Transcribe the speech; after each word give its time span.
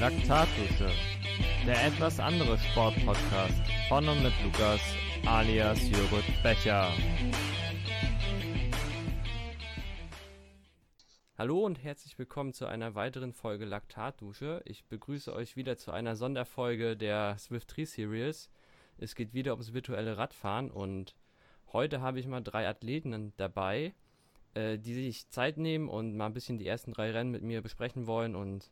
Laktatdusche, 0.00 0.90
der 1.66 1.86
etwas 1.86 2.20
andere 2.20 2.58
Sportpodcast 2.58 3.62
von 3.88 4.06
und 4.06 4.22
mit 4.22 4.32
Lukas 4.44 4.80
alias 5.24 5.88
Jürgen 5.88 6.22
Becher. 6.42 6.92
Hallo 11.38 11.64
und 11.64 11.82
herzlich 11.82 12.18
willkommen 12.18 12.52
zu 12.52 12.66
einer 12.66 12.94
weiteren 12.94 13.32
Folge 13.32 13.64
Laktatdusche. 13.64 14.60
Ich 14.66 14.84
begrüße 14.84 15.32
euch 15.32 15.56
wieder 15.56 15.78
zu 15.78 15.92
einer 15.92 16.14
Sonderfolge 16.14 16.98
der 16.98 17.38
Swift 17.38 17.74
3 17.74 17.86
Series. 17.86 18.50
Es 18.98 19.14
geht 19.14 19.32
wieder 19.32 19.52
ums 19.52 19.72
virtuelle 19.72 20.18
Radfahren 20.18 20.70
und 20.70 21.14
heute 21.72 22.02
habe 22.02 22.20
ich 22.20 22.26
mal 22.26 22.42
drei 22.42 22.68
Athleten 22.68 23.32
dabei, 23.38 23.94
äh, 24.52 24.78
die 24.78 24.92
sich 24.92 25.30
Zeit 25.30 25.56
nehmen 25.56 25.88
und 25.88 26.14
mal 26.14 26.26
ein 26.26 26.34
bisschen 26.34 26.58
die 26.58 26.66
ersten 26.66 26.92
drei 26.92 27.12
Rennen 27.12 27.30
mit 27.30 27.42
mir 27.42 27.62
besprechen 27.62 28.06
wollen 28.06 28.36
und 28.36 28.70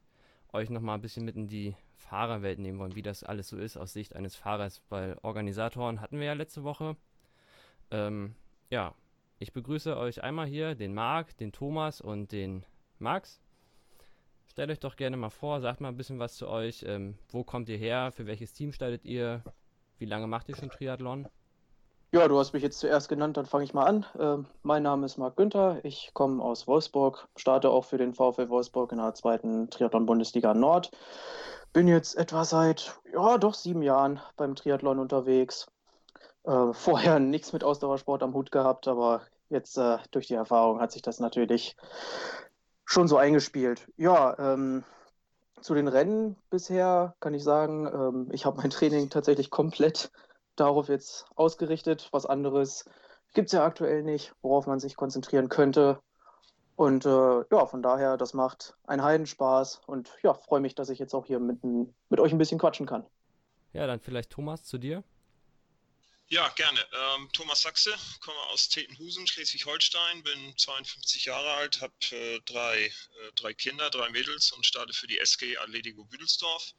euch 0.55 0.71
noch 0.71 0.81
mal 0.81 0.95
ein 0.95 1.01
bisschen 1.01 1.25
mit 1.25 1.37
in 1.37 1.49
die 1.49 1.75
Fahrerwelt 1.97 2.59
nehmen 2.59 2.79
wollen, 2.79 2.95
wie 2.95 3.03
das 3.03 3.25
alles 3.25 3.49
so 3.49 3.57
ist 3.57 3.77
aus 3.77 3.93
Sicht 3.93 4.15
eines 4.15 4.37
Fahrers, 4.37 4.83
weil 4.89 5.19
Organisatoren 5.23 6.01
hatten 6.01 6.19
wir 6.19 6.27
ja 6.27 6.33
letzte 6.33 6.65
Woche. 6.65 6.97
Ähm, 7.91 8.35
ja, 8.71 8.95
ich 9.39 9.53
begrüße 9.53 9.97
euch 9.97 10.23
einmal 10.23 10.47
hier, 10.47 10.75
den 10.75 10.95
Marc, 10.95 11.37
den 11.37 11.53
Thomas 11.53 12.01
und 12.01 12.33
den 12.33 12.65
Max. 12.99 13.41
Stellt 14.47 14.71
euch 14.71 14.81
doch 14.81 14.97
gerne 14.97 15.17
mal 15.17 15.31
vor, 15.31 15.61
sagt 15.61 15.81
mal 15.81 15.89
ein 15.89 15.97
bisschen 15.97 16.19
was 16.19 16.37
zu 16.37 16.49
euch. 16.49 16.85
Ähm, 16.87 17.19
wo 17.29 17.43
kommt 17.43 17.69
ihr 17.69 17.79
her? 17.79 18.13
Für 18.13 18.27
welches 18.27 18.53
Team 18.53 18.73
startet 18.73 19.05
ihr? 19.05 19.43
Wie 19.99 20.07
lange 20.07 20.27
macht 20.27 20.49
ihr 20.49 20.57
schon 20.57 20.71
Triathlon? 20.71 21.29
Ja, 22.15 22.29
du 22.29 22.39
hast 22.39 22.53
mich 22.53 22.63
jetzt 22.63 22.79
zuerst 22.79 23.09
genannt, 23.09 23.37
dann 23.37 23.45
fange 23.45 23.65
ich 23.65 23.75
mal 23.75 23.87
an. 23.87 24.07
Äh, 24.17 24.47
mein 24.63 24.85
Name 24.85 25.05
ist 25.05 25.19
Marc 25.19 25.35
Günther, 25.35 25.85
ich 25.85 26.13
komme 26.15 26.45
aus 26.45 26.69
Wolfsburg, 26.69 27.27
starte 27.35 27.71
auch 27.71 27.85
für 27.85 27.99
den 27.99 28.15
VfL 28.15 28.49
Wolfsburg 28.51 28.93
in 28.93 28.99
der 28.99 29.15
zweiten 29.15 29.69
Triathlon-Bundesliga 29.69 30.55
Nord. 30.55 30.93
Bin 31.73 31.89
jetzt 31.89 32.17
etwa 32.17 32.45
seit, 32.45 33.01
ja, 33.13 33.37
doch 33.37 33.55
sieben 33.55 33.83
Jahren 33.83 34.21
beim 34.37 34.55
Triathlon 34.55 35.01
unterwegs. 35.01 35.67
Äh, 36.45 36.73
vorher 36.73 37.19
nichts 37.19 37.53
mit 37.53 37.65
Ausdauersport 37.65 38.23
am 38.23 38.33
Hut 38.33 38.53
gehabt, 38.53 38.87
aber 38.87 39.23
jetzt 39.49 39.77
äh, 39.77 39.99
durch 40.13 40.29
die 40.29 40.35
Erfahrung 40.35 40.81
hat 40.81 40.93
sich 40.93 41.03
das 41.03 41.19
natürlich 41.19 41.77
schon 42.85 43.09
so 43.09 43.17
eingespielt. 43.17 43.89
Ja, 43.97 44.39
ähm, 44.39 44.85
zu 45.61 45.75
den 45.75 45.89
Rennen 45.89 46.37
bisher 46.49 47.17
kann 47.19 47.35
ich 47.35 47.43
sagen, 47.43 47.89
ähm, 47.89 48.29
ich 48.31 48.47
habe 48.47 48.59
mein 48.59 48.71
Training 48.71 49.11
tatsächlich 49.11 49.51
komplett 49.51 50.13
darauf 50.57 50.89
jetzt 50.89 51.27
ausgerichtet. 51.35 52.09
Was 52.13 52.27
anderes 52.27 52.85
gibt 53.35 53.47
es 53.47 53.53
ja 53.53 53.65
aktuell 53.65 54.03
nicht, 54.03 54.33
worauf 54.43 54.67
man 54.67 54.81
sich 54.81 54.97
konzentrieren 54.97 55.49
könnte. 55.49 56.01
Und 56.77 57.07
äh, 57.07 57.09
ja, 57.09 57.67
von 57.67 57.83
daher, 57.83 58.17
das 58.17 58.35
macht 58.35 58.75
einen 58.87 59.03
Heidenspaß 59.03 59.83
und 59.87 60.11
ja, 60.23 60.35
freue 60.35 60.61
mich, 60.61 60.75
dass 60.75 60.89
ich 60.89 60.99
jetzt 60.99 61.15
auch 61.15 61.27
hier 61.27 61.39
mit, 61.39 61.63
mit 61.63 62.21
euch 62.21 62.33
ein 62.33 62.39
bisschen 62.39 62.59
quatschen 62.59 62.87
kann. 62.87 63.07
Ja, 63.73 63.87
dann 63.87 64.01
vielleicht 64.01 64.31
Thomas 64.31 64.65
zu 64.65 64.79
dir. 64.79 65.05
Ja, 66.29 66.49
gerne. 66.57 66.81
Ähm, 66.81 67.29
Thomas 67.33 67.63
Sachse, 67.63 67.95
komme 68.21 68.39
aus 68.51 68.69
Tetenhusen, 68.69 69.27
Schleswig-Holstein, 69.27 70.23
bin 70.23 70.57
52 70.57 71.27
Jahre 71.27 71.53
alt, 71.53 71.81
habe 71.81 71.93
äh, 72.13 72.41
drei, 72.47 72.87
äh, 72.87 72.91
drei 73.37 73.53
Kinder, 73.53 73.91
drei 73.91 74.09
Mädels 74.11 74.51
und 74.53 74.65
starte 74.65 74.95
für 74.95 75.07
die 75.07 75.19
SG 75.19 75.59
Atletico 75.59 76.05
Büdelsdorf 76.05 76.73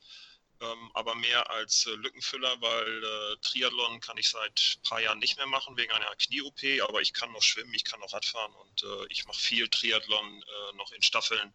ähm, 0.61 0.91
aber 0.93 1.15
mehr 1.15 1.49
als 1.49 1.85
äh, 1.85 1.91
Lückenfüller, 1.91 2.61
weil 2.61 3.03
äh, 3.03 3.37
Triathlon 3.41 3.99
kann 3.99 4.17
ich 4.17 4.29
seit 4.29 4.77
ein 4.77 4.83
paar 4.83 5.01
Jahren 5.01 5.19
nicht 5.19 5.37
mehr 5.37 5.47
machen 5.47 5.75
wegen 5.75 5.91
einer 5.91 6.15
Knie-OP, 6.15 6.61
aber 6.87 7.01
ich 7.01 7.13
kann 7.13 7.31
noch 7.31 7.43
schwimmen, 7.43 7.73
ich 7.73 7.83
kann 7.83 7.99
noch 7.99 8.13
Radfahren 8.13 8.53
und 8.53 8.83
äh, 8.83 9.05
ich 9.09 9.25
mache 9.25 9.39
viel 9.39 9.67
Triathlon 9.67 10.43
äh, 10.43 10.75
noch 10.77 10.91
in 10.91 11.01
Staffeln. 11.01 11.53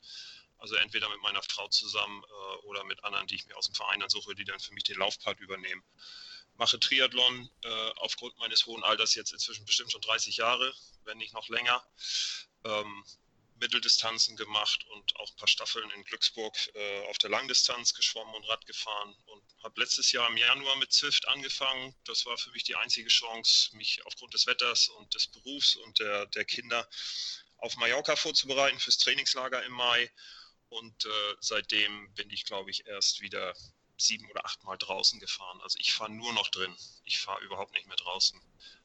Also 0.58 0.74
entweder 0.74 1.08
mit 1.08 1.22
meiner 1.22 1.42
Frau 1.42 1.68
zusammen 1.68 2.22
äh, 2.22 2.66
oder 2.66 2.84
mit 2.84 3.02
anderen, 3.02 3.26
die 3.26 3.36
ich 3.36 3.46
mir 3.46 3.56
aus 3.56 3.66
dem 3.66 3.74
Verein 3.74 4.00
dann 4.00 4.10
suche, 4.10 4.34
die 4.34 4.44
dann 4.44 4.60
für 4.60 4.74
mich 4.74 4.84
den 4.84 4.98
Laufpart 4.98 5.40
übernehmen. 5.40 5.82
Mache 6.56 6.78
Triathlon 6.78 7.48
äh, 7.62 7.90
aufgrund 7.96 8.36
meines 8.38 8.66
hohen 8.66 8.84
Alters 8.84 9.14
jetzt 9.14 9.32
inzwischen 9.32 9.64
bestimmt 9.64 9.92
schon 9.92 10.02
30 10.02 10.36
Jahre, 10.36 10.74
wenn 11.04 11.16
nicht 11.16 11.32
noch 11.32 11.48
länger. 11.48 11.82
Ähm, 12.64 13.04
Mitteldistanzen 13.60 14.36
gemacht 14.36 14.84
und 14.88 15.16
auch 15.16 15.30
ein 15.30 15.36
paar 15.36 15.48
Staffeln 15.48 15.90
in 15.90 16.04
Glücksburg 16.04 16.54
äh, 16.74 17.06
auf 17.08 17.18
der 17.18 17.30
Langdistanz 17.30 17.94
geschwommen 17.94 18.34
und 18.34 18.48
Rad 18.48 18.66
gefahren 18.66 19.14
und 19.26 19.42
habe 19.62 19.80
letztes 19.80 20.12
Jahr 20.12 20.28
im 20.28 20.36
Januar 20.36 20.76
mit 20.76 20.92
Zwift 20.92 21.28
angefangen. 21.28 21.94
Das 22.04 22.26
war 22.26 22.36
für 22.38 22.50
mich 22.50 22.64
die 22.64 22.76
einzige 22.76 23.08
Chance, 23.08 23.76
mich 23.76 24.04
aufgrund 24.06 24.34
des 24.34 24.46
Wetters 24.46 24.88
und 24.88 25.14
des 25.14 25.28
Berufs 25.28 25.76
und 25.76 25.98
der, 25.98 26.26
der 26.26 26.44
Kinder 26.44 26.88
auf 27.58 27.76
Mallorca 27.76 28.16
vorzubereiten 28.16 28.80
fürs 28.80 28.98
Trainingslager 28.98 29.62
im 29.64 29.72
Mai. 29.72 30.10
Und 30.70 31.04
äh, 31.04 31.34
seitdem 31.40 32.12
bin 32.14 32.30
ich, 32.30 32.44
glaube 32.44 32.70
ich, 32.70 32.86
erst 32.86 33.20
wieder 33.20 33.54
sieben 33.98 34.28
oder 34.30 34.44
acht 34.44 34.62
Mal 34.64 34.76
draußen 34.76 35.20
gefahren. 35.20 35.60
Also 35.60 35.78
ich 35.78 35.92
fahre 35.92 36.10
nur 36.10 36.32
noch 36.32 36.48
drin. 36.48 36.74
Ich 37.04 37.18
fahre 37.18 37.42
überhaupt 37.44 37.74
nicht 37.74 37.86
mehr 37.86 37.96
draußen, 37.96 38.40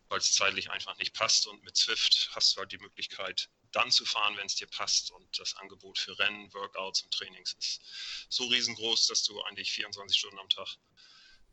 weil 0.10 0.20
es 0.20 0.34
zeitlich 0.34 0.70
einfach 0.72 0.98
nicht 0.98 1.14
passt. 1.14 1.48
Und 1.48 1.64
mit 1.64 1.78
Zwift 1.78 2.30
hast 2.34 2.56
du 2.56 2.60
halt 2.60 2.72
die 2.72 2.78
Möglichkeit, 2.78 3.50
dann 3.76 3.92
zu 3.92 4.06
fahren, 4.06 4.38
wenn 4.38 4.46
es 4.46 4.56
dir 4.56 4.68
passt. 4.68 5.12
Und 5.12 5.40
das 5.40 5.56
Angebot 5.56 6.00
für 6.00 6.18
Rennen, 6.18 6.54
Workouts 6.54 7.02
und 7.02 7.14
Trainings 7.14 7.54
ist 7.54 7.82
so 8.30 8.46
riesengroß, 8.46 9.08
dass 9.08 9.24
du 9.24 9.42
eigentlich 9.44 9.72
24 9.72 10.18
Stunden 10.18 10.40
am 10.40 10.50
Tag 10.50 10.78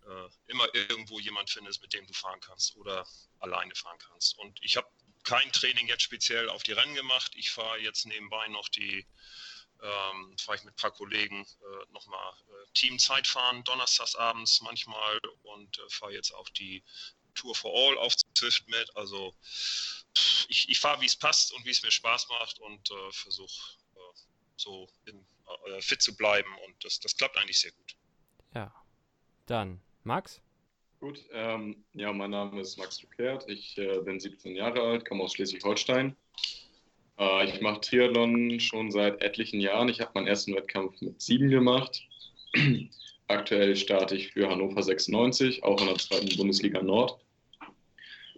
äh, 0.07 0.29
immer 0.47 0.73
irgendwo 0.75 1.21
jemand 1.21 1.51
findest, 1.51 1.83
mit 1.83 1.93
dem 1.93 2.07
du 2.07 2.13
fahren 2.13 2.41
kannst 2.41 2.77
oder 2.77 3.07
alleine 3.41 3.75
fahren 3.75 3.99
kannst. 3.99 4.39
Und 4.39 4.59
ich 4.63 4.77
habe 4.77 4.89
kein 5.25 5.51
Training 5.53 5.89
jetzt 5.89 6.03
speziell 6.03 6.49
auf 6.49 6.63
die 6.63 6.73
Rennen 6.73 6.95
gemacht. 6.95 7.33
Ich 7.37 7.51
fahre 7.51 7.79
jetzt 7.79 8.07
nebenbei 8.07 8.49
noch 8.49 8.69
die, 8.69 9.07
ähm, 9.81 10.37
fahre 10.39 10.59
ich 10.59 10.65
mit 10.65 10.75
ein 10.75 10.81
paar 10.81 10.93
Kollegen 10.93 11.45
äh, 11.45 11.93
nochmal 11.93 12.33
äh, 12.49 12.73
Teamzeit 12.75 13.27
fahren, 13.27 13.65
donnerstags 13.65 14.17
abends 14.17 14.61
manchmal 14.63 15.21
und 15.43 15.79
äh, 15.79 15.91
fahre 15.91 16.13
jetzt 16.13 16.33
auch 16.35 16.49
die 16.51 16.85
Tour 17.35 17.55
for 17.55 17.73
All 17.75 17.99
auf 17.99 18.15
Zwift 18.43 18.69
mit. 18.69 18.97
Also 18.97 19.35
ich, 20.49 20.69
ich 20.69 20.81
fahre, 20.81 21.01
wie 21.01 21.07
es 21.07 21.17
passt 21.17 21.53
und 21.55 21.65
wie 21.65 21.71
es 21.71 21.83
mir 21.83 21.91
Spaß 21.91 22.29
macht 22.29 22.59
und 22.59 22.91
äh, 22.91 23.13
versuche 23.13 23.77
äh, 23.95 24.19
so 24.57 24.89
in, 25.07 25.25
äh, 25.67 25.81
fit 25.81 26.03
zu 26.03 26.17
bleiben 26.17 26.51
und 26.67 26.85
das, 26.85 26.99
das 26.99 27.17
klappt 27.17 27.37
eigentlich 27.39 27.61
sehr 27.61 27.73
gut. 27.73 27.95
Ja, 28.55 28.75
dann 29.47 29.81
Max? 30.03 30.41
Gut, 30.99 31.25
ähm, 31.33 31.85
ja, 31.95 32.13
mein 32.13 32.31
Name 32.31 32.61
ist 32.61 32.77
Max 32.77 32.99
Dukert, 32.99 33.49
ich 33.49 33.79
äh, 33.79 34.01
bin 34.01 34.21
17 34.21 34.55
Jahre 34.55 34.81
alt, 34.83 35.05
komme 35.05 35.23
aus 35.23 35.35
Schleswig-Holstein. 35.35 36.17
Äh, 37.19 37.49
ich 37.49 37.61
mache 37.61 37.81
Triathlon 37.81 38.59
schon 38.61 38.91
seit 38.91 39.23
etlichen 39.23 39.61
Jahren. 39.61 39.89
Ich 39.89 40.01
habe 40.01 40.13
meinen 40.15 40.29
ersten 40.29 40.55
Wettkampf 40.55 41.01
mit 41.01 41.21
sieben 41.21 41.49
gemacht. 41.49 42.03
Aktuell 43.29 43.75
starte 43.77 44.15
ich 44.15 44.33
für 44.33 44.49
Hannover 44.49 44.83
96, 44.83 45.65
auch 45.65 45.81
in 45.81 45.87
der 45.87 45.97
zweiten 45.97 46.37
Bundesliga 46.37 46.83
Nord. 46.83 47.19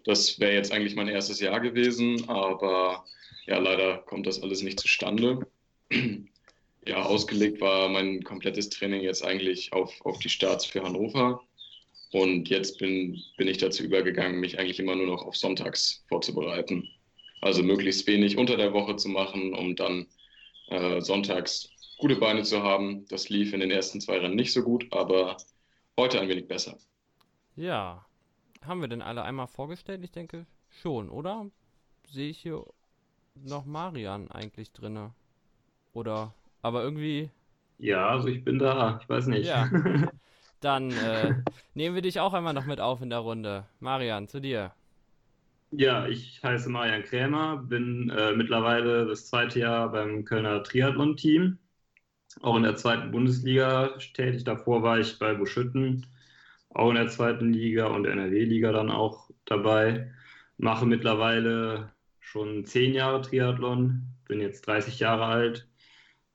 Das 0.05 0.39
wäre 0.39 0.55
jetzt 0.55 0.73
eigentlich 0.73 0.95
mein 0.95 1.09
erstes 1.09 1.41
Jahr 1.41 1.61
gewesen, 1.61 2.29
aber 2.29 3.05
ja, 3.47 3.59
leider 3.59 3.99
kommt 3.99 4.27
das 4.27 4.43
alles 4.43 4.63
nicht 4.63 4.81
zustande. 4.81 5.47
Ja, 6.87 7.03
ausgelegt 7.03 7.63
war 7.63 7.89
mein 7.89 8.23
komplettes 8.25 8.69
Training 8.69 9.01
jetzt 9.01 9.25
eigentlich 9.25 9.73
auf, 9.73 10.05
auf 10.05 10.19
die 10.19 10.29
Starts 10.29 10.67
für 10.67 10.83
Hannover. 10.83 11.41
Und 12.13 12.51
jetzt 12.51 12.79
bin, 12.79 13.23
bin 13.39 13.49
ich 13.49 13.57
dazu 13.57 13.83
übergegangen, 13.83 14.39
mich 14.39 14.59
eigentlich 14.59 14.79
immer 14.79 14.95
nur 14.95 15.07
noch 15.07 15.25
auf 15.25 15.35
Sonntags 15.35 16.05
vorzubereiten. 16.09 16.87
Also 17.41 17.63
möglichst 17.63 18.07
wenig 18.07 18.37
unter 18.37 18.59
der 18.59 18.75
Woche 18.75 18.97
zu 18.97 19.09
machen, 19.09 19.55
um 19.55 19.75
dann 19.77 20.07
äh, 20.69 21.01
sonntags 21.01 21.71
gute 21.97 22.17
Beine 22.17 22.43
zu 22.43 22.63
haben. 22.63 23.07
Das 23.09 23.31
lief 23.31 23.55
in 23.55 23.61
den 23.61 23.71
ersten 23.71 24.01
zwei 24.01 24.19
Rennen 24.19 24.37
nicht 24.37 24.53
so 24.53 24.63
gut, 24.63 24.87
aber 24.91 25.39
heute 25.99 26.21
ein 26.21 26.29
wenig 26.29 26.47
besser. 26.47 26.79
Ja, 27.57 28.05
haben 28.67 28.81
wir 28.81 28.89
denn 28.89 29.03
alle 29.03 29.23
einmal 29.23 29.47
vorgestellt? 29.47 30.05
Ich 30.05 30.13
denke 30.13 30.47
schon, 30.83 31.09
oder? 31.11 31.47
Sehe 32.11 32.31
ich 32.31 32.39
hier 32.39 32.65
noch 33.35 33.65
Marian 33.67 34.31
eigentlich 34.31 34.73
drinne? 34.73 35.15
Oder, 35.93 36.35
aber 36.63 36.83
irgendwie. 36.83 37.31
Ja, 37.79 38.09
also 38.09 38.29
ich 38.29 38.45
bin 38.45 38.59
da, 38.59 38.99
ich 39.03 39.09
weiß 39.09 39.27
nicht. 39.29 39.47
Ja. 39.47 39.69
Dann 40.61 40.91
äh, 40.93 41.35
nehmen 41.75 41.95
wir 41.95 42.03
dich 42.03 42.21
auch 42.21 42.33
einmal 42.33 42.55
noch 42.55 42.65
mit 42.65 42.81
auf 42.81 43.03
in 43.03 43.11
der 43.11 43.19
Runde. 43.19 43.67
Marian, 43.81 44.29
zu 44.29 44.41
dir. 44.41 44.73
Ja, 45.71 46.07
ich 46.07 46.43
heiße 46.43 46.71
Marian 46.71 47.03
Krämer, 47.03 47.57
bin 47.59 48.09
äh, 48.11 48.33
mittlerweile 48.33 49.07
das 49.07 49.27
zweite 49.27 49.59
Jahr 49.59 49.91
beim 49.91 50.25
Kölner 50.25 50.63
Triathlon-Team, 50.63 51.59
auch 52.43 52.57
in 52.57 52.63
der 52.65 52.77
zweiten 52.77 53.11
Bundesliga 53.11 53.97
tätig. 54.15 54.45
Davor 54.45 54.83
war 54.83 54.99
ich 55.01 55.19
bei 55.19 55.35
Buschütten 55.35 56.07
auch 56.75 56.91
in 56.91 56.97
der 56.97 57.09
zweiten 57.09 57.53
Liga 57.53 57.87
und 57.87 58.05
NRW-Liga 58.05 58.73
dann 58.73 58.91
auch 58.91 59.31
dabei. 59.45 60.11
Mache 60.59 60.87
mittlerweile 60.87 61.93
schon 62.21 62.65
zehn 62.65 62.95
Jahre 62.95 63.23
Triathlon, 63.23 64.03
bin 64.27 64.41
jetzt 64.41 64.67
30 64.67 64.99
Jahre 64.99 65.27
alt. 65.27 65.69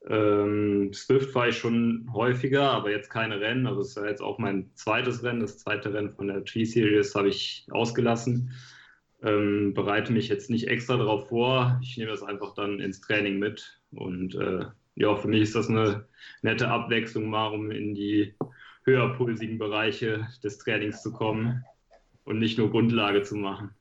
Ähm, 0.07 0.94
Swift 0.94 1.36
war 1.36 1.50
ich 1.50 1.57
schon 1.57 2.09
häufiger, 2.13 2.71
aber 2.71 2.89
jetzt 2.89 3.09
keine 3.09 3.41
Rennen. 3.41 3.68
Also 3.68 3.81
es 3.81 3.89
ist 3.89 3.97
ja 3.97 4.06
jetzt 4.06 4.21
auch 4.21 4.39
mein 4.39 4.71
zweites 4.75 5.24
Rennen. 5.24 5.41
Das 5.41 5.57
zweite 5.57 5.94
Rennen 5.94 6.12
von 6.12 6.27
der 6.27 6.45
T-Series 6.45 7.15
habe 7.15 7.27
ich 7.30 7.68
ausgelassen. 7.69 8.53
Ähm, 9.21 9.74
bereite 9.74 10.13
mich 10.13 10.30
jetzt 10.30 10.50
nicht 10.50 10.68
extra 10.68 10.95
darauf 10.95 11.27
vor. 11.27 11.80
Ich 11.83 11.97
nehme 11.97 12.12
das 12.12 12.24
einfach 12.24 12.53
dann 12.53 12.80
ins 12.80 13.01
Training 13.01 13.39
mit 13.39 13.81
und 13.92 14.35
äh, 14.35 14.65
ja, 14.95 15.15
für 15.15 15.27
mich 15.27 15.42
ist 15.42 15.56
das 15.56 15.69
eine 15.69 16.06
nette 16.42 16.69
Abwechslung, 16.69 17.30
mal 17.30 17.47
um 17.47 17.71
in 17.71 17.95
die 17.95 18.33
höherpulsigen 18.89 19.57
Bereiche 19.57 20.27
des 20.44 20.57
Trainings 20.57 21.01
zu 21.01 21.12
kommen 21.12 21.63
und 22.25 22.39
nicht 22.39 22.57
nur 22.57 22.71
Grundlage 22.71 23.21
zu 23.21 23.36
machen. 23.36 23.71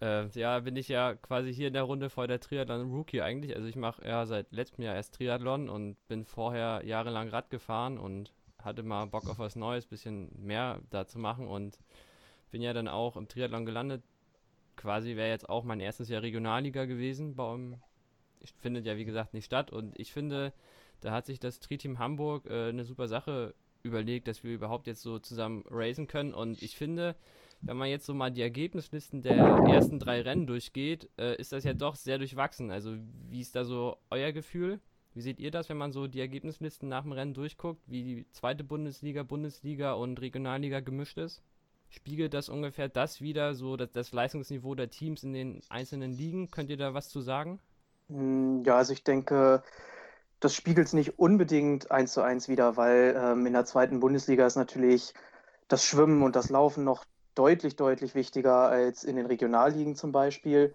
Äh, 0.00 0.28
ja, 0.30 0.60
bin 0.60 0.76
ich 0.76 0.88
ja 0.88 1.14
quasi 1.14 1.52
hier 1.52 1.68
in 1.68 1.74
der 1.74 1.82
Runde 1.82 2.08
vor 2.08 2.26
der 2.26 2.40
Triathlon 2.40 2.90
Rookie 2.90 3.20
eigentlich. 3.20 3.54
Also 3.54 3.68
ich 3.68 3.76
mache 3.76 4.06
ja 4.06 4.24
seit 4.26 4.50
letztem 4.52 4.84
Jahr 4.84 4.94
erst 4.94 5.14
Triathlon 5.14 5.68
und 5.68 5.96
bin 6.08 6.24
vorher 6.24 6.82
jahrelang 6.84 7.28
Rad 7.28 7.50
gefahren 7.50 7.98
und 7.98 8.32
hatte 8.62 8.82
mal 8.82 9.06
Bock 9.06 9.28
auf 9.28 9.38
was 9.38 9.56
Neues, 9.56 9.86
bisschen 9.86 10.30
mehr 10.38 10.80
da 10.90 11.06
zu 11.06 11.18
machen 11.18 11.46
und 11.46 11.78
bin 12.50 12.62
ja 12.62 12.72
dann 12.72 12.88
auch 12.88 13.16
im 13.16 13.28
Triathlon 13.28 13.66
gelandet. 13.66 14.02
Quasi 14.76 15.16
wäre 15.16 15.28
jetzt 15.28 15.48
auch 15.48 15.64
mein 15.64 15.80
erstes 15.80 16.08
Jahr 16.08 16.22
Regionalliga 16.22 16.86
gewesen. 16.86 17.36
Bei, 17.36 17.58
findet 18.60 18.86
ja 18.86 18.96
wie 18.96 19.04
gesagt 19.04 19.34
nicht 19.34 19.44
statt 19.44 19.70
und 19.70 19.98
ich 19.98 20.12
finde, 20.12 20.54
da 21.00 21.12
hat 21.12 21.26
sich 21.26 21.40
das 21.40 21.60
Tri-Team 21.60 21.98
Hamburg 21.98 22.46
äh, 22.46 22.70
eine 22.70 22.84
super 22.84 23.08
Sache 23.08 23.54
überlegt, 23.82 24.28
dass 24.28 24.44
wir 24.44 24.52
überhaupt 24.52 24.86
jetzt 24.86 25.02
so 25.02 25.18
zusammen 25.18 25.64
racen 25.70 26.06
können 26.06 26.34
und 26.34 26.62
ich 26.62 26.76
finde, 26.76 27.16
wenn 27.62 27.76
man 27.76 27.88
jetzt 27.88 28.06
so 28.06 28.14
mal 28.14 28.30
die 28.30 28.42
Ergebnislisten 28.42 29.22
der 29.22 29.36
ersten 29.36 29.98
drei 29.98 30.22
Rennen 30.22 30.46
durchgeht, 30.46 31.10
äh, 31.18 31.36
ist 31.36 31.52
das 31.52 31.64
ja 31.64 31.74
doch 31.74 31.94
sehr 31.94 32.18
durchwachsen. 32.18 32.70
Also 32.70 32.96
wie 33.28 33.40
ist 33.40 33.54
da 33.54 33.64
so 33.64 33.98
euer 34.10 34.32
Gefühl? 34.32 34.80
Wie 35.12 35.20
seht 35.20 35.40
ihr 35.40 35.50
das, 35.50 35.68
wenn 35.68 35.76
man 35.76 35.92
so 35.92 36.06
die 36.06 36.20
Ergebnislisten 36.20 36.88
nach 36.88 37.02
dem 37.02 37.12
Rennen 37.12 37.34
durchguckt, 37.34 37.82
wie 37.86 38.04
die 38.04 38.26
zweite 38.30 38.64
Bundesliga, 38.64 39.24
Bundesliga 39.24 39.92
und 39.92 40.20
Regionalliga 40.20 40.80
gemischt 40.80 41.18
ist? 41.18 41.42
Spiegelt 41.88 42.32
das 42.32 42.48
ungefähr 42.48 42.88
das 42.88 43.20
wieder, 43.20 43.54
so 43.54 43.76
das, 43.76 43.90
das 43.90 44.12
Leistungsniveau 44.12 44.76
der 44.76 44.90
Teams 44.90 45.24
in 45.24 45.32
den 45.32 45.60
einzelnen 45.68 46.12
Ligen? 46.12 46.50
Könnt 46.50 46.70
ihr 46.70 46.76
da 46.76 46.94
was 46.94 47.08
zu 47.08 47.20
sagen? 47.20 47.58
Hm, 48.08 48.62
ja, 48.64 48.76
also 48.76 48.92
ich 48.92 49.02
denke, 49.02 49.62
das 50.40 50.54
spiegelt 50.54 50.86
es 50.86 50.92
nicht 50.94 51.18
unbedingt 51.18 51.90
eins 51.90 52.12
zu 52.12 52.22
eins 52.22 52.48
wieder, 52.48 52.76
weil 52.76 53.14
ähm, 53.16 53.46
in 53.46 53.52
der 53.52 53.66
zweiten 53.66 54.00
Bundesliga 54.00 54.46
ist 54.46 54.56
natürlich 54.56 55.14
das 55.68 55.84
Schwimmen 55.84 56.22
und 56.22 56.34
das 56.34 56.50
Laufen 56.50 56.82
noch 56.84 57.04
deutlich, 57.34 57.76
deutlich 57.76 58.14
wichtiger 58.14 58.68
als 58.68 59.04
in 59.04 59.16
den 59.16 59.26
Regionalligen 59.26 59.94
zum 59.96 60.12
Beispiel. 60.12 60.74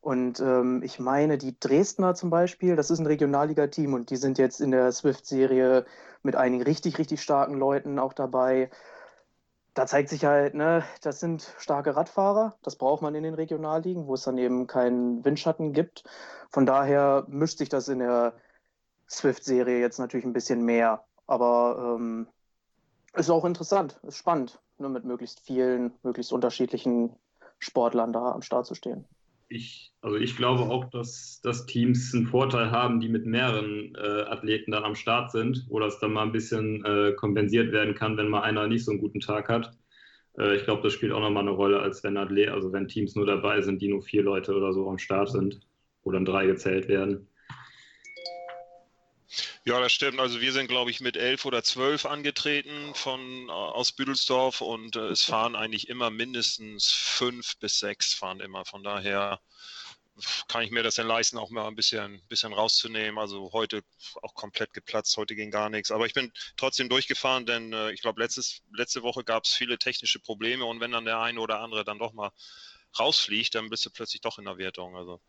Und 0.00 0.38
ähm, 0.40 0.82
ich 0.82 0.98
meine, 1.00 1.38
die 1.38 1.58
Dresdner 1.58 2.14
zum 2.14 2.28
Beispiel, 2.28 2.76
das 2.76 2.90
ist 2.90 2.98
ein 2.98 3.06
Regionalliga-Team 3.06 3.94
und 3.94 4.10
die 4.10 4.16
sind 4.16 4.36
jetzt 4.36 4.60
in 4.60 4.70
der 4.70 4.92
Swift-Serie 4.92 5.86
mit 6.22 6.36
einigen 6.36 6.62
richtig, 6.62 6.98
richtig 6.98 7.22
starken 7.22 7.54
Leuten 7.54 7.98
auch 7.98 8.12
dabei. 8.12 8.70
Da 9.72 9.86
zeigt 9.86 10.10
sich 10.10 10.24
halt, 10.24 10.54
ne, 10.54 10.84
das 11.02 11.20
sind 11.20 11.54
starke 11.58 11.96
Radfahrer, 11.96 12.54
das 12.62 12.76
braucht 12.76 13.02
man 13.02 13.14
in 13.14 13.22
den 13.22 13.34
Regionalligen, 13.34 14.06
wo 14.06 14.14
es 14.14 14.22
dann 14.22 14.38
eben 14.38 14.66
keinen 14.66 15.24
Windschatten 15.24 15.72
gibt. 15.72 16.04
Von 16.50 16.66
daher 16.66 17.24
mischt 17.28 17.58
sich 17.58 17.70
das 17.70 17.88
in 17.88 18.00
der 18.00 18.34
Swift-Serie 19.08 19.80
jetzt 19.80 19.98
natürlich 19.98 20.26
ein 20.26 20.32
bisschen 20.32 20.64
mehr. 20.64 21.04
Aber 21.26 21.96
ähm, 21.98 22.26
ist 23.14 23.30
auch 23.30 23.44
interessant, 23.44 23.98
ist 24.02 24.16
spannend 24.16 24.60
ne, 24.78 24.88
mit 24.88 25.04
möglichst 25.04 25.40
vielen, 25.40 25.92
möglichst 26.02 26.32
unterschiedlichen 26.32 27.10
Sportlern 27.58 28.12
da 28.12 28.32
am 28.32 28.42
Start 28.42 28.66
zu 28.66 28.74
stehen. 28.74 29.04
Ich, 29.48 29.92
also 30.00 30.16
ich 30.16 30.36
glaube 30.36 30.62
auch, 30.64 30.86
dass, 30.86 31.40
dass 31.42 31.66
Teams 31.66 32.14
einen 32.14 32.26
Vorteil 32.26 32.70
haben, 32.70 32.98
die 32.98 33.08
mit 33.08 33.26
mehreren 33.26 33.94
äh, 33.94 34.22
Athleten 34.22 34.72
da 34.72 34.82
am 34.82 34.94
Start 34.94 35.30
sind, 35.30 35.66
wo 35.68 35.78
das 35.78 35.98
dann 36.00 36.12
mal 36.12 36.22
ein 36.22 36.32
bisschen 36.32 36.84
äh, 36.84 37.12
kompensiert 37.12 37.70
werden 37.70 37.94
kann, 37.94 38.16
wenn 38.16 38.28
mal 38.28 38.42
einer 38.42 38.66
nicht 38.66 38.84
so 38.84 38.90
einen 38.90 39.00
guten 39.00 39.20
Tag 39.20 39.48
hat. 39.48 39.76
Äh, 40.38 40.56
ich 40.56 40.64
glaube, 40.64 40.82
das 40.82 40.92
spielt 40.92 41.12
auch 41.12 41.20
nochmal 41.20 41.42
eine 41.42 41.52
Rolle, 41.52 41.80
als 41.80 42.02
wenn 42.02 42.16
Athlet, 42.16 42.48
also 42.48 42.72
wenn 42.72 42.88
Teams 42.88 43.14
nur 43.14 43.26
dabei 43.26 43.60
sind, 43.60 43.80
die 43.80 43.88
nur 43.88 44.02
vier 44.02 44.22
Leute 44.22 44.54
oder 44.54 44.72
so 44.72 44.88
am 44.88 44.98
Start 44.98 45.30
sind, 45.30 45.60
wo 46.02 46.10
dann 46.10 46.24
drei 46.24 46.46
gezählt 46.46 46.88
werden. 46.88 47.28
Ja, 49.66 49.80
das 49.80 49.92
stimmt. 49.92 50.20
Also 50.20 50.40
wir 50.42 50.52
sind, 50.52 50.68
glaube 50.68 50.90
ich, 50.90 51.00
mit 51.00 51.16
elf 51.16 51.46
oder 51.46 51.62
zwölf 51.62 52.04
angetreten 52.04 52.94
von 52.94 53.48
äh, 53.48 53.52
aus 53.52 53.92
Büdelsdorf 53.92 54.60
und 54.60 54.96
äh, 54.96 55.08
es 55.08 55.22
fahren 55.22 55.56
eigentlich 55.56 55.88
immer 55.88 56.10
mindestens 56.10 56.90
fünf 56.92 57.56
bis 57.58 57.78
sechs 57.78 58.12
fahren 58.12 58.40
immer. 58.40 58.66
Von 58.66 58.82
daher 58.84 59.40
kann 60.48 60.62
ich 60.62 60.70
mir 60.70 60.82
das 60.82 60.96
denn 60.96 61.06
leisten, 61.06 61.38
auch 61.38 61.50
mal 61.50 61.66
ein 61.66 61.74
bisschen, 61.76 62.22
bisschen 62.28 62.52
rauszunehmen. 62.52 63.18
Also 63.18 63.52
heute 63.52 63.82
auch 64.22 64.34
komplett 64.34 64.74
geplatzt, 64.74 65.16
heute 65.16 65.34
ging 65.34 65.50
gar 65.50 65.70
nichts. 65.70 65.90
Aber 65.90 66.04
ich 66.06 66.12
bin 66.14 66.30
trotzdem 66.56 66.90
durchgefahren, 66.90 67.46
denn 67.46 67.72
äh, 67.72 67.90
ich 67.92 68.02
glaube, 68.02 68.20
letzte 68.22 69.02
Woche 69.02 69.24
gab 69.24 69.44
es 69.44 69.54
viele 69.54 69.78
technische 69.78 70.20
Probleme 70.20 70.66
und 70.66 70.80
wenn 70.80 70.92
dann 70.92 71.06
der 71.06 71.20
eine 71.20 71.40
oder 71.40 71.60
andere 71.60 71.84
dann 71.84 71.98
doch 71.98 72.12
mal 72.12 72.32
rausfliegt, 72.98 73.54
dann 73.54 73.70
bist 73.70 73.86
du 73.86 73.90
plötzlich 73.90 74.20
doch 74.20 74.38
in 74.38 74.44
der 74.44 74.58
Wertung. 74.58 74.94
Also 74.94 75.20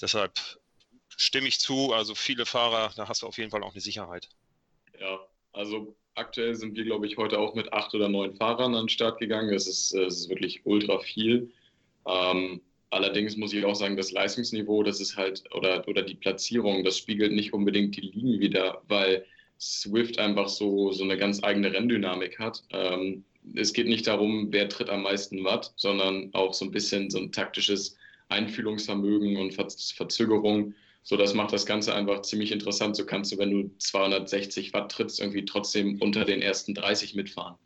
deshalb 0.00 0.38
stimme 1.16 1.48
ich 1.48 1.58
zu. 1.58 1.92
Also 1.92 2.14
viele 2.14 2.46
Fahrer, 2.46 2.92
da 2.96 3.08
hast 3.08 3.22
du 3.22 3.26
auf 3.26 3.38
jeden 3.38 3.50
Fall 3.50 3.62
auch 3.62 3.72
eine 3.72 3.80
Sicherheit. 3.80 4.28
Ja, 4.98 5.18
also 5.52 5.94
aktuell 6.14 6.54
sind 6.54 6.76
wir, 6.76 6.84
glaube 6.84 7.06
ich, 7.06 7.16
heute 7.16 7.38
auch 7.38 7.54
mit 7.54 7.72
acht 7.72 7.94
oder 7.94 8.08
neun 8.08 8.34
Fahrern 8.34 8.74
an 8.74 8.84
den 8.84 8.88
Start 8.88 9.18
gegangen. 9.18 9.52
Es 9.52 9.66
ist, 9.66 9.92
es 9.92 10.20
ist 10.20 10.28
wirklich 10.28 10.64
ultra 10.64 10.98
viel. 10.98 11.52
Ähm, 12.06 12.60
allerdings 12.90 13.36
muss 13.36 13.52
ich 13.52 13.64
auch 13.64 13.74
sagen, 13.74 13.96
das 13.96 14.12
Leistungsniveau, 14.12 14.82
das 14.82 15.00
ist 15.00 15.16
halt, 15.16 15.44
oder, 15.54 15.86
oder 15.88 16.02
die 16.02 16.14
Platzierung, 16.14 16.84
das 16.84 16.98
spiegelt 16.98 17.32
nicht 17.32 17.52
unbedingt 17.52 17.96
die 17.96 18.02
Ligen 18.02 18.40
wieder, 18.40 18.82
weil 18.88 19.24
Swift 19.60 20.18
einfach 20.18 20.48
so, 20.48 20.92
so 20.92 21.04
eine 21.04 21.16
ganz 21.16 21.42
eigene 21.42 21.72
Renndynamik 21.72 22.38
hat. 22.38 22.62
Ähm, 22.70 23.24
es 23.54 23.72
geht 23.72 23.86
nicht 23.86 24.06
darum, 24.06 24.48
wer 24.50 24.68
tritt 24.68 24.90
am 24.90 25.02
meisten 25.02 25.44
Watt, 25.44 25.72
sondern 25.76 26.30
auch 26.32 26.54
so 26.54 26.64
ein 26.64 26.70
bisschen 26.70 27.10
so 27.10 27.18
ein 27.18 27.32
taktisches 27.32 27.96
Einfühlungsvermögen 28.28 29.36
und 29.36 29.52
Verzögerung 29.54 30.74
so, 31.04 31.16
das 31.16 31.34
macht 31.34 31.52
das 31.52 31.66
Ganze 31.66 31.94
einfach 31.94 32.22
ziemlich 32.22 32.52
interessant. 32.52 32.96
So 32.96 33.04
kannst 33.04 33.32
du, 33.32 33.38
wenn 33.38 33.50
du 33.50 33.74
260 33.78 34.72
Watt 34.72 34.92
trittst, 34.92 35.20
irgendwie 35.20 35.44
trotzdem 35.44 36.00
unter 36.00 36.24
den 36.24 36.40
ersten 36.42 36.74
30 36.74 37.14
mitfahren. 37.14 37.56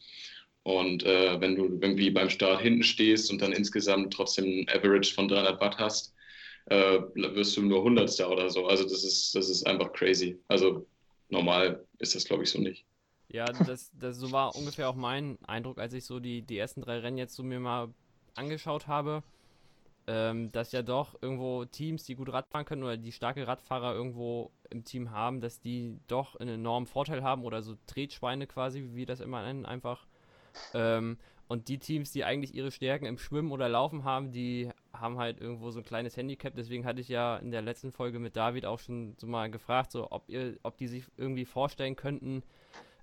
Und 0.63 1.05
äh, 1.05 1.41
wenn 1.41 1.55
du 1.55 1.65
irgendwie 1.81 2.11
beim 2.11 2.31
Start 2.31 2.61
hinten 2.63 2.83
stehst 2.83 3.31
und 3.31 3.41
dann 3.43 3.53
insgesamt 3.53 4.13
trotzdem 4.13 4.45
ein 4.47 4.69
Average 4.69 5.15
von 5.15 5.29
300 5.29 5.61
Watt 5.61 5.79
hast, 5.79 6.15
äh, 6.67 6.99
wirst 7.15 7.57
du 7.57 7.63
nur 7.63 7.83
Hundertster 7.83 8.31
oder 8.31 8.51
so. 8.51 8.67
Also 8.67 8.85
das 8.85 9.05
ist, 9.05 9.35
das 9.35 9.49
ist 9.49 9.65
einfach 9.67 9.93
crazy. 9.93 10.41
Also 10.49 10.87
normal 11.29 11.87
ist 11.99 12.15
das, 12.15 12.25
glaube 12.25 12.43
ich, 12.43 12.51
so 12.51 12.59
nicht. 12.59 12.85
Ja, 13.29 13.45
das, 13.45 13.91
das 13.93 14.17
so 14.17 14.33
war 14.33 14.57
ungefähr 14.57 14.89
auch 14.89 14.95
mein 14.95 15.39
Eindruck, 15.47 15.79
als 15.79 15.93
ich 15.93 16.05
so 16.05 16.21
die, 16.21 16.43
die 16.43 16.59
ersten 16.59 16.81
drei 16.81 16.99
Rennen 16.99 17.19
jetzt 17.19 17.37
so 17.37 17.43
mir 17.43 17.61
mal 17.61 17.93
angeschaut 18.35 18.87
habe 18.87 19.23
ähm, 20.07 20.53
dass 20.53 20.73
ja 20.73 20.83
doch 20.83 21.17
irgendwo 21.21 21.65
Teams, 21.65 22.05
die 22.05 22.15
gut 22.15 22.33
Radfahren 22.33 22.65
können 22.65 22.85
oder 22.85 22.97
die 22.97 23.13
starke 23.13 23.47
Radfahrer 23.47 23.95
irgendwo 23.95 24.53
im 24.71 24.85
Team 24.85 25.11
haben, 25.11 25.41
dass 25.41 25.61
die 25.61 25.99
doch 26.07 26.37
einen 26.37 26.57
enormen 26.57 26.87
Vorteil 26.87 27.23
haben 27.23 27.45
oder 27.45 27.63
so 27.63 27.77
Tretschweine 27.87 28.47
quasi, 28.47 28.83
wie 28.83 28.95
wir 28.95 29.07
das 29.07 29.21
immer 29.21 29.43
nennen, 29.43 29.67
einfach. 29.67 30.07
Ähm, 30.75 31.19
und 31.49 31.69
die 31.69 31.79
Teams, 31.79 32.11
die 32.11 32.25
eigentlich 32.25 32.55
ihre 32.55 32.73
Stärken 32.73 33.07
im 33.07 33.19
Schwimmen 33.19 33.53
oder 33.53 33.69
Laufen 33.69 34.05
haben, 34.05 34.33
die 34.33 34.69
haben 34.93 35.19
halt 35.19 35.41
irgendwo 35.41 35.71
so 35.71 35.81
ein 35.81 35.85
kleines 35.85 36.17
Handicap. 36.17 36.55
Deswegen 36.57 36.85
hatte 36.85 37.01
ich 37.01 37.09
ja 37.09 37.37
in 37.37 37.51
der 37.51 37.63
letzten 37.63 37.93
Folge 37.93 38.19
mit 38.19 38.37
David 38.37 38.67
auch 38.67 38.81
schon 38.81 39.15
so 39.19 39.27
mal 39.27 39.51
gefragt, 39.51 39.93
so 39.93 40.11
ob 40.11 40.29
ihr, 40.29 40.59
ob 40.63 40.77
die 40.77 40.89
sich 40.89 41.05
irgendwie 41.17 41.45
vorstellen 41.45 41.95
könnten, 41.95 42.43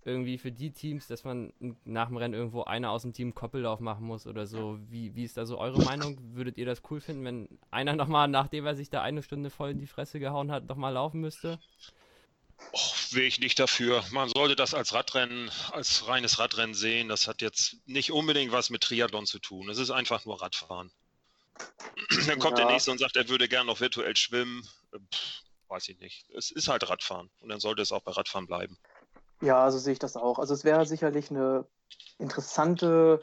irgendwie 0.05 0.37
für 0.37 0.51
die 0.51 0.71
Teams, 0.71 1.07
dass 1.07 1.23
man 1.23 1.53
nach 1.85 2.07
dem 2.07 2.17
Rennen 2.17 2.33
irgendwo 2.33 2.63
einer 2.63 2.91
aus 2.91 3.03
dem 3.03 3.13
Team 3.13 3.33
Koppellauf 3.33 3.79
machen 3.79 4.05
muss 4.05 4.27
oder 4.27 4.45
so. 4.45 4.79
Wie, 4.89 5.15
wie 5.15 5.23
ist 5.23 5.37
da 5.37 5.45
so 5.45 5.57
eure 5.57 5.83
Meinung? 5.83 6.17
Würdet 6.33 6.57
ihr 6.57 6.65
das 6.65 6.81
cool 6.89 6.99
finden, 6.99 7.25
wenn 7.25 7.59
einer 7.71 7.93
nochmal, 7.93 8.27
nachdem 8.27 8.65
er 8.65 8.75
sich 8.75 8.89
da 8.89 9.01
eine 9.01 9.23
Stunde 9.23 9.49
voll 9.49 9.71
in 9.71 9.79
die 9.79 9.87
Fresse 9.87 10.19
gehauen 10.19 10.51
hat, 10.51 10.67
nochmal 10.67 10.93
laufen 10.93 11.21
müsste? 11.21 11.59
Och, 12.71 12.95
wäre 13.11 13.25
ich 13.25 13.39
nicht 13.39 13.59
dafür. 13.59 14.03
Man 14.11 14.29
sollte 14.29 14.55
das 14.55 14.73
als 14.73 14.93
Radrennen, 14.93 15.49
als 15.71 16.07
reines 16.07 16.39
Radrennen 16.39 16.75
sehen. 16.75 17.09
Das 17.09 17.27
hat 17.27 17.41
jetzt 17.41 17.77
nicht 17.85 18.11
unbedingt 18.11 18.51
was 18.51 18.69
mit 18.69 18.81
Triathlon 18.81 19.25
zu 19.25 19.39
tun. 19.39 19.69
Es 19.69 19.77
ist 19.77 19.91
einfach 19.91 20.25
nur 20.25 20.41
Radfahren. 20.41 20.91
Dann 22.27 22.39
kommt 22.39 22.57
ja. 22.57 22.65
der 22.65 22.73
nächste 22.73 22.91
und 22.91 22.99
sagt, 22.99 23.15
er 23.15 23.29
würde 23.29 23.47
gerne 23.47 23.67
noch 23.67 23.79
virtuell 23.79 24.15
schwimmen. 24.15 24.67
Pff, 25.13 25.43
weiß 25.73 25.89
ich 25.89 25.99
nicht. 25.99 26.25
Es 26.35 26.51
ist 26.51 26.67
halt 26.67 26.87
Radfahren 26.87 27.29
und 27.39 27.49
dann 27.49 27.59
sollte 27.59 27.81
es 27.81 27.91
auch 27.91 28.03
bei 28.03 28.11
Radfahren 28.11 28.45
bleiben. 28.45 28.77
Ja, 29.43 29.69
so 29.71 29.77
sehe 29.77 29.93
ich 29.93 29.99
das 29.99 30.15
auch. 30.15 30.39
Also 30.39 30.53
es 30.53 30.63
wäre 30.63 30.85
sicherlich 30.85 31.29
eine 31.29 31.65
interessante 32.17 33.19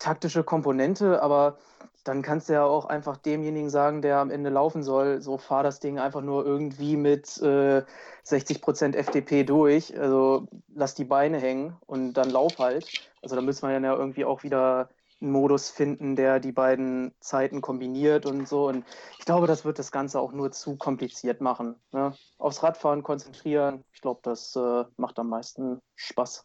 taktische 0.00 0.42
Komponente, 0.42 1.22
aber 1.22 1.58
dann 2.04 2.22
kannst 2.22 2.48
du 2.48 2.54
ja 2.54 2.64
auch 2.64 2.86
einfach 2.86 3.16
demjenigen 3.16 3.70
sagen, 3.70 4.02
der 4.02 4.18
am 4.18 4.32
Ende 4.32 4.50
laufen 4.50 4.82
soll, 4.82 5.20
so 5.22 5.38
fahr 5.38 5.62
das 5.62 5.78
Ding 5.78 6.00
einfach 6.00 6.20
nur 6.20 6.44
irgendwie 6.44 6.96
mit 6.96 7.40
äh, 7.42 7.84
60% 8.24 8.96
FDP 8.96 9.44
durch, 9.44 9.96
also 9.96 10.48
lass 10.74 10.94
die 10.96 11.04
Beine 11.04 11.38
hängen 11.38 11.76
und 11.86 12.14
dann 12.14 12.30
lauf 12.30 12.58
halt. 12.58 12.90
Also 13.22 13.36
da 13.36 13.42
müsste 13.42 13.66
man 13.66 13.84
ja 13.84 13.94
irgendwie 13.94 14.24
auch 14.24 14.42
wieder 14.42 14.88
einen 15.22 15.32
Modus 15.32 15.70
finden, 15.70 16.16
der 16.16 16.40
die 16.40 16.52
beiden 16.52 17.14
Zeiten 17.20 17.60
kombiniert 17.60 18.26
und 18.26 18.46
so. 18.48 18.68
Und 18.68 18.84
ich 19.18 19.24
glaube, 19.24 19.46
das 19.46 19.64
wird 19.64 19.78
das 19.78 19.92
Ganze 19.92 20.20
auch 20.20 20.32
nur 20.32 20.50
zu 20.50 20.76
kompliziert 20.76 21.40
machen. 21.40 21.76
Ne? 21.92 22.12
Aufs 22.38 22.62
Radfahren 22.62 23.02
konzentrieren, 23.02 23.84
ich 23.92 24.00
glaube, 24.00 24.20
das 24.22 24.56
äh, 24.56 24.84
macht 24.96 25.18
am 25.18 25.28
meisten 25.28 25.80
Spaß. 25.96 26.44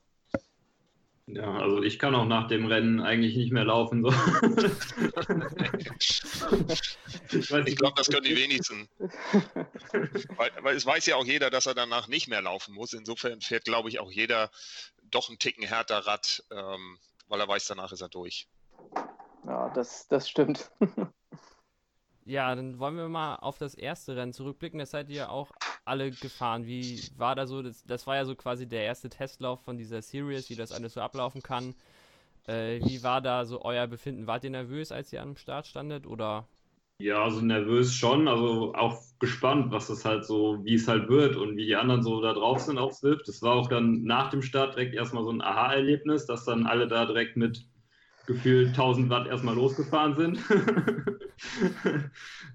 Ja, 1.30 1.58
also 1.58 1.84
ich 1.84 2.00
kann 2.00 2.16
auch 2.16 2.26
nach 2.26 2.48
dem 2.48 2.68
Rennen 2.68 3.02
eigentlich 3.02 3.36
nicht 3.36 3.52
mehr 3.52 3.66
laufen. 3.66 4.02
So. 4.02 4.12
ich, 7.32 7.52
ich 7.52 7.76
glaube, 7.76 7.96
das 7.98 8.08
können 8.08 8.24
die 8.24 8.38
wenigsten. 8.38 8.88
weil, 10.38 10.52
weil, 10.62 10.78
es 10.78 10.86
weiß 10.86 11.06
ja 11.08 11.18
auch 11.18 11.26
jeder, 11.26 11.50
dass 11.50 11.66
er 11.66 11.76
danach 11.76 12.08
nicht 12.08 12.30
mehr 12.30 12.42
laufen 12.42 12.74
muss. 12.74 12.94
Insofern 12.94 13.42
fährt, 13.42 13.66
glaube 13.66 13.90
ich, 13.90 14.00
auch 14.00 14.10
jeder 14.10 14.50
doch 15.12 15.28
einen 15.28 15.38
Ticken 15.38 15.66
härter 15.66 15.98
Rad, 16.08 16.46
ähm, 16.50 16.98
weil 17.28 17.42
er 17.42 17.48
weiß, 17.50 17.66
danach 17.66 17.92
ist 17.92 18.00
er 18.00 18.08
durch. 18.08 18.48
Ja, 19.46 19.70
das, 19.70 20.08
das 20.08 20.30
stimmt. 20.30 20.72
ja, 22.26 22.54
dann 22.54 22.80
wollen 22.80 22.98
wir 22.98 23.08
mal 23.08 23.36
auf 23.38 23.58
das 23.58 23.76
erste 23.76 24.16
Rennen 24.16 24.34
zurückblicken. 24.34 24.80
Das 24.80 24.92
seid 24.92 25.10
ihr 25.10 25.16
ja 25.16 25.30
auch 25.30 25.52
alle 25.86 26.12
gefahren. 26.12 26.66
Wie 26.66 27.02
war 27.16 27.36
da 27.36 27.48
so? 27.48 27.62
Das, 27.62 27.84
das, 27.86 28.06
war 28.08 28.18
ja 28.18 28.26
so 28.26 28.36
quasi 28.36 28.68
der 28.68 28.84
erste 28.84 29.10
Testlauf 29.10 29.62
von 29.62 29.78
dieser 29.78 30.02
Series, 30.02 30.50
wie 30.50 30.56
das 30.56 30.72
alles 30.72 30.94
so 30.94 31.02
ablaufen 31.02 31.42
kann. 31.42 31.76
Äh, 32.46 32.82
wie 32.84 33.04
war 33.04 33.22
da 33.22 33.46
so 33.46 33.64
euer 33.64 33.88
Befinden? 33.88 34.28
Wart 34.28 34.44
ihr 34.44 34.50
nervös, 34.50 34.92
als 34.92 35.14
ihr 35.14 35.22
am 35.22 35.38
Start 35.38 35.68
standet 35.68 36.06
oder? 36.06 36.48
Ja, 37.00 37.24
also 37.24 37.42
nervös 37.42 37.94
schon, 37.94 38.28
also 38.28 38.74
auch 38.74 39.00
gespannt, 39.20 39.72
was 39.72 39.88
das 39.88 40.04
halt 40.04 40.26
so, 40.26 40.66
wie 40.66 40.74
es 40.74 40.88
halt 40.88 41.10
wird 41.10 41.36
und 41.36 41.56
wie 41.56 41.68
die 41.68 41.76
anderen 41.76 42.02
so 42.02 42.22
da 42.22 42.34
drauf 42.34 42.60
sind 42.62 42.80
auf 42.80 42.94
Swift. 42.94 43.28
Das 43.28 43.42
war 43.44 43.56
auch 43.56 43.70
dann 43.70 44.04
nach 44.04 44.32
dem 44.32 44.42
Start 44.42 44.76
direkt 44.76 44.96
erstmal 44.96 45.24
so 45.24 45.30
ein 45.30 45.42
Aha-Erlebnis, 45.42 46.26
dass 46.26 46.44
dann 46.44 46.66
alle 46.66 46.88
da 46.88 47.06
direkt 47.06 47.38
mit 47.38 47.68
gefühlt 48.28 48.68
1000 48.70 49.10
Watt 49.10 49.28
erstmal 49.28 49.56
losgefahren 49.56 50.16
sind. 50.16 50.40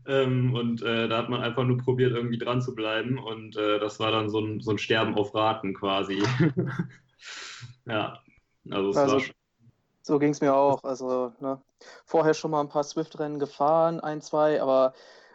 ähm, 0.06 0.54
und 0.54 0.82
äh, 0.82 1.08
da 1.08 1.18
hat 1.18 1.30
man 1.30 1.42
einfach 1.42 1.64
nur 1.64 1.78
probiert, 1.78 2.12
irgendwie 2.12 2.38
dran 2.38 2.60
zu 2.60 2.74
bleiben. 2.74 3.18
Und 3.18 3.56
äh, 3.56 3.80
das 3.80 3.98
war 3.98 4.12
dann 4.12 4.28
so 4.28 4.38
ein, 4.38 4.60
so 4.60 4.70
ein 4.70 4.78
Sterben 4.78 5.14
auf 5.14 5.34
Raten 5.34 5.74
quasi. 5.74 6.22
ja, 7.86 8.22
also 8.70 8.90
es 8.90 8.96
also, 8.96 9.16
war 9.16 9.22
So 10.02 10.18
ging 10.18 10.30
es 10.30 10.42
mir 10.42 10.54
auch. 10.54 10.84
Also 10.84 11.32
ne, 11.40 11.60
vorher 12.04 12.34
schon 12.34 12.50
mal 12.50 12.60
ein 12.60 12.68
paar 12.68 12.84
Swift-Rennen 12.84 13.38
gefahren, 13.38 13.98
ein, 13.98 14.20
zwei, 14.20 14.60
aber 14.60 14.92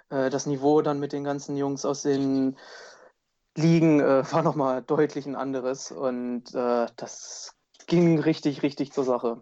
äh, 0.09 0.29
das 0.29 0.45
Niveau 0.45 0.81
dann 0.83 0.99
mit 0.99 1.13
den 1.13 1.23
ganzen 1.23 1.57
Jungs 1.57 1.83
aus 1.83 2.03
den 2.03 2.57
Ligen 3.57 4.01
äh, 4.01 4.23
war 4.31 4.43
nochmal 4.43 4.83
deutlich 4.83 5.25
ein 5.25 5.35
anderes. 5.35 5.91
Und 5.91 6.53
äh, 6.53 6.85
das 6.95 7.55
ging 7.87 8.19
richtig, 8.19 8.61
richtig 8.61 8.93
zur 8.93 9.03
Sache. 9.03 9.41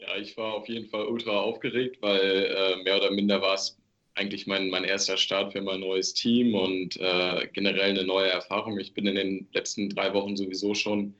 Ja, 0.00 0.16
ich 0.16 0.36
war 0.36 0.54
auf 0.54 0.68
jeden 0.68 0.88
Fall 0.88 1.06
ultra 1.06 1.38
aufgeregt, 1.40 1.98
weil 2.00 2.20
äh, 2.20 2.82
mehr 2.82 2.96
oder 2.96 3.10
minder 3.10 3.42
war 3.42 3.54
es 3.54 3.78
eigentlich 4.14 4.46
mein, 4.46 4.70
mein 4.70 4.84
erster 4.84 5.16
Start 5.18 5.52
für 5.52 5.60
mein 5.60 5.80
neues 5.80 6.14
Team 6.14 6.54
und 6.54 6.96
äh, 6.96 7.46
generell 7.52 7.90
eine 7.90 8.04
neue 8.04 8.28
Erfahrung. 8.30 8.78
Ich 8.80 8.94
bin 8.94 9.06
in 9.06 9.14
den 9.16 9.48
letzten 9.52 9.90
drei 9.90 10.12
Wochen 10.14 10.36
sowieso 10.36 10.74
schon 10.74 11.14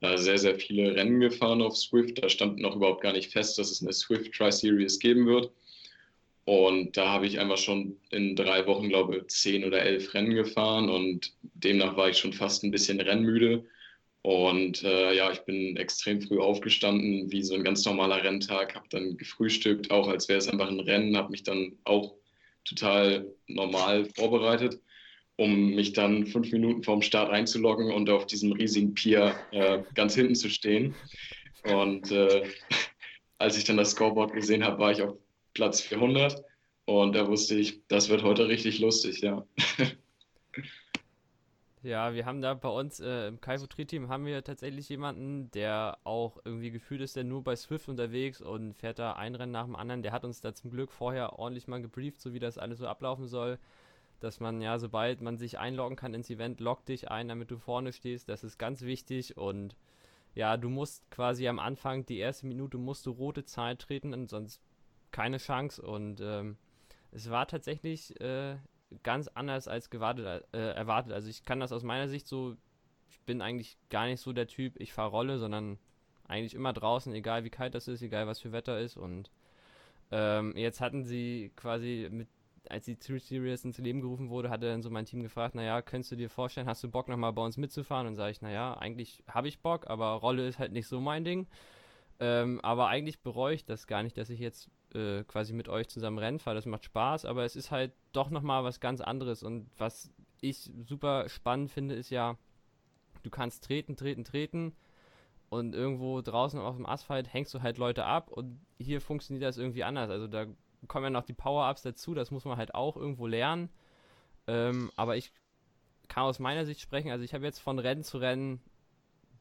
äh, 0.00 0.18
sehr, 0.18 0.38
sehr 0.38 0.56
viele 0.56 0.94
Rennen 0.96 1.20
gefahren 1.20 1.62
auf 1.62 1.76
Swift. 1.76 2.22
Da 2.22 2.28
stand 2.28 2.58
noch 2.58 2.74
überhaupt 2.76 3.02
gar 3.02 3.12
nicht 3.12 3.30
fest, 3.32 3.58
dass 3.58 3.70
es 3.70 3.82
eine 3.82 3.92
Swift 3.92 4.32
Tri-Series 4.34 4.98
geben 4.98 5.26
wird. 5.26 5.52
Und 6.44 6.96
da 6.96 7.08
habe 7.08 7.26
ich 7.26 7.38
einfach 7.40 7.58
schon 7.58 7.96
in 8.10 8.36
drei 8.36 8.66
Wochen, 8.66 8.88
glaube 8.88 9.18
ich, 9.18 9.26
zehn 9.28 9.64
oder 9.64 9.82
elf 9.82 10.14
Rennen 10.14 10.34
gefahren 10.34 10.88
und 10.88 11.32
demnach 11.54 11.96
war 11.96 12.08
ich 12.08 12.18
schon 12.18 12.32
fast 12.32 12.64
ein 12.64 12.70
bisschen 12.70 13.00
rennmüde. 13.00 13.64
Und 14.26 14.82
äh, 14.82 15.14
ja, 15.14 15.30
ich 15.30 15.42
bin 15.42 15.76
extrem 15.76 16.20
früh 16.20 16.40
aufgestanden, 16.40 17.30
wie 17.30 17.44
so 17.44 17.54
ein 17.54 17.62
ganz 17.62 17.84
normaler 17.84 18.24
Renntag, 18.24 18.74
habe 18.74 18.88
dann 18.90 19.16
gefrühstückt, 19.16 19.92
auch 19.92 20.08
als 20.08 20.28
wäre 20.28 20.40
es 20.40 20.48
einfach 20.48 20.66
ein 20.66 20.80
Rennen, 20.80 21.16
habe 21.16 21.30
mich 21.30 21.44
dann 21.44 21.78
auch 21.84 22.16
total 22.64 23.32
normal 23.46 24.06
vorbereitet, 24.16 24.80
um 25.36 25.76
mich 25.76 25.92
dann 25.92 26.26
fünf 26.26 26.50
Minuten 26.50 26.82
vorm 26.82 27.02
Start 27.02 27.30
einzuloggen 27.30 27.92
und 27.92 28.10
auf 28.10 28.26
diesem 28.26 28.50
riesigen 28.50 28.94
Pier 28.94 29.36
äh, 29.52 29.84
ganz 29.94 30.16
hinten 30.16 30.34
zu 30.34 30.50
stehen. 30.50 30.96
Und 31.62 32.10
äh, 32.10 32.42
als 33.38 33.56
ich 33.56 33.62
dann 33.62 33.76
das 33.76 33.92
Scoreboard 33.92 34.32
gesehen 34.32 34.64
habe, 34.64 34.80
war 34.80 34.90
ich 34.90 35.02
auf 35.02 35.14
Platz 35.54 35.80
400 35.82 36.42
und 36.84 37.14
da 37.14 37.28
wusste 37.28 37.54
ich, 37.54 37.78
das 37.86 38.08
wird 38.08 38.24
heute 38.24 38.48
richtig 38.48 38.80
lustig, 38.80 39.20
ja. 39.20 39.46
Ja, 41.86 42.14
wir 42.14 42.26
haben 42.26 42.42
da 42.42 42.54
bei 42.54 42.68
uns 42.68 42.98
äh, 42.98 43.28
im 43.28 43.40
Kaifu 43.40 43.68
Tri-Team 43.68 44.08
haben 44.08 44.26
wir 44.26 44.42
tatsächlich 44.42 44.88
jemanden, 44.88 45.52
der 45.52 45.98
auch 46.02 46.36
irgendwie 46.44 46.72
gefühlt 46.72 47.00
ist, 47.00 47.14
der 47.14 47.22
nur 47.22 47.44
bei 47.44 47.54
Swift 47.54 47.88
unterwegs 47.88 48.40
und 48.40 48.74
fährt 48.74 48.98
da 48.98 49.12
ein 49.12 49.36
Rennen 49.36 49.52
nach 49.52 49.66
dem 49.66 49.76
anderen. 49.76 50.02
Der 50.02 50.10
hat 50.10 50.24
uns 50.24 50.40
da 50.40 50.52
zum 50.52 50.72
Glück 50.72 50.90
vorher 50.90 51.38
ordentlich 51.38 51.68
mal 51.68 51.80
gebrieft, 51.80 52.20
so 52.20 52.32
wie 52.32 52.40
das 52.40 52.58
alles 52.58 52.80
so 52.80 52.88
ablaufen 52.88 53.28
soll. 53.28 53.60
Dass 54.18 54.40
man 54.40 54.60
ja, 54.60 54.80
sobald 54.80 55.20
man 55.20 55.38
sich 55.38 55.60
einloggen 55.60 55.94
kann 55.94 56.12
ins 56.12 56.28
Event, 56.28 56.58
log 56.58 56.84
dich 56.86 57.08
ein, 57.08 57.28
damit 57.28 57.52
du 57.52 57.56
vorne 57.56 57.92
stehst. 57.92 58.28
Das 58.28 58.42
ist 58.42 58.58
ganz 58.58 58.82
wichtig 58.82 59.36
und 59.36 59.76
ja, 60.34 60.56
du 60.56 60.68
musst 60.68 61.08
quasi 61.12 61.46
am 61.46 61.60
Anfang, 61.60 62.04
die 62.04 62.18
erste 62.18 62.48
Minute 62.48 62.78
musst 62.78 63.06
du 63.06 63.12
rote 63.12 63.44
Zahl 63.44 63.76
treten 63.76 64.12
und 64.12 64.28
sonst 64.28 64.60
keine 65.12 65.36
Chance. 65.38 65.82
Und 65.82 66.20
ähm, 66.20 66.56
es 67.12 67.30
war 67.30 67.46
tatsächlich 67.46 68.20
äh, 68.20 68.56
ganz 69.02 69.28
anders 69.28 69.68
als 69.68 69.90
gewartet, 69.90 70.44
äh, 70.52 70.72
erwartet. 70.72 71.12
Also 71.12 71.28
ich 71.28 71.44
kann 71.44 71.60
das 71.60 71.72
aus 71.72 71.82
meiner 71.82 72.08
Sicht 72.08 72.26
so, 72.26 72.56
ich 73.08 73.20
bin 73.20 73.42
eigentlich 73.42 73.76
gar 73.90 74.06
nicht 74.06 74.20
so 74.20 74.32
der 74.32 74.46
Typ, 74.46 74.80
ich 74.80 74.92
fahre 74.92 75.10
Rolle, 75.10 75.38
sondern 75.38 75.78
eigentlich 76.28 76.54
immer 76.54 76.72
draußen, 76.72 77.12
egal 77.14 77.44
wie 77.44 77.50
kalt 77.50 77.74
das 77.74 77.88
ist, 77.88 78.02
egal 78.02 78.26
was 78.26 78.40
für 78.40 78.52
Wetter 78.52 78.80
ist. 78.80 78.96
Und 78.96 79.30
ähm, 80.10 80.56
jetzt 80.56 80.80
hatten 80.80 81.04
sie 81.04 81.52
quasi 81.56 82.08
mit, 82.10 82.28
als 82.68 82.84
die 82.84 82.96
True 82.96 83.20
Series 83.20 83.64
ins 83.64 83.78
Leben 83.78 84.00
gerufen 84.00 84.28
wurde, 84.28 84.50
hatte 84.50 84.66
dann 84.66 84.82
so 84.82 84.90
mein 84.90 85.04
Team 85.04 85.22
gefragt, 85.22 85.54
naja, 85.54 85.82
könntest 85.82 86.12
du 86.12 86.16
dir 86.16 86.30
vorstellen, 86.30 86.66
hast 86.66 86.82
du 86.82 86.90
Bock 86.90 87.08
nochmal 87.08 87.32
bei 87.32 87.42
uns 87.42 87.56
mitzufahren? 87.56 88.06
Und 88.06 88.16
sage 88.16 88.32
ich, 88.32 88.42
naja, 88.42 88.74
eigentlich 88.74 89.22
habe 89.28 89.48
ich 89.48 89.60
Bock, 89.60 89.88
aber 89.88 90.10
Rolle 90.12 90.48
ist 90.48 90.58
halt 90.58 90.72
nicht 90.72 90.88
so 90.88 91.00
mein 91.00 91.24
Ding. 91.24 91.46
Ähm, 92.18 92.60
aber 92.62 92.88
eigentlich 92.88 93.20
bereue 93.20 93.54
ich 93.54 93.64
das 93.64 93.86
gar 93.86 94.02
nicht, 94.02 94.16
dass 94.16 94.30
ich 94.30 94.40
jetzt 94.40 94.70
äh, 94.96 95.24
quasi 95.24 95.52
mit 95.52 95.68
euch 95.68 95.88
zusammen 95.88 96.18
Rennen 96.18 96.38
fahre. 96.38 96.56
Das 96.56 96.66
macht 96.66 96.84
Spaß, 96.84 97.24
aber 97.24 97.44
es 97.44 97.54
ist 97.54 97.70
halt 97.70 97.92
doch 98.12 98.30
nochmal 98.30 98.64
was 98.64 98.80
ganz 98.80 99.00
anderes. 99.00 99.42
Und 99.42 99.70
was 99.78 100.10
ich 100.40 100.70
super 100.88 101.28
spannend 101.28 101.70
finde, 101.70 101.94
ist 101.94 102.10
ja, 102.10 102.36
du 103.22 103.30
kannst 103.30 103.64
treten, 103.64 103.96
treten, 103.96 104.24
treten 104.24 104.74
und 105.48 105.74
irgendwo 105.74 106.20
draußen 106.22 106.58
auf 106.58 106.76
dem 106.76 106.86
Asphalt 106.86 107.32
hängst 107.32 107.54
du 107.54 107.62
halt 107.62 107.78
Leute 107.78 108.04
ab 108.04 108.30
und 108.30 108.60
hier 108.78 109.00
funktioniert 109.00 109.44
das 109.44 109.58
irgendwie 109.58 109.84
anders. 109.84 110.10
Also 110.10 110.26
da 110.26 110.46
kommen 110.88 111.04
ja 111.04 111.10
noch 111.10 111.24
die 111.24 111.34
Power-Ups 111.34 111.82
dazu, 111.82 112.14
das 112.14 112.30
muss 112.30 112.44
man 112.44 112.56
halt 112.56 112.74
auch 112.74 112.96
irgendwo 112.96 113.26
lernen. 113.26 113.70
Ähm, 114.46 114.90
aber 114.96 115.16
ich 115.16 115.32
kann 116.08 116.24
aus 116.24 116.38
meiner 116.38 116.64
Sicht 116.64 116.80
sprechen, 116.80 117.10
also 117.10 117.24
ich 117.24 117.34
habe 117.34 117.44
jetzt 117.44 117.58
von 117.58 117.78
Rennen 117.78 118.02
zu 118.02 118.18
Rennen 118.18 118.60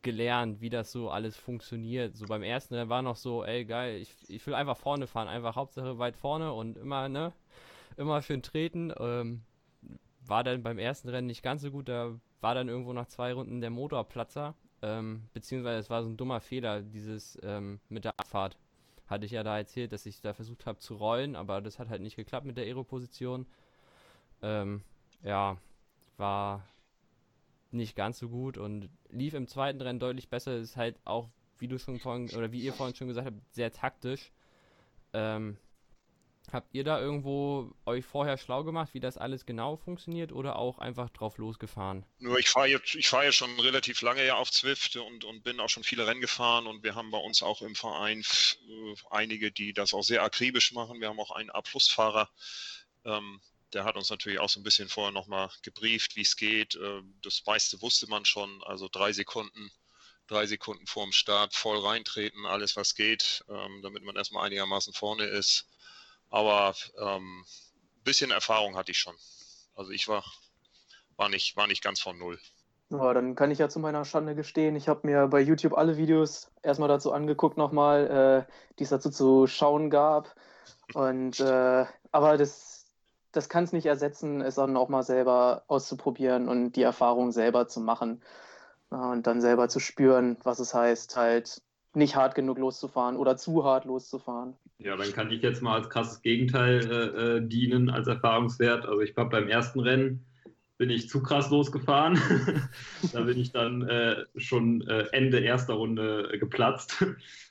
gelernt, 0.05 0.61
wie 0.61 0.69
das 0.69 0.91
so 0.91 1.09
alles 1.09 1.35
funktioniert. 1.35 2.15
So 2.15 2.27
beim 2.27 2.43
ersten 2.43 2.75
Rennen 2.75 2.89
war 2.89 3.01
noch 3.01 3.17
so, 3.17 3.43
ey 3.43 3.65
geil, 3.65 3.99
ich, 3.99 4.13
ich 4.29 4.45
will 4.45 4.53
einfach 4.53 4.77
vorne 4.77 5.07
fahren, 5.07 5.27
einfach 5.27 5.55
Hauptsache 5.55 5.97
weit 5.97 6.15
vorne 6.15 6.53
und 6.53 6.77
immer, 6.77 7.09
ne, 7.09 7.33
immer 7.97 8.21
schön 8.21 8.43
treten. 8.43 8.93
Ähm, 8.99 9.41
war 10.25 10.43
dann 10.43 10.63
beim 10.63 10.77
ersten 10.77 11.09
Rennen 11.09 11.27
nicht 11.27 11.43
ganz 11.43 11.63
so 11.63 11.71
gut, 11.71 11.89
da 11.89 12.13
war 12.39 12.53
dann 12.53 12.69
irgendwo 12.69 12.93
nach 12.93 13.07
zwei 13.07 13.33
Runden 13.33 13.61
der 13.61 13.71
Motorplatzer, 13.71 14.53
ähm, 14.83 15.23
beziehungsweise 15.33 15.79
es 15.79 15.89
war 15.89 16.03
so 16.03 16.09
ein 16.09 16.17
dummer 16.17 16.39
Fehler, 16.39 16.81
dieses 16.81 17.37
ähm, 17.43 17.79
mit 17.89 18.05
der 18.05 18.13
Abfahrt. 18.17 18.57
Hatte 19.07 19.25
ich 19.25 19.31
ja 19.31 19.43
da 19.43 19.57
erzählt, 19.57 19.91
dass 19.91 20.05
ich 20.05 20.21
da 20.21 20.33
versucht 20.33 20.65
habe 20.65 20.79
zu 20.79 20.95
rollen, 20.95 21.35
aber 21.35 21.61
das 21.61 21.79
hat 21.79 21.89
halt 21.89 22.01
nicht 22.01 22.15
geklappt 22.15 22.45
mit 22.45 22.57
der 22.57 22.65
Aero-Position. 22.65 23.45
Ähm, 24.41 24.83
ja, 25.23 25.57
war 26.17 26.63
nicht 27.75 27.95
ganz 27.95 28.19
so 28.19 28.29
gut 28.29 28.57
und 28.57 28.89
lief 29.09 29.33
im 29.33 29.47
zweiten 29.47 29.81
Rennen 29.81 29.99
deutlich 29.99 30.29
besser. 30.29 30.57
Ist 30.57 30.77
halt 30.77 30.97
auch, 31.05 31.29
wie 31.57 31.67
du 31.67 31.77
schon 31.77 31.99
vorhin, 31.99 32.29
oder 32.35 32.51
wie 32.51 32.61
ihr 32.61 32.73
vorhin 32.73 32.95
schon 32.95 33.07
gesagt 33.07 33.27
habt, 33.27 33.53
sehr 33.53 33.71
taktisch. 33.71 34.31
Ähm, 35.13 35.57
habt 36.51 36.73
ihr 36.73 36.83
da 36.83 36.99
irgendwo 36.99 37.71
euch 37.85 38.05
vorher 38.05 38.37
schlau 38.37 38.63
gemacht, 38.63 38.93
wie 38.93 38.99
das 38.99 39.17
alles 39.17 39.45
genau 39.45 39.77
funktioniert 39.77 40.31
oder 40.31 40.57
auch 40.57 40.79
einfach 40.79 41.09
drauf 41.09 41.37
losgefahren? 41.37 42.05
Nur 42.19 42.37
ich 42.37 42.49
fahre 42.49 42.67
jetzt, 42.67 42.95
ich 42.95 43.07
fahre 43.07 43.25
ja 43.25 43.31
schon 43.31 43.59
relativ 43.59 44.01
lange 44.01 44.25
ja 44.25 44.35
auf 44.35 44.51
Zwift 44.51 44.95
und, 44.95 45.23
und 45.23 45.43
bin 45.43 45.59
auch 45.59 45.69
schon 45.69 45.83
viele 45.83 46.07
Rennen 46.07 46.21
gefahren 46.21 46.67
und 46.67 46.83
wir 46.83 46.95
haben 46.95 47.11
bei 47.11 47.17
uns 47.17 47.41
auch 47.41 47.61
im 47.61 47.75
Verein 47.75 48.21
äh, 48.21 48.95
einige, 49.09 49.51
die 49.51 49.73
das 49.73 49.93
auch 49.93 50.03
sehr 50.03 50.23
akribisch 50.23 50.73
machen. 50.73 50.99
Wir 50.99 51.09
haben 51.09 51.19
auch 51.19 51.31
einen 51.31 51.49
Abflussfahrer, 51.49 52.29
ähm, 53.05 53.41
der 53.75 53.83
hat 53.83 53.97
uns 53.97 54.09
natürlich 54.09 54.39
auch 54.39 54.49
so 54.49 54.59
ein 54.59 54.63
bisschen 54.63 54.87
vorher 54.87 55.11
nochmal 55.11 55.49
gebrieft, 55.61 56.15
wie 56.15 56.21
es 56.21 56.37
geht. 56.37 56.79
Ähm, 56.81 57.13
das 57.21 57.43
meiste 57.45 57.81
wusste 57.81 58.07
man 58.07 58.25
schon, 58.25 58.63
also 58.63 58.87
drei 58.91 59.11
Sekunden, 59.11 59.69
drei 60.27 60.47
Sekunden 60.47 60.87
vorm 60.87 61.11
Start 61.11 61.53
voll 61.53 61.77
reintreten, 61.79 62.45
alles 62.45 62.75
was 62.77 62.95
geht, 62.95 63.43
ähm, 63.49 63.81
damit 63.83 64.03
man 64.03 64.15
erstmal 64.15 64.45
einigermaßen 64.45 64.93
vorne 64.93 65.25
ist. 65.25 65.67
Aber 66.29 66.73
ähm, 66.97 67.41
ein 67.41 68.03
bisschen 68.03 68.31
Erfahrung 68.31 68.77
hatte 68.77 68.91
ich 68.91 68.99
schon. 68.99 69.15
Also 69.75 69.91
ich 69.91 70.07
war, 70.07 70.23
war, 71.17 71.27
nicht, 71.27 71.57
war 71.57 71.67
nicht 71.67 71.83
ganz 71.83 71.99
von 71.99 72.17
null. 72.17 72.39
Ja, 72.89 73.13
dann 73.13 73.35
kann 73.35 73.51
ich 73.51 73.59
ja 73.59 73.67
zu 73.67 73.79
meiner 73.79 74.05
Schande 74.05 74.35
gestehen, 74.35 74.75
ich 74.75 74.87
habe 74.87 75.07
mir 75.07 75.27
bei 75.27 75.41
YouTube 75.41 75.75
alle 75.75 75.97
Videos 75.97 76.51
erstmal 76.61 76.87
dazu 76.87 77.11
angeguckt 77.11 77.57
nochmal, 77.57 78.45
äh, 78.47 78.53
die 78.79 78.83
es 78.83 78.89
dazu 78.89 79.09
zu 79.09 79.47
schauen 79.47 79.89
gab. 79.89 80.33
Und 80.93 81.39
äh, 81.39 81.85
aber 82.11 82.37
das 82.37 82.74
das 83.35 83.49
kann 83.49 83.63
es 83.63 83.73
nicht 83.73 83.85
ersetzen, 83.85 84.41
es 84.41 84.55
dann 84.55 84.77
auch 84.77 84.89
mal 84.89 85.03
selber 85.03 85.63
auszuprobieren 85.67 86.47
und 86.47 86.73
die 86.73 86.83
Erfahrung 86.83 87.31
selber 87.31 87.67
zu 87.67 87.79
machen 87.79 88.21
und 88.89 89.27
dann 89.27 89.41
selber 89.41 89.67
zu 89.67 89.79
spüren, 89.79 90.37
was 90.43 90.59
es 90.59 90.73
heißt, 90.73 91.17
halt 91.17 91.61
nicht 91.93 92.15
hart 92.15 92.35
genug 92.35 92.57
loszufahren 92.57 93.17
oder 93.17 93.37
zu 93.37 93.63
hart 93.63 93.85
loszufahren. 93.85 94.55
Ja, 94.77 94.95
dann 94.95 95.11
kann 95.13 95.31
ich 95.31 95.41
jetzt 95.41 95.61
mal 95.61 95.75
als 95.75 95.89
krasses 95.89 96.21
Gegenteil 96.21 96.79
äh, 96.91 97.37
äh 97.37 97.47
dienen 97.47 97.89
als 97.89 98.07
Erfahrungswert. 98.07 98.85
Also 98.85 99.01
ich 99.01 99.15
habe 99.15 99.29
beim 99.29 99.47
ersten 99.47 99.79
Rennen 99.79 100.25
bin 100.77 100.89
ich 100.89 101.09
zu 101.09 101.23
krass 101.23 101.49
losgefahren. 101.49 102.19
da 103.13 103.21
bin 103.21 103.39
ich 103.39 103.51
dann 103.51 103.83
äh, 103.83 104.25
schon 104.35 104.81
äh, 104.87 105.05
Ende 105.11 105.39
erster 105.39 105.75
Runde 105.75 106.37
geplatzt. 106.39 107.01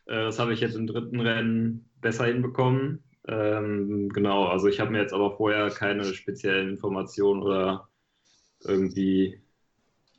Äh, 0.06 0.24
das 0.24 0.38
habe 0.38 0.52
ich 0.52 0.60
jetzt 0.60 0.76
im 0.76 0.86
dritten 0.86 1.18
Rennen 1.18 1.88
besser 2.02 2.26
hinbekommen. 2.26 3.02
Ähm, 3.26 4.10
genau, 4.10 4.46
also 4.46 4.68
ich 4.68 4.80
habe 4.80 4.90
mir 4.90 5.00
jetzt 5.00 5.14
aber 5.14 5.36
vorher 5.36 5.70
keine 5.70 6.04
speziellen 6.04 6.70
Informationen 6.70 7.42
oder 7.42 7.88
irgendwie 8.60 9.40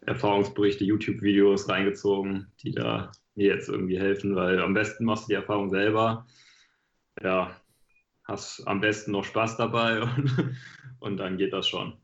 Erfahrungsberichte, 0.02 0.84
YouTube-Videos 0.84 1.70
reingezogen, 1.70 2.52
die 2.62 2.72
da 2.72 3.12
mir 3.36 3.48
jetzt 3.48 3.70
irgendwie 3.70 4.00
helfen, 4.00 4.36
weil 4.36 4.62
am 4.62 4.74
besten 4.74 5.06
machst 5.06 5.26
du 5.26 5.28
die 5.30 5.36
Erfahrung 5.36 5.70
selber. 5.70 6.26
Ja, 7.22 7.60
hast 8.24 8.66
am 8.68 8.82
besten 8.82 9.12
noch 9.12 9.24
Spaß 9.24 9.58
dabei 9.58 10.02
und, 10.02 10.58
und 11.00 11.18
dann 11.18 11.38
geht 11.38 11.54
das 11.54 11.68
schon. 11.68 11.98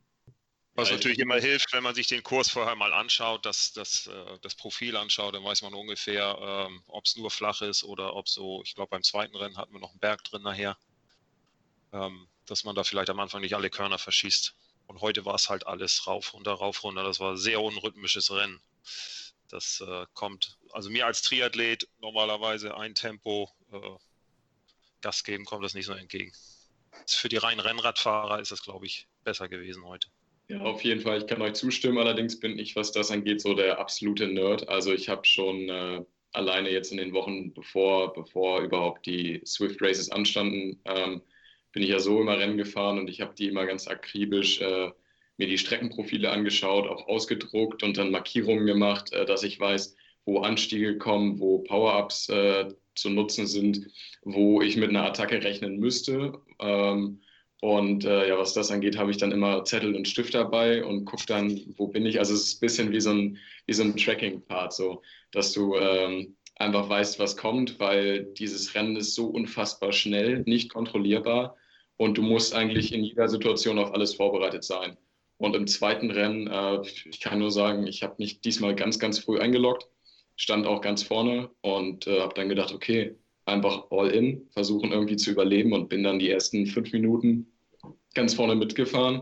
Was 0.75 0.89
natürlich 0.89 1.20
immer 1.20 1.36
hilft, 1.36 1.74
wenn 1.74 1.84
man 1.84 1.93
sich 1.93 2.08
den 2.08 2.24
Kurs 2.24 2.50
vorher 2.50 2.75
mal 2.75 2.93
anschaut, 2.93 3.46
das, 3.46 3.74
das, 3.74 4.08
äh, 4.08 4.39
das 4.41 4.55
Profil 4.55 4.96
anschaut, 4.96 5.36
dann 5.36 5.43
weiß 5.43 5.63
man 5.63 5.74
ungefähr, 5.74 6.38
ähm, 6.39 6.81
ob 6.88 7.05
es 7.05 7.17
nur 7.17 7.29
flach 7.29 7.62
ist 7.62 7.84
oder 7.84 8.15
ob 8.15 8.29
so, 8.29 8.62
ich 8.63 8.74
glaube 8.74 8.89
beim 8.91 9.03
zweiten 9.03 9.36
Rennen 9.36 9.58
hatten 9.58 9.74
wir 9.74 9.81
noch 9.81 9.91
einen 9.91 10.00
Berg 10.00 10.24
drin 10.24 10.43
nachher, 10.43 10.77
ähm, 11.94 12.28
dass 12.46 12.64
man 12.64 12.76
da 12.76 12.84
vielleicht 12.84 13.10
am 13.10 13.20
Anfang 13.20 13.42
nicht 13.42 13.56
alle 13.56 13.70
Körner 13.70 13.98
verschießt. 13.98 14.56
Und 14.88 15.02
heute 15.02 15.26
war 15.26 15.36
es 15.36 15.50
halt 15.50 15.68
alles 15.68 16.06
rauf, 16.08 16.34
runter, 16.34 16.52
rauf, 16.54 16.84
runter. 16.84 17.04
Das 17.04 17.20
war 17.20 17.38
sehr 17.38 17.62
unrhythmisches 17.62 18.32
Rennen. 18.32 18.60
Das 19.50 19.84
äh, 19.86 20.06
kommt, 20.14 20.58
also 20.72 20.90
mir 20.90 21.06
als 21.06 21.22
Triathlet 21.22 21.88
normalerweise 22.00 22.76
ein 22.76 22.96
Tempo 22.96 23.50
äh, 23.72 23.78
Gas 25.02 25.24
geben, 25.24 25.46
kommt 25.46 25.64
das 25.64 25.74
nicht 25.74 25.86
so 25.86 25.94
entgegen. 25.94 26.32
Für 27.08 27.30
die 27.30 27.38
reinen 27.38 27.60
Rennradfahrer 27.60 28.40
ist 28.40 28.52
das, 28.52 28.64
glaube 28.64 28.86
ich, 28.86 29.08
besser 29.24 29.50
gewesen 29.50 29.86
heute. 29.86 30.08
Ja, 30.48 30.60
auf 30.62 30.84
jeden 30.84 31.02
Fall. 31.02 31.20
Ich 31.20 31.28
kann 31.28 31.42
euch 31.42 31.54
zustimmen. 31.54 31.98
Allerdings 31.98 32.40
bin 32.40 32.60
ich, 32.60 32.76
was 32.76 32.92
das 32.92 33.12
angeht, 33.12 33.42
so 33.42 33.54
der 33.54 33.80
absolute 33.80 34.28
Nerd. 34.28 34.68
Also 34.68 34.94
ich 34.94 35.08
habe 35.10 35.26
schon 35.26 35.70
äh, 35.70 36.04
alleine 36.34 36.70
jetzt 36.70 36.92
in 36.92 36.98
den 36.98 37.14
Wochen, 37.14 37.54
bevor, 37.54 38.14
bevor 38.14 38.62
überhaupt 38.62 39.06
die 39.06 39.42
Swift 39.46 39.82
Races 39.82 40.12
anstanden, 40.12 40.80
ähm, 40.86 41.22
bin 41.72 41.84
ich 41.84 41.90
ja 41.90 42.00
so 42.00 42.22
immer 42.22 42.38
Rennen 42.38 42.58
gefahren 42.58 43.00
und 43.00 43.10
ich 43.10 43.22
habe 43.22 43.34
die 43.36 43.48
immer 43.48 43.66
ganz 43.66 43.88
akribisch 43.88 44.62
äh, 44.62 44.92
mir 45.38 45.48
die 45.48 45.58
Streckenprofile 45.58 46.30
angeschaut, 46.30 46.88
auch 46.88 47.08
ausgedruckt 47.08 47.84
und 47.84 47.98
dann 47.98 48.12
Markierungen 48.12 48.66
gemacht, 48.66 49.12
äh, 49.13 49.25
dass 49.25 49.44
ich 49.44 49.60
weiß, 49.60 49.96
wo 50.25 50.40
Anstiege 50.42 50.98
kommen, 50.98 51.40
wo 51.40 51.60
Power-Ups 51.60 52.30
äh, 52.30 52.68
zu 52.96 53.10
nutzen 53.10 53.48
sind, 53.48 53.88
wo 54.24 54.62
ich 54.62 54.78
mit 54.78 54.90
einer 54.90 55.04
Attacke 55.04 55.44
rechnen 55.44 55.78
müsste. 55.78 56.34
Ähm, 56.60 57.22
und 57.62 58.06
äh, 58.06 58.28
ja, 58.28 58.38
was 58.38 58.54
das 58.54 58.72
angeht, 58.72 58.98
habe 58.98 59.12
ich 59.12 59.18
dann 59.18 59.32
immer 59.32 59.63
Zettel 59.63 59.96
und 59.96 60.08
Stift 60.08 60.34
dabei 60.34 60.84
und 60.84 61.06
gucke 61.06 61.25
dann, 61.28 61.60
wo 61.78 61.88
bin 61.88 62.06
ich. 62.06 62.20
Also 62.20 62.34
es 62.34 62.44
ist 62.48 62.58
ein 62.58 62.60
bisschen 62.60 62.92
wie 62.92 63.01
so 63.01 63.12
ein, 63.12 63.38
wie 63.68 63.74
so 63.74 63.84
ein 63.84 63.96
Tracking-Part, 63.96 64.74
so, 64.74 65.01
dass 65.32 65.54
du 65.54 65.75
ähm, 65.75 66.36
einfach 66.56 66.90
weißt, 66.90 67.20
was 67.20 67.38
kommt, 67.38 67.80
weil 67.80 68.25
dieses 68.34 68.75
Rennen 68.75 68.96
ist 68.96 69.16
so 69.16 69.28
unfassbar 69.28 69.92
schnell, 69.92 70.40
nicht 70.46 70.72
kontrollierbar 70.72 71.56
und 72.01 72.17
du 72.17 72.24
musst 72.24 72.55
eigentlich 72.55 72.93
in 72.93 73.03
jeder 73.03 73.29
Situation 73.29 73.77
auf 73.77 73.93
alles 73.93 74.15
vorbereitet 74.15 74.63
sein. 74.63 74.98
Und 75.38 75.55
im 75.55 75.67
zweiten 75.67 76.10
Rennen, 76.10 76.48
äh, 76.48 76.81
ich 76.81 77.20
kann 77.20 77.38
nur 77.38 77.51
sagen, 77.51 77.86
ich 77.86 78.01
habe 78.01 78.15
mich 78.17 78.41
diesmal 78.41 78.74
ganz, 78.75 78.98
ganz 78.98 79.20
früh 79.20 79.38
eingeloggt, 79.38 79.88
stand 80.36 80.65
auch 80.65 80.81
ganz 80.81 81.03
vorne 81.03 81.51
und 81.62 82.08
äh, 82.08 82.22
habe 82.22 82.34
dann 82.34 82.50
gedacht, 82.50 82.74
okay, 82.74 83.17
einfach 83.46 83.91
all 83.91 84.10
in, 84.10 84.48
versuchen 84.50 84.91
irgendwie 84.91 85.15
zu 85.15 85.29
überleben 85.29 85.74
und 85.74 85.89
bin 85.89 86.01
dann 86.01 86.17
die 86.17 86.31
ersten 86.31 86.65
fünf 86.65 86.91
Minuten 86.91 87.46
ganz 88.16 88.33
vorne 88.33 88.55
mitgefahren. 88.55 89.22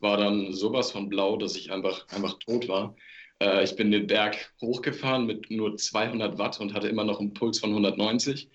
War 0.00 0.18
dann 0.18 0.52
sowas 0.52 0.92
von 0.92 1.08
blau, 1.08 1.38
dass 1.38 1.56
ich 1.56 1.72
einfach, 1.72 2.06
einfach 2.08 2.38
tot 2.38 2.68
war. 2.68 2.94
Äh, 3.42 3.64
ich 3.64 3.76
bin 3.76 3.90
den 3.90 4.08
Berg 4.08 4.52
hochgefahren 4.60 5.24
mit 5.24 5.50
nur 5.50 5.74
200 5.74 6.36
Watt 6.36 6.60
und 6.60 6.74
hatte 6.74 6.88
immer 6.88 7.04
noch 7.04 7.18
einen 7.18 7.32
Puls 7.32 7.60
von 7.60 7.70
190. 7.70 8.50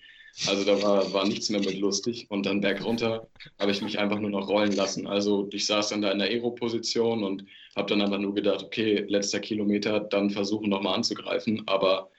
Also 0.46 0.64
da 0.64 0.82
war, 0.82 1.12
war 1.14 1.26
nichts 1.26 1.48
mehr 1.48 1.60
mit 1.60 1.78
lustig. 1.78 2.26
Und 2.30 2.44
dann 2.44 2.60
bergunter 2.60 3.26
habe 3.58 3.70
ich 3.70 3.80
mich 3.80 3.98
einfach 3.98 4.18
nur 4.18 4.30
noch 4.30 4.48
rollen 4.48 4.72
lassen. 4.72 5.06
Also 5.06 5.48
ich 5.50 5.66
saß 5.66 5.88
dann 5.88 6.02
da 6.02 6.10
in 6.10 6.18
der 6.18 6.28
Aero-Position 6.28 7.24
und 7.24 7.46
habe 7.74 7.88
dann 7.88 8.02
einfach 8.02 8.18
nur 8.18 8.34
gedacht, 8.34 8.62
okay, 8.62 8.98
letzter 9.08 9.40
Kilometer, 9.40 10.00
dann 10.00 10.30
versuchen 10.30 10.68
nochmal 10.68 10.94
anzugreifen. 10.94 11.66
Aber 11.66 12.10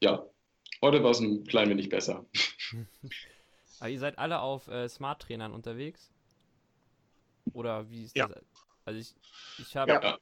ja, 0.00 0.24
heute 0.80 1.02
war 1.02 1.10
es 1.10 1.20
ein 1.20 1.44
klein 1.44 1.68
wenig 1.68 1.88
besser. 1.88 2.24
Aber 3.80 3.90
ihr 3.90 3.98
seid 3.98 4.18
alle 4.18 4.40
auf 4.40 4.68
äh, 4.68 4.88
Smart-Trainern 4.88 5.52
unterwegs? 5.52 6.12
Oder 7.52 7.90
wie 7.90 8.04
ist 8.04 8.16
ja. 8.16 8.28
das? 8.28 8.44
Also 8.84 9.00
ich, 9.00 9.14
ich 9.58 9.76
habe 9.76 9.90
ja. 9.90 10.18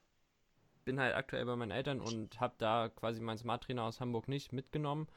bin 0.86 0.98
halt 0.98 1.14
aktuell 1.14 1.44
bei 1.44 1.56
meinen 1.56 1.70
Eltern 1.70 2.00
und 2.00 2.40
habe 2.40 2.54
da 2.56 2.88
quasi 2.88 3.20
meinen 3.20 3.38
Smart-Trainer 3.38 3.84
aus 3.84 4.00
Hamburg 4.00 4.28
nicht 4.28 4.52
mitgenommen 4.54 5.08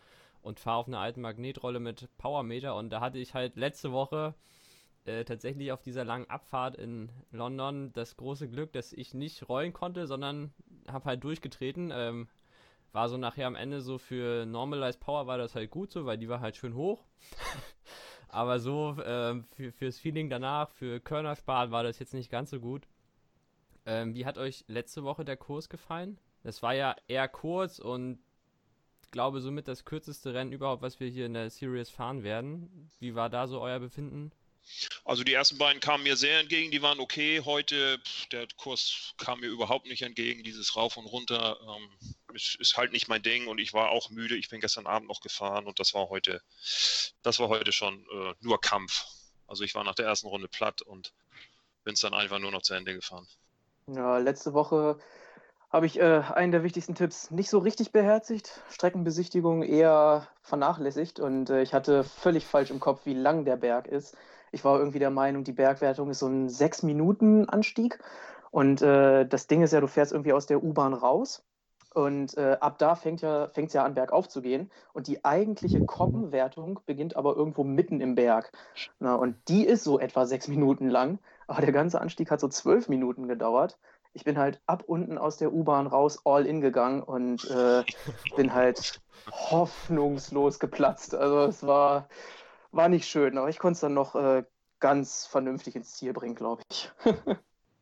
und 0.47 0.59
fahre 0.59 0.77
auf 0.77 0.87
einer 0.87 0.99
alten 0.99 1.21
Magnetrolle 1.21 1.79
mit 1.79 2.09
Powermeter 2.17 2.75
und 2.75 2.89
da 2.89 3.01
hatte 3.01 3.19
ich 3.19 3.33
halt 3.33 3.57
letzte 3.57 3.91
Woche 3.91 4.33
äh, 5.05 5.25
tatsächlich 5.25 5.71
auf 5.71 5.81
dieser 5.81 6.05
langen 6.05 6.29
Abfahrt 6.29 6.75
in 6.75 7.11
London 7.31 7.91
das 7.93 8.17
große 8.17 8.49
Glück, 8.49 8.71
dass 8.71 8.93
ich 8.93 9.13
nicht 9.13 9.47
rollen 9.49 9.73
konnte, 9.73 10.07
sondern 10.07 10.53
habe 10.89 11.05
halt 11.05 11.23
durchgetreten. 11.23 11.91
Ähm, 11.93 12.27
war 12.93 13.09
so 13.09 13.17
nachher 13.17 13.47
am 13.47 13.55
Ende 13.55 13.81
so 13.81 13.97
für 13.97 14.45
Normalized 14.45 14.99
Power 14.99 15.27
war 15.27 15.37
das 15.37 15.53
halt 15.53 15.69
gut 15.69 15.91
so, 15.91 16.05
weil 16.05 16.17
die 16.17 16.29
war 16.29 16.39
halt 16.39 16.55
schön 16.55 16.75
hoch. 16.75 17.03
Aber 18.29 18.59
so 18.59 18.97
ähm, 19.05 19.45
für, 19.55 19.71
fürs 19.71 19.99
Feeling 19.99 20.29
danach, 20.29 20.69
für 20.71 20.99
Körner 20.99 21.35
sparen, 21.35 21.71
war 21.71 21.83
das 21.83 21.99
jetzt 21.99 22.13
nicht 22.13 22.31
ganz 22.31 22.49
so 22.49 22.59
gut. 22.59 22.87
Ähm, 23.85 24.15
wie 24.15 24.25
hat 24.25 24.37
euch 24.37 24.63
letzte 24.67 25.03
Woche 25.03 25.25
der 25.25 25.37
Kurs 25.37 25.69
gefallen? 25.69 26.19
Das 26.43 26.63
war 26.63 26.73
ja 26.73 26.95
eher 27.07 27.27
kurz 27.27 27.79
und 27.79 28.19
glaube 29.11 29.41
somit 29.41 29.67
das 29.67 29.85
kürzeste 29.85 30.33
Rennen 30.33 30.51
überhaupt, 30.51 30.81
was 30.81 30.99
wir 30.99 31.07
hier 31.07 31.25
in 31.25 31.33
der 31.33 31.49
Series 31.49 31.89
fahren 31.89 32.23
werden. 32.23 32.89
Wie 32.99 33.15
war 33.15 33.29
da 33.29 33.47
so 33.47 33.61
euer 33.61 33.79
Befinden? 33.79 34.31
Also 35.05 35.23
die 35.23 35.33
ersten 35.33 35.57
beiden 35.57 35.79
kamen 35.79 36.03
mir 36.03 36.17
sehr 36.17 36.39
entgegen, 36.39 36.71
die 36.71 36.81
waren 36.81 36.99
okay. 36.99 37.41
Heute, 37.43 37.99
der 38.31 38.47
Kurs 38.57 39.13
kam 39.17 39.39
mir 39.39 39.47
überhaupt 39.47 39.87
nicht 39.87 40.01
entgegen, 40.01 40.43
dieses 40.43 40.75
Rauf 40.75 40.97
und 40.97 41.05
Runter 41.05 41.57
ähm, 41.61 41.89
ist, 42.33 42.55
ist, 42.55 42.75
halt 42.75 42.91
nicht 42.91 43.07
mein 43.07 43.23
Ding 43.23 43.47
und 43.47 43.59
ich 43.59 43.73
war 43.73 43.89
auch 43.89 44.09
müde. 44.09 44.35
Ich 44.35 44.49
bin 44.49 44.59
gestern 44.59 44.85
Abend 44.85 45.07
noch 45.07 45.21
gefahren 45.21 45.65
und 45.65 45.79
das 45.79 45.93
war 45.93 46.09
heute, 46.09 46.41
das 47.21 47.39
war 47.39 47.47
heute 47.47 47.71
schon 47.71 48.05
äh, 48.11 48.33
nur 48.41 48.59
Kampf. 48.59 49.05
Also 49.47 49.63
ich 49.63 49.73
war 49.75 49.83
nach 49.85 49.95
der 49.95 50.05
ersten 50.05 50.27
Runde 50.27 50.49
platt 50.49 50.81
und 50.81 51.13
bin 51.85 51.93
es 51.93 52.01
dann 52.01 52.13
einfach 52.13 52.39
nur 52.39 52.51
noch 52.51 52.61
zu 52.61 52.73
Ende 52.73 52.93
gefahren. 52.93 53.27
Ja, 53.87 54.17
letzte 54.17 54.53
Woche 54.53 54.99
habe 55.69 55.85
ich 55.85 55.99
äh, 55.99 56.21
einen 56.33 56.51
der 56.51 56.63
wichtigsten 56.63 56.95
Tipps 56.95 57.29
nicht 57.31 57.49
so 57.49 57.59
richtig 57.59 57.91
beherzigt. 57.91 58.61
Streckenbesichtigung 58.69 59.63
eher 59.63 60.27
vernachlässigt 60.41 61.19
und 61.19 61.49
äh, 61.49 61.61
ich 61.61 61.73
hatte 61.73 62.03
völlig 62.03 62.45
falsch 62.45 62.71
im 62.71 62.79
Kopf, 62.79 63.05
wie 63.05 63.13
lang 63.13 63.43
der 63.45 63.57
Berg 63.57 63.87
ist. 63.87 64.15
Ich 64.51 64.63
war 64.63 64.79
irgendwie 64.79 64.99
der 64.99 65.09
Meinung, 65.09 65.43
die 65.43 65.51
Bergwertung 65.51 66.09
ist 66.09 66.19
so 66.19 66.27
ein 66.27 66.47
sechs 66.47 66.83
Minuten 66.83 67.49
Anstieg 67.49 67.99
und 68.49 68.81
äh, 68.81 69.27
das 69.27 69.47
Ding 69.47 69.61
ist 69.61 69.73
ja, 69.73 69.81
du 69.81 69.87
fährst 69.87 70.13
irgendwie 70.13 70.33
aus 70.33 70.45
der 70.45 70.63
U-Bahn 70.63 70.93
raus 70.93 71.43
und 71.93 72.37
äh, 72.37 72.57
ab 72.61 72.77
da 72.77 72.95
fängt 72.95 73.21
ja 73.21 73.49
fängt's 73.49 73.73
ja 73.73 73.83
an 73.83 73.93
bergauf 73.93 74.29
zu 74.29 74.41
gehen 74.41 74.71
und 74.93 75.07
die 75.07 75.25
eigentliche 75.25 75.83
Koppenwertung 75.83 76.79
beginnt 76.85 77.17
aber 77.17 77.35
irgendwo 77.35 77.65
mitten 77.65 77.99
im 77.99 78.15
Berg. 78.15 78.51
Na, 78.99 79.15
und 79.15 79.35
die 79.49 79.65
ist 79.65 79.83
so 79.83 79.99
etwa 79.99 80.25
sechs 80.25 80.47
Minuten 80.47 80.89
lang, 80.89 81.19
aber 81.47 81.61
der 81.61 81.73
ganze 81.73 81.99
Anstieg 81.99 82.31
hat 82.31 82.39
so 82.39 82.47
zwölf 82.47 82.87
Minuten 82.87 83.27
gedauert 83.27 83.77
ich 84.17 84.23
bin 84.23 84.39
halt 84.39 84.59
ab 84.65 84.83
unten 84.87 85.19
aus 85.19 85.37
der 85.37 85.53
U-Bahn 85.53 85.85
raus 85.85 86.19
all 86.25 86.47
in 86.47 86.59
gegangen 86.59 87.03
und 87.03 87.45
äh, 87.51 87.83
bin 88.35 88.51
halt 88.51 88.99
hoffnungslos 89.29 90.57
geplatzt. 90.57 91.13
Also 91.13 91.41
es 91.41 91.61
war, 91.61 92.09
war 92.71 92.89
nicht 92.89 93.07
schön, 93.07 93.37
aber 93.37 93.47
ich 93.49 93.59
konnte 93.59 93.75
es 93.75 93.81
dann 93.81 93.93
noch 93.93 94.15
äh, 94.15 94.43
ganz 94.79 95.27
vernünftig 95.27 95.75
ins 95.75 95.93
Ziel 95.93 96.13
bringen, 96.13 96.33
glaube 96.33 96.63
ich. 96.67 96.89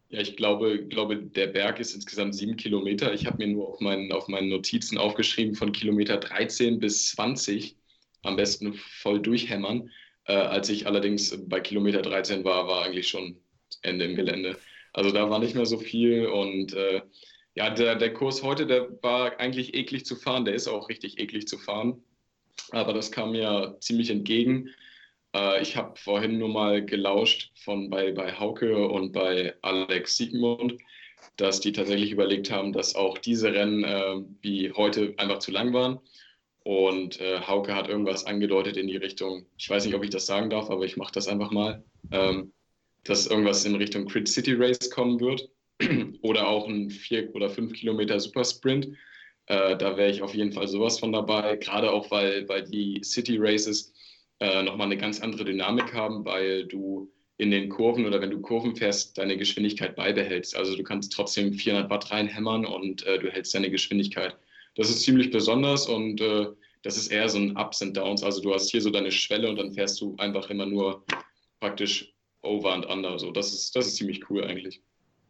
ja, 0.10 0.19
ich 0.19 0.36
glaube, 0.36 0.86
glaube, 0.88 1.15
der 1.15 1.48
Berg 1.48 1.80
ist 1.80 1.95
insgesamt 1.95 2.36
sieben 2.36 2.58
Kilometer. 2.58 3.13
Ich 3.13 3.26
habe 3.28 3.38
mir 3.38 3.48
nur 3.48 3.69
auf 3.69 3.80
meinen, 3.80 4.12
auf 4.12 4.28
meinen 4.28 4.50
Notizen 4.50 4.98
aufgeschrieben, 4.98 5.56
von 5.56 5.71
Kilometer 5.71 6.17
13 6.17 6.80
bis 6.80 7.12
20 7.12 7.78
am 8.24 8.36
besten 8.36 8.74
voll 8.74 9.21
durchhämmern. 9.21 9.89
Äh, 10.26 10.34
als 10.34 10.67
ich 10.67 10.86
allerdings 10.86 11.34
bei 11.48 11.62
Kilometer 11.62 12.02
13 12.02 12.43
war, 12.43 12.67
war 12.67 12.84
eigentlich 12.84 13.08
schon 13.08 13.38
Ende 13.84 14.04
im 14.04 14.17
Gelände. 14.17 14.58
Also 14.95 15.12
da 15.12 15.29
war 15.29 15.39
nicht 15.39 15.55
mehr 15.55 15.65
so 15.65 15.77
viel 15.77 16.25
und 16.25 16.73
äh, 16.73 17.01
ja, 17.53 17.69
der, 17.69 17.95
der 17.95 18.13
Kurs 18.13 18.43
heute, 18.43 18.65
der 18.65 18.89
war 19.03 19.38
eigentlich 19.41 19.73
eklig 19.73 20.05
zu 20.05 20.15
fahren, 20.15 20.45
der 20.45 20.55
ist 20.55 20.69
auch 20.69 20.88
richtig 20.88 21.19
eklig 21.19 21.49
zu 21.49 21.58
fahren, 21.58 22.01
aber 22.71 22.93
das 22.93 23.12
kam 23.12 23.31
mir 23.31 23.75
ziemlich 23.81 24.10
entgegen. 24.10 24.69
Äh, 25.36 25.62
ich 25.62 25.75
habe 25.75 25.99
vorhin 25.99 26.38
nur 26.38 26.47
mal 26.47 26.86
gelauscht 26.86 27.51
von 27.58 27.89
bei, 27.89 28.13
bei 28.13 28.39
Hauke 28.39 28.88
und 28.88 29.12
bei 29.12 29.53
Alex 29.63 30.15
Siegmund, 30.15 30.77
dass 31.36 31.60
die 31.60 31.73
tatsächlich 31.73 32.12
überlegt 32.12 32.49
haben, 32.49 32.71
dass 32.71 32.95
auch 32.95 33.17
diese 33.17 33.53
Rennen 33.53 33.84
äh, 33.84 34.21
wie 34.41 34.71
heute 34.71 35.13
einfach 35.17 35.39
zu 35.39 35.51
lang 35.51 35.73
waren. 35.73 35.99
Und 36.63 37.19
äh, 37.19 37.41
Hauke 37.41 37.75
hat 37.75 37.89
irgendwas 37.89 38.25
angedeutet 38.25 38.77
in 38.77 38.88
die 38.88 38.95
Richtung, 38.95 39.45
ich 39.58 39.69
weiß 39.69 39.86
nicht, 39.86 39.93
ob 39.93 40.05
ich 40.05 40.10
das 40.10 40.25
sagen 40.25 40.49
darf, 40.49 40.69
aber 40.69 40.86
ich 40.86 40.95
mache 40.95 41.12
das 41.12 41.27
einfach 41.27 41.51
mal, 41.51 41.84
ähm, 42.12 42.53
dass 43.05 43.27
irgendwas 43.27 43.65
in 43.65 43.75
Richtung 43.75 44.05
Crit 44.05 44.27
City 44.27 44.53
Race 44.53 44.89
kommen 44.89 45.19
wird 45.19 45.49
oder 46.21 46.47
auch 46.47 46.67
ein 46.67 46.89
4 46.89 47.33
oder 47.33 47.49
5 47.49 47.73
Kilometer 47.73 48.19
Supersprint. 48.19 48.89
Äh, 49.47 49.77
da 49.77 49.95
wäre 49.95 50.11
ich 50.11 50.21
auf 50.21 50.33
jeden 50.33 50.51
Fall 50.51 50.67
sowas 50.67 50.99
von 50.99 51.13
dabei, 51.13 51.55
gerade 51.57 51.91
auch, 51.91 52.09
weil, 52.11 52.47
weil 52.49 52.63
die 52.63 53.01
City 53.03 53.37
Races 53.39 53.93
äh, 54.39 54.63
nochmal 54.63 54.87
eine 54.87 54.97
ganz 54.97 55.21
andere 55.21 55.45
Dynamik 55.45 55.93
haben, 55.93 56.25
weil 56.25 56.65
du 56.65 57.11
in 57.37 57.51
den 57.51 57.69
Kurven 57.69 58.05
oder 58.05 58.21
wenn 58.21 58.31
du 58.31 58.41
Kurven 58.41 58.75
fährst, 58.75 59.17
deine 59.17 59.37
Geschwindigkeit 59.37 59.95
beibehältst. 59.95 60.55
Also 60.55 60.75
du 60.75 60.83
kannst 60.83 61.13
trotzdem 61.13 61.53
400 61.53 61.89
Watt 61.89 62.11
reinhämmern 62.11 62.65
und 62.65 63.05
äh, 63.05 63.19
du 63.19 63.29
hältst 63.29 63.53
deine 63.53 63.69
Geschwindigkeit. 63.69 64.35
Das 64.75 64.89
ist 64.89 65.01
ziemlich 65.01 65.31
besonders 65.31 65.87
und 65.87 66.21
äh, 66.21 66.47
das 66.83 66.97
ist 66.97 67.07
eher 67.07 67.27
so 67.29 67.39
ein 67.39 67.57
Ups 67.57 67.81
and 67.81 67.95
Downs. 67.97 68.23
Also 68.23 68.41
du 68.41 68.53
hast 68.53 68.71
hier 68.71 68.81
so 68.81 68.89
deine 68.89 69.11
Schwelle 69.11 69.49
und 69.49 69.57
dann 69.57 69.73
fährst 69.73 69.99
du 70.01 70.15
einfach 70.17 70.49
immer 70.49 70.65
nur 70.65 71.05
praktisch 71.59 72.14
over 72.45 72.73
and 72.73 72.86
under. 72.86 73.17
So, 73.19 73.31
das 73.31 73.53
ist, 73.53 73.75
das 73.75 73.88
ist 73.88 73.97
ziemlich 73.97 74.29
cool 74.29 74.43
eigentlich. 74.43 74.81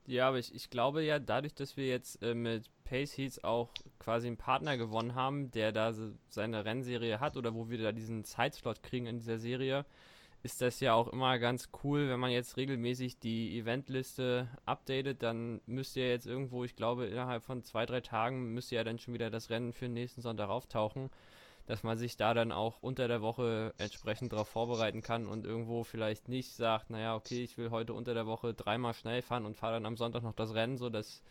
Ja, 0.07 0.27
aber 0.27 0.37
ich, 0.37 0.53
ich 0.53 0.69
glaube 0.69 1.03
ja, 1.03 1.17
dadurch, 1.17 1.55
dass 1.55 1.77
wir 1.77 1.87
jetzt 1.87 2.21
äh, 2.21 2.35
mit 2.35 2.69
Pace 2.83 3.17
Heats 3.17 3.43
auch 3.43 3.71
quasi 3.97 4.27
einen 4.27 4.37
Partner 4.37 4.77
gewonnen 4.77 5.15
haben, 5.15 5.49
der 5.51 5.71
da 5.71 5.93
so 5.93 6.11
seine 6.29 6.63
Rennserie 6.63 7.19
hat 7.19 7.37
oder 7.37 7.55
wo 7.55 7.69
wir 7.69 7.79
da 7.79 7.91
diesen 7.91 8.23
Zeitslot 8.23 8.83
kriegen 8.83 9.07
in 9.07 9.17
dieser 9.17 9.39
Serie, 9.39 9.85
ist 10.43 10.61
das 10.61 10.79
ja 10.79 10.93
auch 10.93 11.07
immer 11.07 11.39
ganz 11.39 11.69
cool, 11.83 12.07
wenn 12.07 12.19
man 12.19 12.29
jetzt 12.29 12.55
regelmäßig 12.55 13.17
die 13.17 13.57
Eventliste 13.57 14.47
updatet, 14.65 15.23
dann 15.23 15.59
müsst 15.65 15.97
ihr 15.97 16.07
jetzt 16.07 16.27
irgendwo, 16.27 16.63
ich 16.63 16.75
glaube, 16.75 17.07
innerhalb 17.07 17.43
von 17.43 17.63
zwei, 17.63 17.87
drei 17.87 18.01
Tagen 18.01 18.53
müsst 18.53 18.71
ihr 18.71 18.77
ja 18.77 18.83
dann 18.83 18.99
schon 18.99 19.15
wieder 19.15 19.31
das 19.31 19.49
Rennen 19.49 19.73
für 19.73 19.85
den 19.85 19.95
nächsten 19.95 20.21
Sonntag 20.21 20.49
auftauchen, 20.49 21.09
dass 21.65 21.83
man 21.83 21.97
sich 21.97 22.17
da 22.17 22.33
dann 22.33 22.51
auch 22.51 22.81
unter 22.81 23.07
der 23.07 23.21
Woche 23.21 23.73
entsprechend 23.77 24.33
darauf 24.33 24.47
vorbereiten 24.47 25.01
kann 25.01 25.25
und 25.25 25.45
irgendwo 25.45 25.83
vielleicht 25.83 26.29
nicht 26.29 26.53
sagt, 26.53 26.89
naja, 26.89 27.15
okay, 27.15 27.43
ich 27.43 27.57
will 27.57 27.71
heute 27.71 27.93
unter 27.93 28.13
der 28.13 28.27
Woche 28.27 28.53
dreimal 28.53 28.93
schnell 28.93 29.21
fahren 29.21 29.45
und 29.45 29.57
fahre 29.57 29.73
dann 29.73 29.85
am 29.85 29.97
Sonntag 29.97 30.23
noch 30.23 30.33
das 30.33 30.53
Rennen, 30.53 30.77
so 30.77 30.89
das 30.89 31.23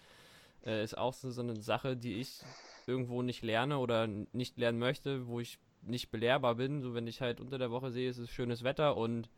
äh, 0.64 0.82
ist 0.82 0.98
auch 0.98 1.12
so, 1.12 1.30
so 1.30 1.42
eine 1.42 1.56
Sache, 1.56 1.96
die 1.96 2.20
ich 2.20 2.40
irgendwo 2.86 3.22
nicht 3.22 3.42
lerne 3.42 3.78
oder 3.78 4.06
nicht 4.06 4.58
lernen 4.58 4.78
möchte, 4.78 5.26
wo 5.26 5.40
ich 5.40 5.58
nicht 5.82 6.10
belehrbar 6.10 6.54
bin. 6.56 6.82
So, 6.82 6.94
wenn 6.94 7.06
ich 7.06 7.20
halt 7.20 7.40
unter 7.40 7.58
der 7.58 7.70
Woche 7.70 7.90
sehe, 7.90 8.08
es 8.08 8.18
ist 8.18 8.30
schönes 8.30 8.64
Wetter 8.64 8.96
und 8.96 9.28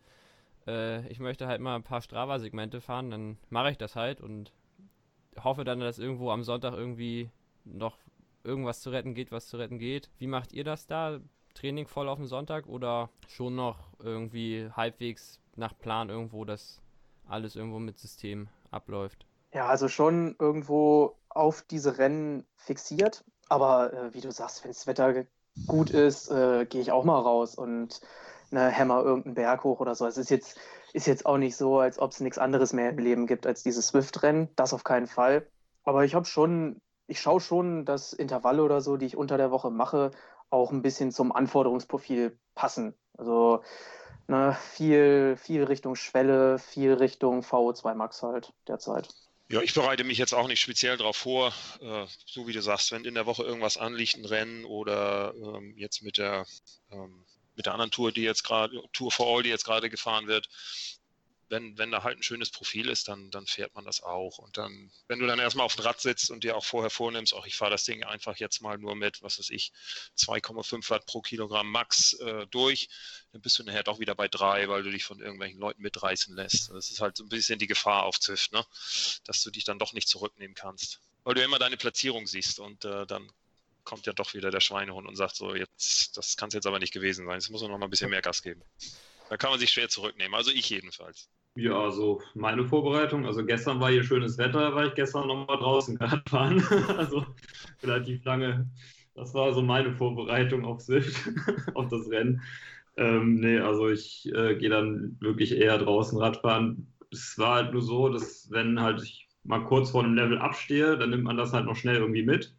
äh, 0.66 1.06
ich 1.08 1.20
möchte 1.20 1.46
halt 1.46 1.60
mal 1.60 1.76
ein 1.76 1.82
paar 1.82 2.02
Strava-Segmente 2.02 2.80
fahren, 2.80 3.10
dann 3.10 3.38
mache 3.50 3.70
ich 3.70 3.78
das 3.78 3.96
halt 3.96 4.20
und 4.20 4.52
hoffe 5.42 5.64
dann, 5.64 5.80
dass 5.80 5.98
irgendwo 5.98 6.30
am 6.30 6.42
Sonntag 6.44 6.74
irgendwie 6.74 7.30
noch 7.64 7.98
irgendwas 8.46 8.80
zu 8.80 8.90
retten 8.90 9.14
geht, 9.14 9.32
was 9.32 9.48
zu 9.48 9.56
retten 9.56 9.78
geht. 9.78 10.10
Wie 10.18 10.26
macht 10.26 10.52
ihr 10.52 10.64
das 10.64 10.86
da? 10.86 11.20
Training 11.54 11.86
voll 11.86 12.08
auf 12.08 12.18
dem 12.18 12.26
Sonntag 12.26 12.66
oder 12.66 13.08
schon 13.28 13.56
noch 13.56 13.78
irgendwie 13.98 14.68
halbwegs 14.76 15.40
nach 15.56 15.76
Plan 15.78 16.10
irgendwo, 16.10 16.44
dass 16.44 16.82
alles 17.26 17.56
irgendwo 17.56 17.78
mit 17.78 17.98
System 17.98 18.48
abläuft? 18.70 19.26
Ja, 19.52 19.66
also 19.66 19.88
schon 19.88 20.36
irgendwo 20.38 21.16
auf 21.30 21.62
diese 21.62 21.98
Rennen 21.98 22.44
fixiert. 22.56 23.24
Aber 23.48 23.92
äh, 23.92 24.14
wie 24.14 24.20
du 24.20 24.30
sagst, 24.30 24.64
wenn 24.64 24.70
das 24.70 24.86
Wetter 24.86 25.24
gut 25.66 25.90
ist, 25.90 26.30
äh, 26.30 26.66
gehe 26.66 26.80
ich 26.80 26.92
auch 26.92 27.04
mal 27.04 27.20
raus 27.20 27.54
und 27.54 28.00
ne, 28.50 28.68
hämmer 28.68 29.02
irgendeinen 29.02 29.34
Berg 29.34 29.64
hoch 29.64 29.80
oder 29.80 29.94
so. 29.94 30.06
Es 30.06 30.18
ist 30.18 30.30
jetzt, 30.30 30.58
ist 30.92 31.06
jetzt 31.06 31.26
auch 31.26 31.38
nicht 31.38 31.56
so, 31.56 31.78
als 31.78 31.98
ob 31.98 32.10
es 32.10 32.20
nichts 32.20 32.38
anderes 32.38 32.72
mehr 32.72 32.90
im 32.90 32.98
Leben 32.98 33.26
gibt 33.26 33.46
als 33.46 33.62
dieses 33.62 33.88
Swift-Rennen. 33.88 34.48
Das 34.56 34.74
auf 34.74 34.84
keinen 34.84 35.06
Fall. 35.06 35.46
Aber 35.84 36.04
ich 36.04 36.14
habe 36.14 36.26
schon, 36.26 36.80
ich 37.06 37.20
schaue 37.20 37.40
schon, 37.40 37.84
dass 37.84 38.12
Intervalle 38.12 38.62
oder 38.62 38.80
so, 38.80 38.96
die 38.96 39.06
ich 39.06 39.16
unter 39.16 39.36
der 39.36 39.50
Woche 39.50 39.70
mache, 39.70 40.10
auch 40.50 40.72
ein 40.72 40.82
bisschen 40.82 41.12
zum 41.12 41.32
Anforderungsprofil 41.32 42.38
passen. 42.54 42.94
Also 43.16 43.62
ne, 44.28 44.56
viel, 44.72 45.36
viel 45.36 45.64
Richtung 45.64 45.96
Schwelle, 45.96 46.58
viel 46.58 46.94
Richtung 46.94 47.40
VO2 47.40 47.94
Max 47.94 48.22
halt 48.22 48.52
derzeit. 48.66 49.08
Ja, 49.48 49.60
ich 49.62 49.74
bereite 49.74 50.02
mich 50.02 50.18
jetzt 50.18 50.34
auch 50.34 50.48
nicht 50.48 50.60
speziell 50.60 50.96
darauf 50.96 51.16
vor, 51.16 51.52
äh, 51.80 52.06
so 52.26 52.48
wie 52.48 52.52
du 52.52 52.60
sagst, 52.60 52.90
wenn 52.90 53.04
in 53.04 53.14
der 53.14 53.26
Woche 53.26 53.44
irgendwas 53.44 53.76
anliegt, 53.76 54.16
ein 54.16 54.24
Rennen 54.24 54.64
oder 54.64 55.34
ähm, 55.36 55.74
jetzt 55.76 56.02
mit 56.02 56.18
der 56.18 56.46
ähm, 56.90 57.24
mit 57.54 57.66
der 57.66 57.72
anderen 57.72 57.90
Tour, 57.90 58.12
die 58.12 58.22
jetzt 58.22 58.42
gerade 58.42 58.82
Tour 58.92 59.10
for 59.10 59.26
All, 59.26 59.42
die 59.42 59.48
jetzt 59.48 59.64
gerade 59.64 59.88
gefahren 59.88 60.26
wird, 60.26 60.48
wenn, 61.48 61.78
wenn 61.78 61.90
da 61.90 62.02
halt 62.02 62.18
ein 62.18 62.22
schönes 62.22 62.50
Profil 62.50 62.88
ist, 62.88 63.08
dann, 63.08 63.30
dann 63.30 63.46
fährt 63.46 63.74
man 63.74 63.84
das 63.84 64.02
auch. 64.02 64.38
Und 64.38 64.56
dann, 64.56 64.90
wenn 65.06 65.18
du 65.18 65.26
dann 65.26 65.38
erstmal 65.38 65.64
auf 65.64 65.76
dem 65.76 65.84
Rad 65.84 66.00
sitzt 66.00 66.30
und 66.30 66.44
dir 66.44 66.56
auch 66.56 66.64
vorher 66.64 66.90
vornimmst, 66.90 67.34
auch 67.34 67.46
ich 67.46 67.56
fahre 67.56 67.70
das 67.70 67.84
Ding 67.84 68.04
einfach 68.04 68.36
jetzt 68.36 68.60
mal 68.60 68.78
nur 68.78 68.96
mit, 68.96 69.22
was 69.22 69.38
weiß 69.38 69.50
ich, 69.50 69.72
2,5 70.18 70.90
Watt 70.90 71.06
pro 71.06 71.20
Kilogramm 71.20 71.70
Max 71.70 72.14
äh, 72.14 72.46
durch, 72.48 72.88
dann 73.32 73.40
bist 73.42 73.58
du 73.58 73.62
nachher 73.62 73.84
doch 73.84 73.98
wieder 74.00 74.14
bei 74.14 74.28
drei, 74.28 74.68
weil 74.68 74.82
du 74.82 74.90
dich 74.90 75.04
von 75.04 75.20
irgendwelchen 75.20 75.60
Leuten 75.60 75.82
mitreißen 75.82 76.34
lässt. 76.34 76.70
Das 76.70 76.90
ist 76.90 77.00
halt 77.00 77.16
so 77.16 77.24
ein 77.24 77.28
bisschen 77.28 77.58
die 77.58 77.66
Gefahr 77.66 78.04
auf 78.04 78.18
Zwift, 78.18 78.52
ne? 78.52 78.64
dass 79.24 79.42
du 79.42 79.50
dich 79.50 79.64
dann 79.64 79.78
doch 79.78 79.92
nicht 79.92 80.08
zurücknehmen 80.08 80.54
kannst. 80.54 81.00
Weil 81.24 81.34
du 81.34 81.42
immer 81.42 81.58
deine 81.58 81.76
Platzierung 81.76 82.26
siehst 82.26 82.58
und 82.58 82.84
äh, 82.84 83.06
dann 83.06 83.30
kommt 83.84 84.06
ja 84.06 84.12
doch 84.12 84.34
wieder 84.34 84.50
der 84.50 84.60
Schweinehund 84.60 85.06
und 85.06 85.16
sagt 85.16 85.36
so, 85.36 85.54
jetzt, 85.54 86.16
das 86.16 86.36
kann 86.36 86.48
es 86.48 86.54
jetzt 86.54 86.66
aber 86.66 86.78
nicht 86.78 86.92
gewesen 86.92 87.24
sein. 87.24 87.34
Jetzt 87.36 87.50
muss 87.50 87.62
man 87.62 87.70
noch 87.70 87.78
mal 87.78 87.86
ein 87.86 87.90
bisschen 87.90 88.10
mehr 88.10 88.20
Gas 88.20 88.42
geben. 88.42 88.62
Da 89.28 89.36
kann 89.36 89.50
man 89.50 89.58
sich 89.58 89.70
schwer 89.70 89.88
zurücknehmen. 89.88 90.34
Also 90.34 90.50
ich 90.50 90.68
jedenfalls. 90.68 91.28
Ja, 91.56 91.80
also 91.80 92.20
meine 92.34 92.66
Vorbereitung. 92.66 93.24
Also 93.24 93.44
gestern 93.44 93.80
war 93.80 93.90
hier 93.90 94.04
schönes 94.04 94.36
Wetter, 94.36 94.74
war 94.74 94.86
ich 94.86 94.94
gestern 94.94 95.26
nochmal 95.26 95.56
draußen 95.58 95.98
fahren. 96.28 96.62
also 96.98 97.24
relativ 97.82 98.24
lange. 98.24 98.70
Das 99.14 99.32
war 99.32 99.54
so 99.54 99.62
meine 99.62 99.94
Vorbereitung 99.94 100.66
auf 100.66 100.82
Swift, 100.82 101.16
auf 101.74 101.88
das 101.88 102.10
Rennen. 102.10 102.42
Ähm, 102.98 103.36
nee, 103.40 103.58
also 103.58 103.88
ich 103.88 104.30
äh, 104.34 104.56
gehe 104.56 104.68
dann 104.68 105.16
wirklich 105.20 105.52
eher 105.56 105.78
draußen 105.78 106.18
Radfahren. 106.18 106.92
Es 107.10 107.38
war 107.38 107.54
halt 107.56 107.72
nur 107.72 107.82
so, 107.82 108.10
dass 108.10 108.50
wenn 108.50 108.80
halt 108.80 109.02
ich 109.02 109.26
mal 109.42 109.64
kurz 109.64 109.90
vor 109.90 110.04
einem 110.04 110.14
Level 110.14 110.38
abstehe, 110.38 110.98
dann 110.98 111.10
nimmt 111.10 111.24
man 111.24 111.38
das 111.38 111.52
halt 111.54 111.64
noch 111.66 111.76
schnell 111.76 111.96
irgendwie 111.96 112.24
mit, 112.24 112.54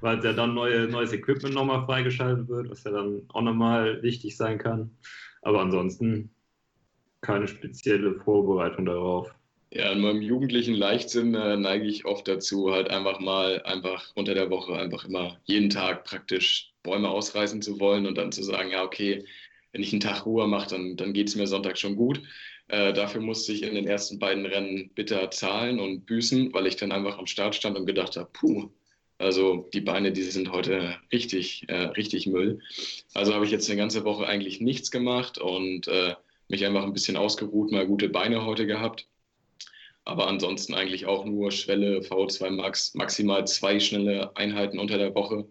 weil 0.00 0.22
ja 0.22 0.34
dann 0.34 0.54
neue, 0.54 0.88
neues 0.88 1.12
Equipment 1.14 1.54
nochmal 1.54 1.84
freigeschaltet 1.86 2.48
wird, 2.48 2.70
was 2.70 2.84
ja 2.84 2.90
dann 2.90 3.22
auch 3.28 3.42
nochmal 3.42 4.02
wichtig 4.02 4.36
sein 4.36 4.58
kann. 4.58 4.98
Aber 5.42 5.60
ansonsten 5.62 6.30
keine 7.20 7.48
spezielle 7.48 8.14
Vorbereitung 8.14 8.86
darauf. 8.86 9.30
Ja, 9.70 9.92
in 9.92 10.00
meinem 10.00 10.22
jugendlichen 10.22 10.74
Leichtsinn 10.74 11.34
äh, 11.34 11.56
neige 11.56 11.86
ich 11.86 12.06
oft 12.06 12.26
dazu, 12.26 12.70
halt 12.72 12.88
einfach 12.88 13.20
mal 13.20 13.62
einfach 13.64 14.12
unter 14.14 14.32
der 14.32 14.48
Woche 14.48 14.74
einfach 14.74 15.04
immer 15.04 15.38
jeden 15.44 15.68
Tag 15.68 16.04
praktisch 16.04 16.72
Bäume 16.82 17.10
ausreißen 17.10 17.60
zu 17.60 17.78
wollen 17.78 18.06
und 18.06 18.16
dann 18.16 18.32
zu 18.32 18.42
sagen, 18.42 18.70
ja, 18.70 18.82
okay, 18.82 19.26
wenn 19.72 19.82
ich 19.82 19.92
einen 19.92 20.00
Tag 20.00 20.24
Ruhe 20.24 20.46
mache, 20.46 20.70
dann, 20.70 20.96
dann 20.96 21.12
geht 21.12 21.28
es 21.28 21.36
mir 21.36 21.46
Sonntag 21.46 21.76
schon 21.76 21.96
gut. 21.96 22.22
Äh, 22.68 22.94
dafür 22.94 23.20
musste 23.20 23.52
ich 23.52 23.62
in 23.62 23.74
den 23.74 23.86
ersten 23.86 24.18
beiden 24.18 24.46
Rennen 24.46 24.90
bitter 24.94 25.30
zahlen 25.30 25.80
und 25.80 26.06
büßen, 26.06 26.52
weil 26.54 26.66
ich 26.66 26.76
dann 26.76 26.92
einfach 26.92 27.18
am 27.18 27.26
Start 27.26 27.54
stand 27.54 27.76
und 27.76 27.84
gedacht 27.84 28.16
habe, 28.16 28.30
puh, 28.32 28.70
also 29.18 29.68
die 29.74 29.80
Beine, 29.80 30.12
die 30.12 30.22
sind 30.22 30.52
heute 30.52 30.96
richtig, 31.12 31.68
äh, 31.68 31.86
richtig 31.88 32.26
Müll. 32.26 32.60
Also 33.14 33.34
habe 33.34 33.44
ich 33.44 33.50
jetzt 33.50 33.68
eine 33.68 33.78
ganze 33.78 34.04
Woche 34.04 34.26
eigentlich 34.26 34.60
nichts 34.60 34.90
gemacht 34.90 35.38
und 35.38 35.88
äh, 35.88 36.14
mich 36.48 36.64
einfach 36.66 36.82
ein 36.82 36.92
bisschen 36.92 37.16
ausgeruht, 37.16 37.70
mal 37.70 37.86
gute 37.86 38.08
Beine 38.08 38.44
heute 38.44 38.66
gehabt. 38.66 39.06
Aber 40.04 40.26
ansonsten 40.26 40.74
eigentlich 40.74 41.06
auch 41.06 41.24
nur 41.26 41.52
Schwelle 41.52 42.00
VO2 42.00 42.50
Max, 42.50 42.94
maximal 42.94 43.46
zwei 43.46 43.78
schnelle 43.78 44.34
Einheiten 44.36 44.78
unter 44.78 44.96
der 44.96 45.14
Woche. 45.14 45.46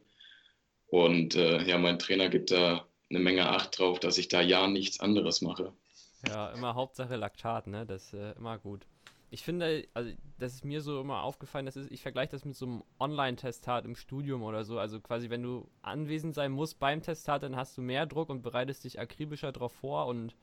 Und 0.88 1.36
äh, 1.36 1.62
ja, 1.64 1.78
mein 1.78 2.00
Trainer 2.00 2.30
gibt 2.30 2.50
da 2.50 2.88
eine 3.10 3.20
Menge 3.20 3.48
Acht 3.50 3.78
drauf, 3.78 4.00
dass 4.00 4.18
ich 4.18 4.30
da 4.30 4.42
ja 4.42 4.68
nichts 4.68 5.00
anderes 5.00 5.42
mache. 5.42 5.74
Ja, 6.28 6.50
immer 6.52 6.74
Hauptsache 6.74 7.16
Laktat, 7.16 7.68
ne? 7.68 7.86
Das 7.86 8.06
ist 8.06 8.14
äh, 8.14 8.32
immer 8.34 8.58
gut. 8.58 8.88
Ich 9.30 9.44
finde, 9.44 9.86
also 9.94 10.12
das 10.40 10.54
ist 10.56 10.66
mir 10.66 10.82
so 10.82 11.02
immer 11.02 11.22
aufgefallen, 11.24 11.66
das 11.66 11.76
ist, 11.76 11.92
ich 11.92 12.02
vergleiche 12.02 12.32
das 12.32 12.46
mit 12.46 12.56
so 12.56 12.66
einem 12.66 12.84
Online-Testat 13.00 13.86
im 13.86 13.96
Studium 13.96 14.42
oder 14.42 14.64
so. 14.64 14.80
Also 14.80 15.02
quasi, 15.02 15.30
wenn 15.30 15.44
du 15.44 15.70
anwesend 15.82 16.34
sein 16.34 16.54
musst 16.54 16.80
beim 16.80 17.02
Testat, 17.02 17.44
dann 17.44 17.58
hast 17.58 17.78
du 17.78 17.82
mehr 17.82 18.06
Druck 18.06 18.30
und 18.30 18.42
bereitest 18.42 18.86
dich 18.86 19.00
akribischer 19.00 19.52
darauf 19.52 19.74
vor 19.74 20.08
und 20.08 20.34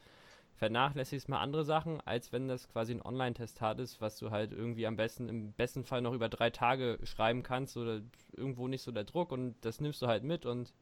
vernachlässigst 0.54 1.28
mal 1.28 1.40
andere 1.40 1.64
Sachen, 1.64 2.00
als 2.02 2.32
wenn 2.32 2.48
das 2.48 2.68
quasi 2.68 2.92
ein 2.92 3.02
Online-Testat 3.02 3.80
ist, 3.80 4.00
was 4.00 4.18
du 4.18 4.30
halt 4.30 4.52
irgendwie 4.52 4.86
am 4.86 4.96
besten, 4.96 5.28
im 5.28 5.52
besten 5.52 5.84
Fall 5.84 6.00
noch 6.00 6.12
über 6.12 6.28
drei 6.28 6.50
Tage 6.50 6.98
schreiben 7.02 7.42
kannst 7.42 7.76
oder 7.76 8.00
irgendwo 8.32 8.68
nicht 8.68 8.82
so 8.82 8.92
der 8.92 9.04
Druck 9.04 9.32
und 9.32 9.56
das 9.62 9.80
nimmst 9.80 10.00
du 10.00 10.06
halt 10.06 10.22
mit 10.22 10.46
und 10.46 10.72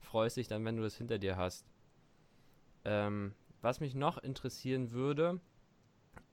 freust 0.00 0.36
dich 0.36 0.48
dann, 0.48 0.64
wenn 0.64 0.76
du 0.76 0.82
das 0.82 0.96
hinter 0.96 1.18
dir 1.18 1.36
hast. 1.36 1.66
Ähm, 2.84 3.34
was 3.62 3.80
mich 3.80 3.94
noch 3.94 4.18
interessieren 4.18 4.90
würde, 4.90 5.40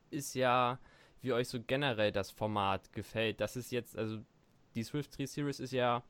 ist 0.09 0.33
ja, 0.33 0.77
wie 1.21 1.31
euch 1.31 1.47
so 1.47 1.61
generell 1.61 2.11
das 2.11 2.29
Format 2.29 2.91
gefällt. 2.91 3.39
Das 3.39 3.55
ist 3.55 3.71
jetzt, 3.71 3.97
also 3.97 4.19
die 4.75 4.83
Swift 4.83 5.17
3 5.17 5.25
Series 5.25 5.61
ist 5.61 5.71
ja 5.71 6.03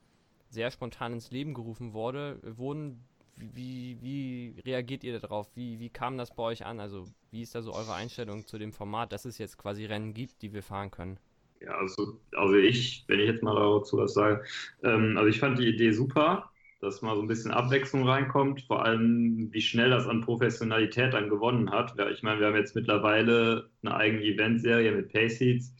sehr 0.49 0.71
spontan 0.71 1.13
ins 1.13 1.29
Leben 1.29 1.53
gerufen 1.53 1.93
wurde, 1.93 2.39
wurden 2.57 3.05
wie, 3.41 4.01
wie 4.01 4.59
reagiert 4.65 5.03
ihr 5.03 5.19
darauf? 5.19 5.49
Wie, 5.55 5.79
wie 5.79 5.89
kam 5.89 6.17
das 6.17 6.31
bei 6.35 6.43
euch 6.43 6.65
an? 6.65 6.79
Also, 6.79 7.11
wie 7.31 7.41
ist 7.41 7.55
da 7.55 7.61
so 7.61 7.73
eure 7.73 7.93
Einstellung 7.93 8.45
zu 8.45 8.57
dem 8.57 8.73
Format, 8.73 9.11
dass 9.11 9.25
es 9.25 9.37
jetzt 9.37 9.57
quasi 9.57 9.85
Rennen 9.85 10.13
gibt, 10.13 10.41
die 10.41 10.53
wir 10.53 10.63
fahren 10.63 10.91
können? 10.91 11.19
Ja, 11.61 11.71
also, 11.77 12.19
also 12.35 12.55
ich, 12.55 13.03
wenn 13.07 13.19
ich 13.19 13.27
jetzt 13.27 13.43
mal 13.43 13.55
dazu 13.55 13.97
was 13.97 14.13
sage, 14.13 14.43
ähm, 14.83 15.15
also 15.17 15.27
ich 15.29 15.39
fand 15.39 15.59
die 15.59 15.67
Idee 15.67 15.91
super. 15.91 16.51
dass 16.79 17.01
mal 17.03 17.15
so 17.15 17.21
ein 17.21 17.27
bisschen 17.27 17.51
Abwechslung 17.51 18.07
reinkommt, 18.07 18.61
vor 18.63 18.83
allem 18.85 19.49
wie 19.53 19.61
schnell 19.61 19.91
das 19.91 20.07
an 20.07 20.21
Professionalität 20.21 21.13
dann 21.13 21.29
gewonnen 21.29 21.69
hat. 21.71 21.95
Ich 22.11 22.23
meine, 22.23 22.39
wir 22.39 22.47
haben 22.47 22.55
jetzt 22.55 22.75
mittlerweile 22.75 23.69
eine 23.83 23.95
eigene 23.95 24.23
Eventserie 24.23 24.91
mit 24.91 25.09
Payseeds, 25.09 25.75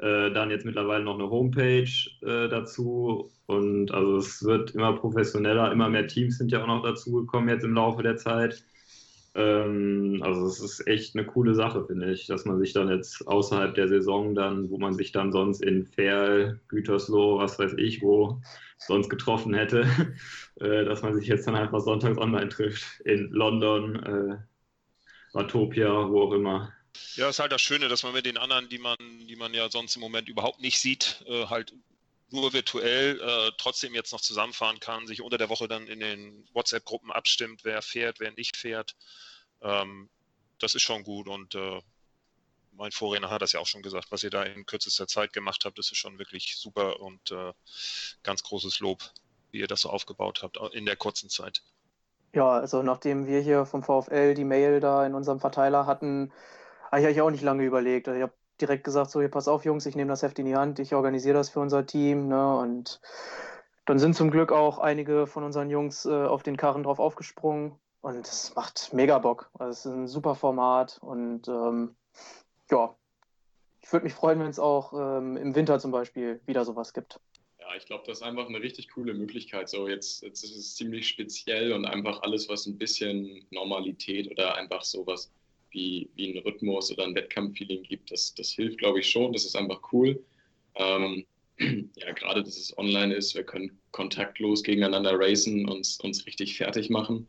äh, 0.00 0.30
dann 0.30 0.50
jetzt 0.50 0.64
mittlerweile 0.64 1.04
noch 1.04 1.14
eine 1.14 1.30
Homepage 1.30 1.90
äh, 2.22 2.48
dazu 2.48 3.30
und 3.46 3.92
also 3.92 4.16
es 4.18 4.44
wird 4.44 4.72
immer 4.72 4.94
professioneller, 4.94 5.72
immer 5.72 5.88
mehr 5.88 6.06
Teams 6.06 6.38
sind 6.38 6.52
ja 6.52 6.62
auch 6.62 6.66
noch 6.66 6.82
dazugekommen 6.82 7.48
jetzt 7.48 7.64
im 7.64 7.74
Laufe 7.74 8.02
der 8.02 8.16
Zeit. 8.16 8.64
Ähm, 9.36 10.20
also 10.22 10.46
es 10.46 10.60
ist 10.60 10.86
echt 10.86 11.14
eine 11.14 11.26
coole 11.26 11.54
Sache, 11.54 11.84
finde 11.84 12.10
ich, 12.10 12.26
dass 12.26 12.44
man 12.46 12.58
sich 12.58 12.72
dann 12.72 12.88
jetzt 12.88 13.26
außerhalb 13.28 13.74
der 13.74 13.88
Saison 13.88 14.34
dann, 14.34 14.70
wo 14.70 14.78
man 14.78 14.94
sich 14.94 15.12
dann 15.12 15.30
sonst 15.30 15.62
in 15.62 15.84
Ferl, 15.84 16.60
Gütersloh, 16.68 17.38
was 17.38 17.58
weiß 17.58 17.74
ich, 17.76 18.02
wo 18.02 18.40
sonst 18.78 19.10
getroffen 19.10 19.54
hätte, 19.54 19.86
äh, 20.60 20.84
dass 20.84 21.02
man 21.02 21.14
sich 21.14 21.28
jetzt 21.28 21.46
dann 21.46 21.54
einfach 21.54 21.80
sonntags 21.80 22.18
online 22.18 22.48
trifft. 22.48 23.00
In 23.04 23.30
London, 23.30 23.96
äh, 23.96 24.36
Watopia, 25.34 26.08
wo 26.10 26.22
auch 26.22 26.32
immer. 26.32 26.72
Ja, 27.16 27.28
ist 27.28 27.38
halt 27.38 27.52
das 27.52 27.62
Schöne, 27.62 27.88
dass 27.88 28.02
man 28.02 28.12
mit 28.12 28.26
den 28.26 28.38
anderen, 28.38 28.68
die 28.68 28.78
man, 28.78 28.96
die 28.98 29.36
man 29.36 29.54
ja 29.54 29.70
sonst 29.70 29.96
im 29.96 30.02
Moment 30.02 30.28
überhaupt 30.28 30.60
nicht 30.60 30.80
sieht, 30.80 31.24
äh, 31.26 31.46
halt 31.46 31.72
nur 32.30 32.52
virtuell 32.52 33.20
äh, 33.20 33.52
trotzdem 33.56 33.94
jetzt 33.94 34.12
noch 34.12 34.20
zusammenfahren 34.20 34.80
kann, 34.80 35.06
sich 35.06 35.22
unter 35.22 35.38
der 35.38 35.48
Woche 35.48 35.68
dann 35.68 35.86
in 35.86 36.00
den 36.00 36.48
WhatsApp-Gruppen 36.52 37.12
abstimmt, 37.12 37.64
wer 37.64 37.82
fährt, 37.82 38.20
wer 38.20 38.32
nicht 38.32 38.56
fährt. 38.56 38.96
Ähm, 39.62 40.08
das 40.58 40.74
ist 40.74 40.82
schon 40.82 41.04
gut 41.04 41.28
und 41.28 41.54
äh, 41.54 41.80
mein 42.72 42.92
Vorredner 42.92 43.30
hat 43.30 43.42
das 43.42 43.52
ja 43.52 43.60
auch 43.60 43.66
schon 43.66 43.82
gesagt, 43.82 44.10
was 44.10 44.22
ihr 44.22 44.30
da 44.30 44.42
in 44.42 44.66
kürzester 44.66 45.06
Zeit 45.06 45.32
gemacht 45.32 45.64
habt, 45.64 45.78
das 45.78 45.90
ist 45.90 45.98
schon 45.98 46.18
wirklich 46.18 46.56
super 46.56 47.00
und 47.00 47.30
äh, 47.30 47.52
ganz 48.22 48.42
großes 48.42 48.80
Lob, 48.80 49.02
wie 49.50 49.60
ihr 49.60 49.66
das 49.66 49.80
so 49.82 49.90
aufgebaut 49.90 50.42
habt 50.42 50.58
in 50.74 50.84
der 50.84 50.96
kurzen 50.96 51.30
Zeit. 51.30 51.62
Ja, 52.34 52.50
also 52.50 52.82
nachdem 52.82 53.26
wir 53.26 53.40
hier 53.40 53.64
vom 53.64 53.82
VfL 53.82 54.34
die 54.34 54.44
Mail 54.44 54.80
da 54.80 55.06
in 55.06 55.14
unserem 55.14 55.40
Verteiler 55.40 55.86
hatten, 55.86 56.32
habe 56.90 57.10
ich 57.10 57.20
auch 57.20 57.30
nicht 57.30 57.42
lange 57.42 57.64
überlegt. 57.64 58.08
Also 58.08 58.16
ich 58.18 58.22
habe 58.22 58.34
direkt 58.60 58.84
gesagt, 58.84 59.10
so, 59.10 59.20
hier 59.20 59.30
pass 59.30 59.48
auf, 59.48 59.64
Jungs, 59.64 59.86
ich 59.86 59.96
nehme 59.96 60.10
das 60.10 60.22
Heft 60.22 60.38
in 60.38 60.46
die 60.46 60.56
Hand, 60.56 60.78
ich 60.78 60.94
organisiere 60.94 61.34
das 61.34 61.50
für 61.50 61.60
unser 61.60 61.86
Team. 61.86 62.28
Ne? 62.28 62.56
Und 62.56 63.00
dann 63.84 63.98
sind 63.98 64.14
zum 64.14 64.30
Glück 64.30 64.52
auch 64.52 64.78
einige 64.78 65.26
von 65.26 65.44
unseren 65.44 65.70
Jungs 65.70 66.06
äh, 66.06 66.10
auf 66.10 66.42
den 66.42 66.56
Karren 66.56 66.82
drauf 66.82 66.98
aufgesprungen. 66.98 67.78
Und 68.00 68.26
es 68.26 68.54
macht 68.54 68.92
mega 68.92 69.18
Bock. 69.18 69.50
Also 69.54 69.70
es 69.70 69.86
ist 69.86 69.92
ein 69.92 70.06
super 70.06 70.34
Format 70.34 70.98
und 71.00 71.48
ähm, 71.48 71.96
ja, 72.70 72.94
ich 73.80 73.92
würde 73.92 74.04
mich 74.04 74.14
freuen, 74.14 74.38
wenn 74.40 74.48
es 74.48 74.58
auch 74.58 74.92
ähm, 74.92 75.36
im 75.36 75.54
Winter 75.54 75.78
zum 75.78 75.90
Beispiel 75.90 76.40
wieder 76.46 76.64
sowas 76.64 76.92
gibt. 76.92 77.20
Ja, 77.60 77.74
ich 77.76 77.86
glaube, 77.86 78.04
das 78.06 78.18
ist 78.18 78.22
einfach 78.22 78.48
eine 78.48 78.60
richtig 78.60 78.90
coole 78.90 79.14
Möglichkeit. 79.14 79.68
So, 79.68 79.88
jetzt, 79.88 80.22
jetzt 80.22 80.44
ist 80.44 80.56
es 80.56 80.74
ziemlich 80.76 81.08
speziell 81.08 81.72
und 81.72 81.84
einfach 81.84 82.22
alles, 82.22 82.48
was 82.48 82.66
ein 82.66 82.78
bisschen 82.78 83.44
Normalität 83.50 84.30
oder 84.30 84.54
einfach 84.54 84.82
sowas 84.82 85.32
wie, 85.76 86.08
wie 86.16 86.30
einen 86.30 86.38
Rhythmus 86.38 86.90
oder 86.90 87.04
ein 87.04 87.14
Wettkampffeeling 87.14 87.82
gibt, 87.82 88.10
das, 88.10 88.34
das 88.34 88.50
hilft, 88.50 88.78
glaube 88.78 89.00
ich, 89.00 89.08
schon. 89.08 89.32
Das 89.32 89.44
ist 89.44 89.54
einfach 89.54 89.92
cool. 89.92 90.24
Ähm, 90.74 91.26
ja, 91.58 92.12
gerade, 92.12 92.42
dass 92.42 92.56
es 92.56 92.76
online 92.78 93.14
ist, 93.14 93.34
wir 93.34 93.44
können 93.44 93.78
kontaktlos 93.92 94.62
gegeneinander 94.62 95.12
racen 95.14 95.68
und 95.68 95.98
uns 96.02 96.26
richtig 96.26 96.56
fertig 96.56 96.88
machen. 96.88 97.28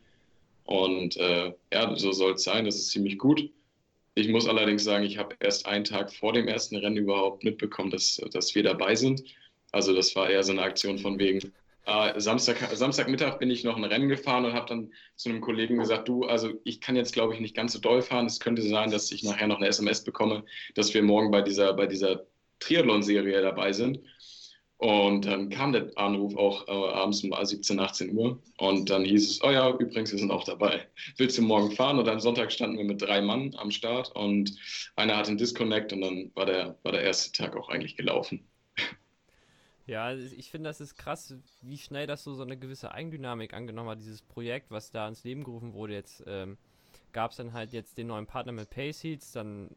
Und 0.63 1.17
äh, 1.17 1.53
ja, 1.73 1.95
so 1.95 2.11
soll 2.13 2.33
es 2.33 2.43
sein. 2.43 2.65
Das 2.65 2.75
ist 2.75 2.89
ziemlich 2.89 3.17
gut. 3.17 3.49
Ich 4.15 4.29
muss 4.29 4.47
allerdings 4.47 4.83
sagen, 4.83 5.05
ich 5.05 5.17
habe 5.17 5.35
erst 5.39 5.65
einen 5.65 5.83
Tag 5.83 6.11
vor 6.13 6.33
dem 6.33 6.47
ersten 6.47 6.77
Rennen 6.77 6.97
überhaupt 6.97 7.43
mitbekommen, 7.43 7.91
dass, 7.91 8.19
dass 8.31 8.55
wir 8.55 8.63
dabei 8.63 8.95
sind. 8.95 9.23
Also 9.71 9.93
das 9.93 10.15
war 10.15 10.29
eher 10.29 10.43
so 10.43 10.53
eine 10.53 10.63
Aktion 10.63 10.97
von 10.97 11.19
wegen, 11.19 11.53
äh, 11.87 12.19
Samstag, 12.19 12.57
Samstagmittag 12.73 13.39
bin 13.39 13.49
ich 13.49 13.63
noch 13.63 13.77
ein 13.77 13.83
Rennen 13.85 14.09
gefahren 14.09 14.45
und 14.45 14.53
habe 14.53 14.67
dann 14.67 14.91
zu 15.15 15.29
einem 15.29 15.39
Kollegen 15.41 15.77
gesagt, 15.77 16.07
du, 16.07 16.25
also 16.25 16.51
ich 16.65 16.81
kann 16.81 16.97
jetzt 16.97 17.13
glaube 17.13 17.33
ich 17.33 17.39
nicht 17.39 17.55
ganz 17.55 17.73
so 17.73 17.79
doll 17.79 18.01
fahren. 18.01 18.25
Es 18.25 18.41
könnte 18.41 18.61
sein, 18.61 18.91
dass 18.91 19.11
ich 19.11 19.23
nachher 19.23 19.47
noch 19.47 19.57
eine 19.57 19.67
SMS 19.67 20.03
bekomme, 20.03 20.43
dass 20.75 20.93
wir 20.93 21.01
morgen 21.01 21.31
bei 21.31 21.41
dieser, 21.41 21.73
bei 21.73 21.87
dieser 21.87 22.25
Triathlon-Serie 22.59 23.41
dabei 23.41 23.71
sind. 23.71 23.99
Und 24.79 25.25
dann 25.25 25.49
kam 25.49 25.71
der 25.71 25.89
Anruf 25.95 26.35
auch 26.35 26.67
äh, 26.67 26.71
abends 26.71 27.23
um 27.23 27.33
17, 27.33 27.79
18 27.79 28.15
Uhr. 28.15 28.39
Und 28.57 28.89
dann 28.89 29.05
hieß 29.05 29.31
es, 29.31 29.41
oh 29.41 29.49
ja, 29.49 29.71
übrigens, 29.71 30.11
wir 30.11 30.19
sind 30.19 30.29
auch 30.29 30.43
dabei. 30.43 30.87
Willst 31.15 31.37
du 31.37 31.41
morgen 31.41 31.71
fahren? 31.71 31.97
Und 31.97 32.07
am 32.09 32.19
Sonntag 32.19 32.51
standen 32.51 32.77
wir 32.77 32.85
mit 32.85 33.01
drei 33.01 33.21
Mann 33.21 33.55
am 33.57 33.71
Start 33.71 34.15
und 34.15 34.53
einer 34.95 35.17
hat 35.17 35.29
einen 35.29 35.37
Disconnect 35.37 35.93
und 35.93 36.01
dann 36.01 36.31
war 36.35 36.45
der, 36.45 36.77
war 36.83 36.91
der 36.91 37.01
erste 37.01 37.31
Tag 37.31 37.55
auch 37.55 37.69
eigentlich 37.69 37.95
gelaufen. 37.95 38.45
Ja, 39.87 40.03
also 40.03 40.35
ich 40.35 40.51
finde, 40.51 40.69
das 40.69 40.81
ist 40.81 40.95
krass, 40.95 41.33
wie 41.61 41.77
schnell 41.77 42.07
das 42.07 42.23
so, 42.23 42.33
so 42.33 42.43
eine 42.43 42.57
gewisse 42.57 42.91
Eigendynamik 42.91 43.53
angenommen 43.53 43.89
hat, 43.89 43.99
dieses 43.99 44.21
Projekt, 44.21 44.69
was 44.69 44.91
da 44.91 45.07
ins 45.07 45.23
Leben 45.23 45.45
gerufen 45.45 45.73
wurde. 45.73 45.93
Jetzt 45.93 46.23
ähm, 46.27 46.57
gab 47.13 47.31
es 47.31 47.37
dann 47.37 47.53
halt 47.53 47.71
jetzt 47.71 47.97
den 47.97 48.07
neuen 48.07 48.27
Partner 48.27 48.51
mit 48.51 48.69
Payseeds, 48.69 49.31
dann 49.31 49.69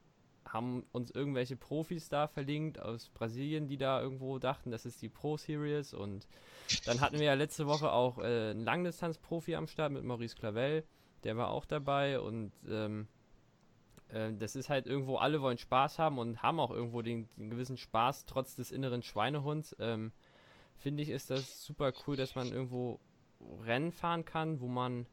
haben 0.44 0.84
uns 0.90 1.12
irgendwelche 1.12 1.54
Profis 1.54 2.08
da 2.08 2.26
verlinkt 2.26 2.80
aus 2.80 3.08
Brasilien, 3.10 3.68
die 3.68 3.76
da 3.76 4.02
irgendwo 4.02 4.40
dachten, 4.40 4.72
das 4.72 4.84
ist 4.84 5.00
die 5.00 5.08
Pro 5.08 5.36
Series. 5.36 5.94
Und 5.94 6.26
dann 6.86 7.00
hatten 7.00 7.18
wir 7.18 7.26
ja 7.26 7.34
letzte 7.34 7.68
Woche 7.68 7.92
auch 7.92 8.18
äh, 8.18 8.50
einen 8.50 8.64
Langdistanz-Profi 8.64 9.54
am 9.54 9.68
Start 9.68 9.92
mit 9.92 10.02
Maurice 10.02 10.34
Clavel. 10.34 10.84
Der 11.22 11.36
war 11.36 11.50
auch 11.50 11.66
dabei 11.66 12.18
und 12.18 12.52
ähm, 12.68 13.06
äh, 14.12 14.32
das 14.32 14.56
ist 14.56 14.68
halt 14.68 14.86
irgendwo, 14.86 15.16
alle 15.16 15.40
wollen 15.40 15.58
Spaß 15.58 15.98
haben 15.98 16.18
und 16.18 16.42
haben 16.42 16.60
auch 16.60 16.70
irgendwo 16.70 17.02
den, 17.02 17.28
den 17.36 17.50
gewissen 17.50 17.76
Spaß 17.76 18.26
trotz 18.26 18.54
des 18.54 18.70
inneren 18.70 19.02
Schweinehunds. 19.02 19.76
Ähm, 19.78 20.12
Finde 20.76 21.02
ich, 21.02 21.10
ist 21.10 21.30
das 21.30 21.64
super 21.64 21.92
cool, 22.06 22.16
dass 22.16 22.34
man 22.34 22.48
irgendwo 22.52 23.00
Rennen 23.62 23.92
fahren 23.92 24.24
kann, 24.24 24.60
wo 24.60 24.66
man 24.66 25.06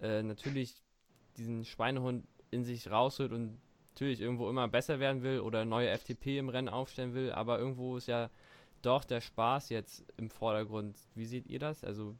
äh, 0.00 0.22
natürlich 0.22 0.82
diesen 1.36 1.64
Schweinehund 1.64 2.26
in 2.50 2.64
sich 2.64 2.90
rausholt 2.90 3.32
und 3.32 3.58
natürlich 3.92 4.20
irgendwo 4.20 4.48
immer 4.48 4.66
besser 4.68 5.00
werden 5.00 5.22
will 5.22 5.40
oder 5.40 5.64
neue 5.64 5.96
FTP 5.96 6.38
im 6.38 6.48
Rennen 6.48 6.68
aufstellen 6.68 7.14
will, 7.14 7.32
aber 7.32 7.58
irgendwo 7.58 7.96
ist 7.96 8.08
ja 8.08 8.30
doch 8.82 9.04
der 9.04 9.20
Spaß 9.20 9.70
jetzt 9.70 10.04
im 10.16 10.30
Vordergrund. 10.30 10.98
Wie 11.14 11.26
seht 11.26 11.46
ihr 11.46 11.58
das? 11.58 11.84
Also, 11.84 12.16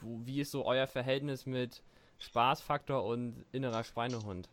wo, 0.00 0.20
wie 0.24 0.40
ist 0.40 0.50
so 0.50 0.64
euer 0.66 0.86
Verhältnis 0.86 1.46
mit 1.46 1.82
Spaßfaktor 2.18 3.04
und 3.04 3.44
innerer 3.52 3.84
Schweinehund? 3.84 4.48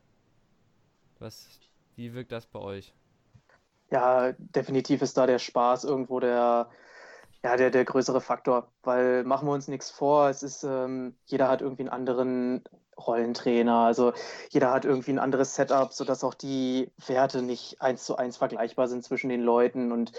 Was, 1.20 1.48
wie 1.96 2.14
wirkt 2.14 2.32
das 2.32 2.46
bei 2.46 2.60
euch? 2.60 2.94
Ja, 3.90 4.34
definitiv 4.38 5.02
ist 5.02 5.18
da 5.18 5.26
der 5.26 5.40
Spaß 5.40 5.86
irgendwo 5.86 6.20
der, 6.20 6.70
ja, 7.44 7.56
der, 7.56 7.70
der 7.70 7.86
größere 7.86 8.22
Faktor, 8.22 8.72
weil 8.84 9.24
machen 9.24 9.48
wir 9.48 9.54
uns 9.54 9.68
nichts 9.68 9.90
vor, 9.90 10.30
es 10.30 10.44
ist, 10.44 10.64
ähm, 10.64 11.16
jeder 11.26 11.48
hat 11.48 11.62
irgendwie 11.62 11.84
einen 11.84 11.90
anderen 11.90 12.64
Rollentrainer. 12.98 13.76
Also 13.76 14.14
jeder 14.50 14.72
hat 14.72 14.86
irgendwie 14.86 15.12
ein 15.12 15.20
anderes 15.20 15.56
Setup, 15.56 15.94
sodass 15.94 16.24
auch 16.24 16.34
die 16.34 16.92
Werte 17.06 17.42
nicht 17.42 17.82
eins 17.82 18.04
zu 18.04 18.18
eins 18.18 18.38
vergleichbar 18.38 18.88
sind 18.88 19.04
zwischen 19.04 19.30
den 19.30 19.42
Leuten. 19.42 19.92
Und 19.92 20.12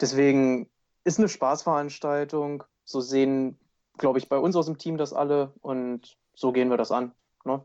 deswegen 0.00 0.68
ist 1.04 1.18
eine 1.18 1.28
Spaßveranstaltung. 1.28 2.64
So 2.84 3.00
sehen, 3.00 3.58
glaube 3.98 4.18
ich, 4.18 4.28
bei 4.28 4.38
uns 4.38 4.56
aus 4.56 4.66
dem 4.66 4.78
Team 4.78 4.96
das 4.96 5.12
alle 5.12 5.52
und 5.62 6.16
so 6.34 6.52
gehen 6.52 6.70
wir 6.70 6.76
das 6.76 6.92
an. 6.92 7.12
Ne? 7.44 7.64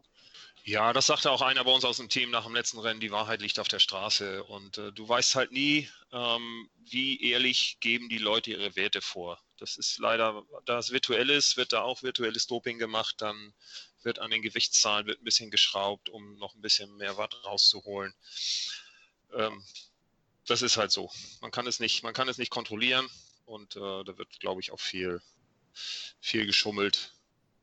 Ja, 0.64 0.94
das 0.94 1.08
sagte 1.08 1.32
auch 1.32 1.42
einer 1.42 1.64
bei 1.64 1.72
uns 1.72 1.86
aus 1.86 1.98
dem 1.98 2.10
Team 2.10 2.30
nach 2.30 2.44
dem 2.46 2.54
letzten 2.54 2.78
Rennen, 2.78 3.00
die 3.00 3.12
Wahrheit 3.12 3.42
liegt 3.42 3.58
auf 3.58 3.68
der 3.68 3.80
Straße. 3.80 4.44
Und 4.44 4.78
äh, 4.78 4.92
du 4.92 5.08
weißt 5.08 5.34
halt 5.34 5.52
nie, 5.52 5.90
ähm, 6.12 6.70
wie 6.86 7.32
ehrlich 7.32 7.78
geben 7.80 8.10
die 8.10 8.20
Leute 8.20 8.52
ihre 8.52 8.76
Werte 8.76 9.02
vor. 9.02 9.42
Das 9.58 9.78
ist 9.78 9.98
leider, 9.98 10.44
da 10.66 10.78
es 10.78 10.92
virtuell 10.92 11.32
ist, 11.32 11.58
wird 11.58 11.74
da 11.74 11.82
auch 11.82 12.04
virtuelles 12.04 12.46
Doping 12.46 12.78
gemacht, 12.78 13.16
dann 13.20 13.54
wird 14.04 14.20
an 14.20 14.30
den 14.32 14.42
Gewichtszahlen 14.42 15.08
wird 15.08 15.22
ein 15.22 15.24
bisschen 15.24 15.52
geschraubt, 15.52 16.10
um 16.10 16.38
noch 16.38 16.54
ein 16.54 16.62
bisschen 16.62 16.96
mehr 16.98 17.18
Watt 17.18 17.44
rauszuholen. 17.44 18.14
Ähm, 19.34 19.64
das 20.46 20.62
ist 20.62 20.78
halt 20.78 20.92
so. 20.92 21.12
Man 21.42 21.52
kann 21.52 21.66
es 21.66 21.80
nicht, 21.80 22.04
man 22.04 22.14
kann 22.14 22.30
es 22.30 22.38
nicht 22.38 22.52
kontrollieren 22.52 23.08
und 23.46 23.76
äh, 23.76 24.04
da 24.04 24.18
wird, 24.18 24.40
glaube 24.40 24.62
ich, 24.62 24.72
auch 24.72 24.80
viel, 24.80 25.22
viel 26.20 26.46
geschummelt. 26.46 27.14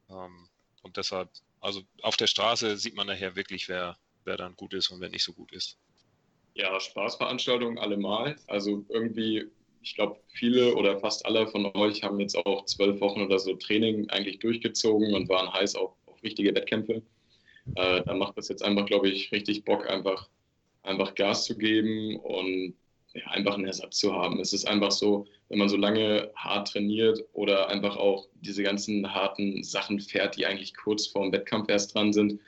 Ähm, 0.08 0.48
und 0.82 0.96
deshalb 0.96 1.30
also 1.60 1.82
auf 2.02 2.16
der 2.16 2.26
Straße 2.26 2.76
sieht 2.76 2.94
man 2.94 3.06
nachher 3.06 3.36
wirklich, 3.36 3.68
wer, 3.68 3.96
wer 4.24 4.36
dann 4.36 4.56
gut 4.56 4.74
ist 4.74 4.90
und 4.90 5.00
wer 5.00 5.08
nicht 5.08 5.24
so 5.24 5.32
gut 5.32 5.52
ist. 5.52 5.78
Ja, 6.54 6.78
Spaßveranstaltungen 6.78 7.78
allemal. 7.78 8.36
Also 8.46 8.84
irgendwie, 8.88 9.46
ich 9.82 9.94
glaube, 9.94 10.20
viele 10.32 10.74
oder 10.74 10.98
fast 10.98 11.24
alle 11.24 11.46
von 11.46 11.66
euch 11.76 12.02
haben 12.02 12.20
jetzt 12.20 12.36
auch 12.36 12.64
zwölf 12.64 13.00
Wochen 13.00 13.22
oder 13.22 13.38
so 13.38 13.54
Training 13.54 14.08
eigentlich 14.10 14.38
durchgezogen 14.40 15.14
und 15.14 15.28
waren 15.28 15.52
heiß 15.52 15.76
auf, 15.76 15.92
auf 16.06 16.22
richtige 16.22 16.54
Wettkämpfe. 16.54 17.02
Äh, 17.74 18.02
da 18.02 18.14
macht 18.14 18.36
das 18.38 18.48
jetzt 18.48 18.62
einfach, 18.62 18.86
glaube 18.86 19.08
ich, 19.08 19.30
richtig 19.30 19.64
Bock, 19.64 19.88
einfach, 19.88 20.28
einfach 20.82 21.14
Gas 21.14 21.44
zu 21.44 21.56
geben 21.56 22.16
und 22.16 22.74
ja, 23.18 23.26
einfach 23.30 23.54
einen 23.54 23.66
Ersatz 23.66 23.98
zu 23.98 24.14
haben. 24.14 24.40
Es 24.40 24.52
ist 24.52 24.66
einfach 24.66 24.90
so, 24.90 25.26
wenn 25.48 25.58
man 25.58 25.68
so 25.68 25.76
lange 25.76 26.30
hart 26.36 26.72
trainiert 26.72 27.24
oder 27.32 27.68
einfach 27.68 27.96
auch 27.96 28.28
diese 28.40 28.62
ganzen 28.62 29.14
harten 29.14 29.62
Sachen 29.62 30.00
fährt, 30.00 30.36
die 30.36 30.46
eigentlich 30.46 30.76
kurz 30.76 31.06
vor 31.06 31.22
dem 31.22 31.32
Wettkampf 31.32 31.68
erst 31.68 31.94
dran 31.94 32.12
sind 32.12 32.40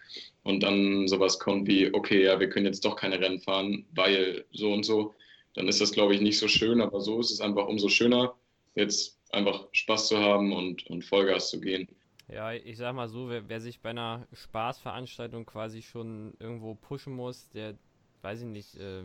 und 0.42 0.62
dann 0.62 1.08
sowas 1.08 1.38
kommt 1.38 1.66
wie, 1.68 1.92
okay, 1.92 2.24
ja, 2.24 2.40
wir 2.40 2.48
können 2.48 2.66
jetzt 2.66 2.84
doch 2.84 2.96
keine 2.96 3.20
Rennen 3.20 3.40
fahren, 3.40 3.86
weil 3.92 4.44
so 4.52 4.72
und 4.72 4.84
so, 4.84 5.14
dann 5.54 5.68
ist 5.68 5.80
das, 5.80 5.92
glaube 5.92 6.14
ich, 6.14 6.20
nicht 6.20 6.38
so 6.38 6.48
schön, 6.48 6.80
aber 6.80 7.00
so 7.00 7.20
ist 7.20 7.30
es 7.30 7.40
einfach 7.40 7.66
umso 7.66 7.88
schöner. 7.88 8.34
Jetzt 8.74 9.18
einfach 9.32 9.66
Spaß 9.72 10.08
zu 10.08 10.18
haben 10.18 10.52
und, 10.52 10.86
und 10.86 11.04
Vollgas 11.04 11.50
zu 11.50 11.60
gehen. 11.60 11.88
Ja, 12.28 12.52
ich 12.52 12.76
sag 12.76 12.94
mal 12.94 13.08
so, 13.08 13.28
wer, 13.28 13.48
wer, 13.48 13.60
sich 13.60 13.80
bei 13.80 13.90
einer 13.90 14.28
Spaßveranstaltung 14.32 15.46
quasi 15.46 15.82
schon 15.82 16.34
irgendwo 16.38 16.76
pushen 16.76 17.12
muss, 17.12 17.48
der, 17.50 17.76
weiß 18.22 18.42
ich 18.42 18.46
nicht, 18.46 18.76
äh, 18.76 19.02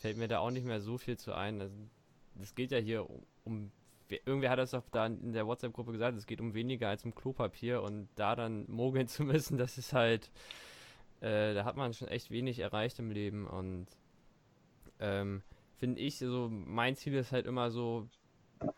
fällt 0.00 0.16
mir 0.16 0.28
da 0.28 0.40
auch 0.40 0.50
nicht 0.50 0.66
mehr 0.66 0.80
so 0.80 0.98
viel 0.98 1.16
zu 1.16 1.34
ein. 1.34 1.60
Also, 1.60 1.74
geht 2.54 2.72
ja 2.72 2.78
hier 2.78 3.08
um, 3.08 3.22
um 3.44 3.72
irgendwer 4.08 4.50
hat 4.50 4.58
das 4.58 4.72
doch 4.72 4.82
da 4.90 5.06
in 5.06 5.32
der 5.32 5.46
WhatsApp-Gruppe 5.46 5.92
gesagt, 5.92 6.18
es 6.18 6.26
geht 6.26 6.40
um 6.40 6.54
weniger 6.54 6.88
als 6.88 7.04
um 7.04 7.14
Klopapier 7.14 7.82
und 7.82 8.08
da 8.16 8.34
dann 8.34 8.64
mogeln 8.68 9.06
zu 9.06 9.22
müssen, 9.22 9.56
das 9.56 9.78
ist 9.78 9.92
halt, 9.92 10.30
äh, 11.20 11.54
da 11.54 11.64
hat 11.64 11.76
man 11.76 11.94
schon 11.94 12.08
echt 12.08 12.30
wenig 12.30 12.58
erreicht 12.58 12.98
im 12.98 13.10
Leben 13.10 13.46
und 13.46 13.86
ähm, 14.98 15.42
finde 15.76 16.00
ich, 16.00 16.18
so 16.18 16.48
mein 16.50 16.96
Ziel 16.96 17.14
ist 17.14 17.30
halt 17.30 17.46
immer 17.46 17.70
so, 17.70 18.08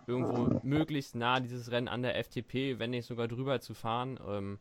irgendwo 0.06 0.60
möglichst 0.62 1.14
nah 1.14 1.40
dieses 1.40 1.70
Rennen 1.70 1.88
an 1.88 2.02
der 2.02 2.22
FTP, 2.22 2.78
wenn 2.78 2.90
nicht 2.90 3.06
sogar 3.06 3.26
drüber 3.26 3.60
zu 3.60 3.74
fahren. 3.74 4.18
Ähm, 4.28 4.58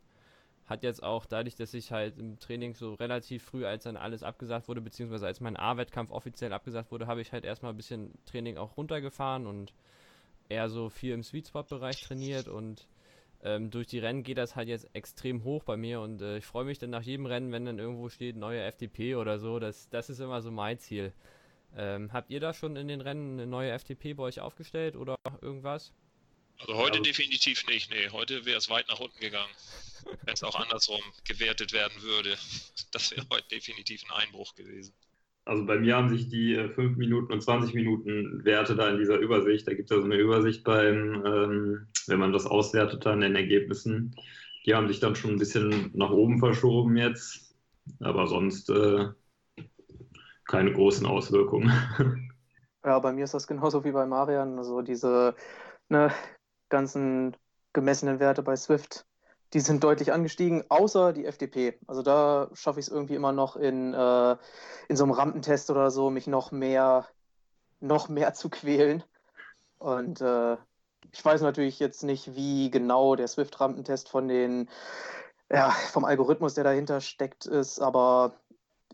hat 0.66 0.82
jetzt 0.82 1.02
auch 1.02 1.26
dadurch, 1.26 1.56
dass 1.56 1.74
ich 1.74 1.92
halt 1.92 2.18
im 2.18 2.38
Training 2.38 2.74
so 2.74 2.94
relativ 2.94 3.42
früh, 3.42 3.66
als 3.66 3.84
dann 3.84 3.96
alles 3.96 4.22
abgesagt 4.22 4.68
wurde, 4.68 4.80
beziehungsweise 4.80 5.26
als 5.26 5.40
mein 5.40 5.56
A-Wettkampf 5.56 6.10
offiziell 6.10 6.52
abgesagt 6.52 6.90
wurde, 6.90 7.06
habe 7.06 7.20
ich 7.20 7.32
halt 7.32 7.44
erstmal 7.44 7.72
ein 7.72 7.76
bisschen 7.76 8.12
Training 8.26 8.56
auch 8.56 8.76
runtergefahren 8.76 9.46
und 9.46 9.74
eher 10.48 10.68
so 10.68 10.88
viel 10.88 11.12
im 11.12 11.22
Sweet 11.22 11.48
Spot-Bereich 11.48 12.00
trainiert 12.02 12.48
und 12.48 12.86
ähm, 13.44 13.70
durch 13.70 13.88
die 13.88 13.98
Rennen 13.98 14.22
geht 14.22 14.38
das 14.38 14.54
halt 14.54 14.68
jetzt 14.68 14.88
extrem 14.94 15.42
hoch 15.42 15.64
bei 15.64 15.76
mir 15.76 16.00
und 16.00 16.22
äh, 16.22 16.38
ich 16.38 16.46
freue 16.46 16.64
mich 16.64 16.78
dann 16.78 16.90
nach 16.90 17.02
jedem 17.02 17.26
Rennen, 17.26 17.50
wenn 17.50 17.64
dann 17.64 17.78
irgendwo 17.78 18.08
steht 18.08 18.36
neue 18.36 18.62
FTP 18.70 19.16
oder 19.16 19.38
so. 19.40 19.58
Das, 19.58 19.88
das 19.88 20.10
ist 20.10 20.20
immer 20.20 20.40
so 20.42 20.52
mein 20.52 20.78
Ziel. 20.78 21.12
Ähm, 21.76 22.12
habt 22.12 22.30
ihr 22.30 22.38
da 22.38 22.52
schon 22.52 22.76
in 22.76 22.86
den 22.86 23.00
Rennen 23.00 23.32
eine 23.32 23.46
neue 23.46 23.76
FTP 23.76 24.14
bei 24.14 24.24
euch 24.24 24.40
aufgestellt 24.40 24.94
oder 24.94 25.16
irgendwas? 25.40 25.92
Also 26.62 26.76
heute 26.76 26.98
also, 26.98 27.02
definitiv 27.02 27.66
nicht. 27.66 27.90
Nee, 27.90 28.08
heute 28.12 28.44
wäre 28.46 28.58
es 28.58 28.70
weit 28.70 28.88
nach 28.88 29.00
unten 29.00 29.18
gegangen. 29.18 29.50
Wenn 30.24 30.34
es 30.34 30.42
auch 30.42 30.58
andersrum 30.58 31.00
gewertet 31.24 31.72
werden 31.72 32.02
würde. 32.02 32.36
Das 32.92 33.10
wäre 33.10 33.24
heute 33.32 33.48
definitiv 33.50 34.04
ein 34.04 34.24
Einbruch 34.24 34.54
gewesen. 34.54 34.92
Also 35.46 35.64
bei 35.64 35.78
mir 35.78 35.96
haben 35.96 36.10
sich 36.10 36.28
die 36.28 36.54
5 36.54 36.78
äh, 36.78 36.98
Minuten 36.98 37.32
und 37.32 37.42
20 37.42 37.72
Minuten 37.72 38.44
Werte 38.44 38.76
da 38.76 38.90
in 38.90 38.98
dieser 38.98 39.16
Übersicht, 39.16 39.66
da 39.66 39.72
gibt 39.72 39.90
es 39.90 39.96
also 39.96 40.04
eine 40.04 40.16
Übersicht 40.16 40.62
beim, 40.62 41.24
ähm, 41.24 41.86
wenn 42.06 42.18
man 42.18 42.34
das 42.34 42.44
auswertet 42.44 43.06
an 43.06 43.22
den 43.22 43.34
Ergebnissen, 43.34 44.14
die 44.66 44.74
haben 44.74 44.88
sich 44.88 45.00
dann 45.00 45.16
schon 45.16 45.30
ein 45.30 45.38
bisschen 45.38 45.90
nach 45.94 46.10
oben 46.10 46.38
verschoben 46.38 46.98
jetzt, 46.98 47.56
aber 48.00 48.26
sonst 48.26 48.68
äh, 48.68 49.08
keine 50.44 50.72
großen 50.72 51.06
Auswirkungen. 51.06 51.72
Ja, 52.84 52.98
bei 52.98 53.12
mir 53.12 53.22
ist 53.22 53.34
das 53.34 53.46
genauso 53.46 53.84
wie 53.84 53.92
bei 53.92 54.06
Marian. 54.06 54.58
Also 54.58 54.82
diese 54.82 55.36
ne, 55.88 56.12
ganzen 56.72 57.36
gemessenen 57.72 58.18
Werte 58.18 58.42
bei 58.42 58.56
Swift, 58.56 59.06
die 59.52 59.60
sind 59.60 59.84
deutlich 59.84 60.12
angestiegen, 60.12 60.64
außer 60.70 61.12
die 61.12 61.26
FDP. 61.26 61.78
Also 61.86 62.02
da 62.02 62.48
schaffe 62.54 62.80
ich 62.80 62.86
es 62.86 62.92
irgendwie 62.92 63.14
immer 63.14 63.32
noch 63.32 63.56
in, 63.56 63.92
äh, 63.92 64.36
in 64.88 64.96
so 64.96 65.04
einem 65.04 65.12
Rampentest 65.12 65.70
oder 65.70 65.90
so, 65.90 66.10
mich 66.10 66.26
noch 66.26 66.50
mehr, 66.50 67.06
noch 67.80 68.08
mehr 68.08 68.32
zu 68.32 68.48
quälen. 68.48 69.04
Und 69.78 70.22
äh, 70.22 70.56
ich 71.12 71.22
weiß 71.22 71.42
natürlich 71.42 71.78
jetzt 71.78 72.02
nicht, 72.02 72.34
wie 72.34 72.70
genau 72.70 73.14
der 73.14 73.28
Swift-Rampentest 73.28 74.08
von 74.08 74.28
den, 74.28 74.70
ja, 75.50 75.70
vom 75.70 76.06
Algorithmus, 76.06 76.54
der 76.54 76.64
dahinter 76.64 77.02
steckt, 77.02 77.44
ist, 77.44 77.80
aber 77.80 78.32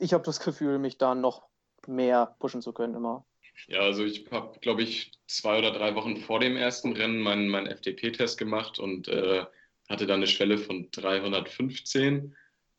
ich 0.00 0.12
habe 0.12 0.24
das 0.24 0.40
Gefühl, 0.40 0.78
mich 0.78 0.98
da 0.98 1.14
noch 1.14 1.46
mehr 1.86 2.34
pushen 2.40 2.62
zu 2.62 2.72
können 2.72 2.94
immer. 2.94 3.24
Ja, 3.66 3.80
also 3.80 4.04
ich 4.04 4.24
habe, 4.30 4.58
glaube 4.60 4.82
ich, 4.82 5.12
zwei 5.26 5.58
oder 5.58 5.72
drei 5.72 5.94
Wochen 5.94 6.16
vor 6.16 6.40
dem 6.40 6.56
ersten 6.56 6.92
Rennen 6.92 7.20
meinen, 7.20 7.48
meinen 7.48 7.66
FDP-Test 7.66 8.38
gemacht 8.38 8.78
und 8.78 9.08
äh, 9.08 9.44
hatte 9.88 10.06
dann 10.06 10.16
eine 10.18 10.26
Schwelle 10.26 10.58
von 10.58 10.90
315. 10.90 12.34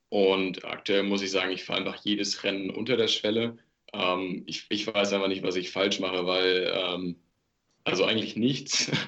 Und 0.10 0.66
aktuell 0.66 1.04
muss 1.04 1.22
ich 1.22 1.32
sagen, 1.32 1.52
ich 1.52 1.64
fahre 1.64 1.80
einfach 1.80 2.04
jedes 2.04 2.44
Rennen 2.44 2.72
unter 2.72 2.98
der 2.98 3.08
Schwelle. 3.08 3.58
Ähm, 3.94 4.44
ich, 4.48 4.66
ich 4.70 4.88
weiß 4.88 5.14
einfach 5.14 5.28
nicht, 5.28 5.44
was 5.44 5.56
ich 5.56 5.72
falsch 5.72 6.00
mache, 6.00 6.26
weil, 6.26 6.72
ähm, 6.76 7.18
also 7.84 8.06
eigentlich 8.06 8.36
nichts. 8.36 8.92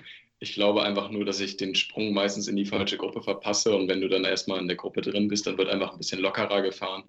Ich 0.43 0.53
glaube 0.55 0.83
einfach 0.83 1.11
nur, 1.11 1.23
dass 1.23 1.39
ich 1.39 1.57
den 1.57 1.75
Sprung 1.75 2.13
meistens 2.13 2.47
in 2.47 2.55
die 2.55 2.65
falsche 2.65 2.97
Gruppe 2.97 3.21
verpasse. 3.21 3.75
Und 3.75 3.87
wenn 3.87 4.01
du 4.01 4.09
dann 4.09 4.25
erstmal 4.25 4.59
in 4.59 4.67
der 4.67 4.75
Gruppe 4.75 5.01
drin 5.01 5.27
bist, 5.27 5.45
dann 5.47 5.57
wird 5.59 5.69
einfach 5.69 5.91
ein 5.91 5.99
bisschen 5.99 6.19
lockerer 6.19 6.63
gefahren. 6.63 7.03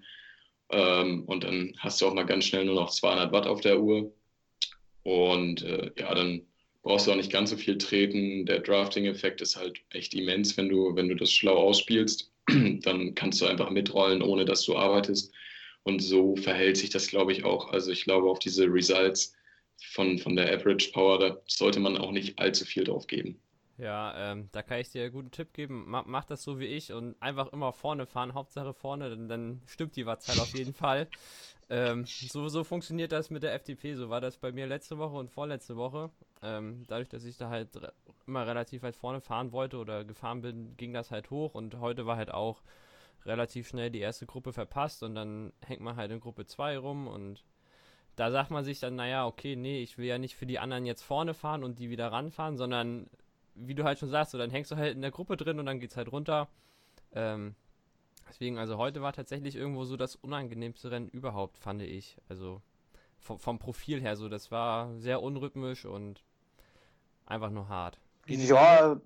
Ähm, 0.71 1.25
und 1.27 1.45
dann 1.45 1.75
hast 1.79 2.01
du 2.01 2.07
auch 2.09 2.15
mal 2.15 2.25
ganz 2.27 2.47
schnell 2.47 2.65
nur 2.67 2.75
noch 2.77 2.91
200 2.91 3.33
Watt 3.33 3.47
auf 3.47 3.61
der 3.63 3.81
Uhr. 3.81 4.13
Und 5.03 5.63
äh, 5.63 5.91
ja, 5.99 6.15
dann 6.15 6.43
brauchst 6.83 7.07
du 7.07 7.13
auch 7.13 7.17
nicht 7.17 7.33
ganz 7.33 7.51
so 7.51 7.57
viel 7.57 7.79
treten. 7.79 8.47
Der 8.47 8.61
Drafting-Effekt 8.61 9.41
ist 9.41 9.57
halt 9.57 9.81
echt 9.91 10.15
immens, 10.15 10.57
wenn 10.57 10.69
du, 10.69 10.95
wenn 10.95 11.09
du 11.09 11.15
das 11.15 11.33
schlau 11.33 11.57
ausspielst. 11.57 12.31
dann 12.83 13.15
kannst 13.15 13.41
du 13.41 13.47
einfach 13.47 13.71
mitrollen, 13.71 14.23
ohne 14.23 14.45
dass 14.45 14.65
du 14.65 14.77
arbeitest. 14.77 15.33
Und 15.85 16.01
so 16.01 16.37
verhält 16.37 16.77
sich 16.77 16.91
das, 16.91 17.09
glaube 17.09 17.33
ich, 17.33 17.45
auch. 17.45 17.73
Also 17.73 17.91
ich 17.91 18.05
glaube, 18.05 18.31
auf 18.31 18.39
diese 18.39 18.67
Results 18.67 19.35
von, 19.93 20.19
von 20.19 20.37
der 20.37 20.53
Average 20.53 20.91
Power, 20.93 21.19
da 21.19 21.41
sollte 21.47 21.81
man 21.81 21.97
auch 21.97 22.13
nicht 22.13 22.39
allzu 22.39 22.65
viel 22.65 22.85
drauf 22.85 23.07
geben. 23.07 23.41
Ja, 23.79 24.33
ähm, 24.33 24.49
da 24.53 24.63
kann 24.63 24.79
ich 24.79 24.91
dir 24.91 25.03
einen 25.03 25.13
guten 25.13 25.31
Tipp 25.31 25.53
geben. 25.53 25.85
Mach, 25.89 26.05
mach, 26.07 26.25
das 26.25 26.43
so 26.43 26.61
wie 26.61 26.67
ich 26.67 26.93
und 26.93 27.21
einfach 27.21 27.53
immer 27.53 27.73
vorne 27.73 28.07
fahren, 28.07 28.35
Hauptsache 28.35 28.75
vorne, 28.75 29.11
dann, 29.11 29.29
dann 29.29 29.63
stimmt 29.67 29.97
die 29.97 30.07
Wattzahl 30.07 30.39
auf 30.39 30.55
jeden 30.55 30.75
Fall. 30.75 31.09
Ähm, 31.73 32.05
so, 32.05 32.49
so 32.49 32.65
funktioniert 32.65 33.13
das 33.13 33.31
mit 33.31 33.43
der 33.43 33.55
FDP. 33.55 33.95
So 33.95 34.11
war 34.11 34.21
das 34.21 34.37
bei 34.37 34.53
mir 34.53 34.67
letzte 34.67 34.99
Woche 34.99 35.17
und 35.17 35.31
vorletzte 35.31 35.75
Woche. 35.75 36.11
Ähm, 36.43 36.85
dadurch, 36.87 37.09
dass 37.09 37.25
ich 37.25 37.39
da 37.39 37.49
halt 37.49 37.71
immer 38.27 38.47
relativ 38.47 38.83
weit 38.83 38.95
vorne 38.95 39.23
fahren 39.23 39.53
wollte 39.53 39.79
oder 39.79 40.05
gefahren 40.05 40.43
bin, 40.43 40.77
ging 40.77 40.93
das 40.93 41.11
halt 41.11 41.31
hoch 41.31 41.55
und 41.55 41.81
heute 41.81 42.05
war 42.05 42.19
halt 42.19 42.31
auch 42.31 42.61
relativ 43.25 43.69
schnell 43.69 43.91
die 43.91 44.01
erste 44.01 44.27
Gruppe 44.27 44.53
verpasst 44.53 45.03
und 45.03 45.15
dann 45.15 45.55
hängt 45.65 45.81
man 45.81 45.97
halt 45.97 46.11
in 46.11 46.21
Gruppe 46.21 46.45
2 46.45 46.77
rum 46.77 47.09
und 47.09 47.43
da 48.17 48.31
sagt 48.31 48.51
man 48.51 48.65
sich 48.65 48.79
dann, 48.79 48.97
naja, 48.97 49.27
okay, 49.27 49.57
nee, 49.57 49.83
ich 49.83 49.97
will 49.97 50.05
ja 50.05 50.19
nicht 50.19 50.37
für 50.37 50.45
die 50.45 50.59
anderen 50.59 50.85
jetzt 50.85 51.03
vorne 51.03 51.33
fahren 51.33 51.65
und 51.65 51.79
die 51.79 51.89
wieder 51.89 52.13
ranfahren, 52.13 52.59
sondern 52.59 53.09
wie 53.55 53.75
du 53.75 53.85
halt 53.85 53.99
schon 53.99 54.11
sagst, 54.11 54.33
so, 54.33 54.39
dann 54.39 54.51
hängst 54.51 54.71
du 54.73 54.77
halt 54.77 54.95
in 54.95 55.01
der 55.01 55.11
Gruppe 55.11 55.39
drin 55.39 55.59
und 55.59 55.65
dann 55.65 55.81
geht's 55.81 55.97
halt 55.97 56.13
runter. 56.13 56.49
Ähm, 57.15 57.55
deswegen, 58.33 58.59
also 58.59 58.79
heute 58.79 59.03
war 59.03 59.13
tatsächlich 59.13 59.57
irgendwo 59.57 59.85
so 59.85 59.97
das 59.97 60.17
unangenehmste 60.17 60.91
Rennen 60.91 61.09
überhaupt, 61.09 61.59
fand 61.59 61.83
ich. 61.83 62.17
Also 62.29 62.63
vom, 63.19 63.39
vom 63.39 63.59
Profil 63.59 64.01
her 64.01 64.17
so, 64.17 64.29
das 64.29 64.51
war 64.51 64.97
sehr 64.99 65.23
unrhythmisch 65.23 65.85
und 65.85 66.23
einfach 67.27 67.51
nur 67.51 67.69
hart. 67.69 67.99
ja, 68.27 69.01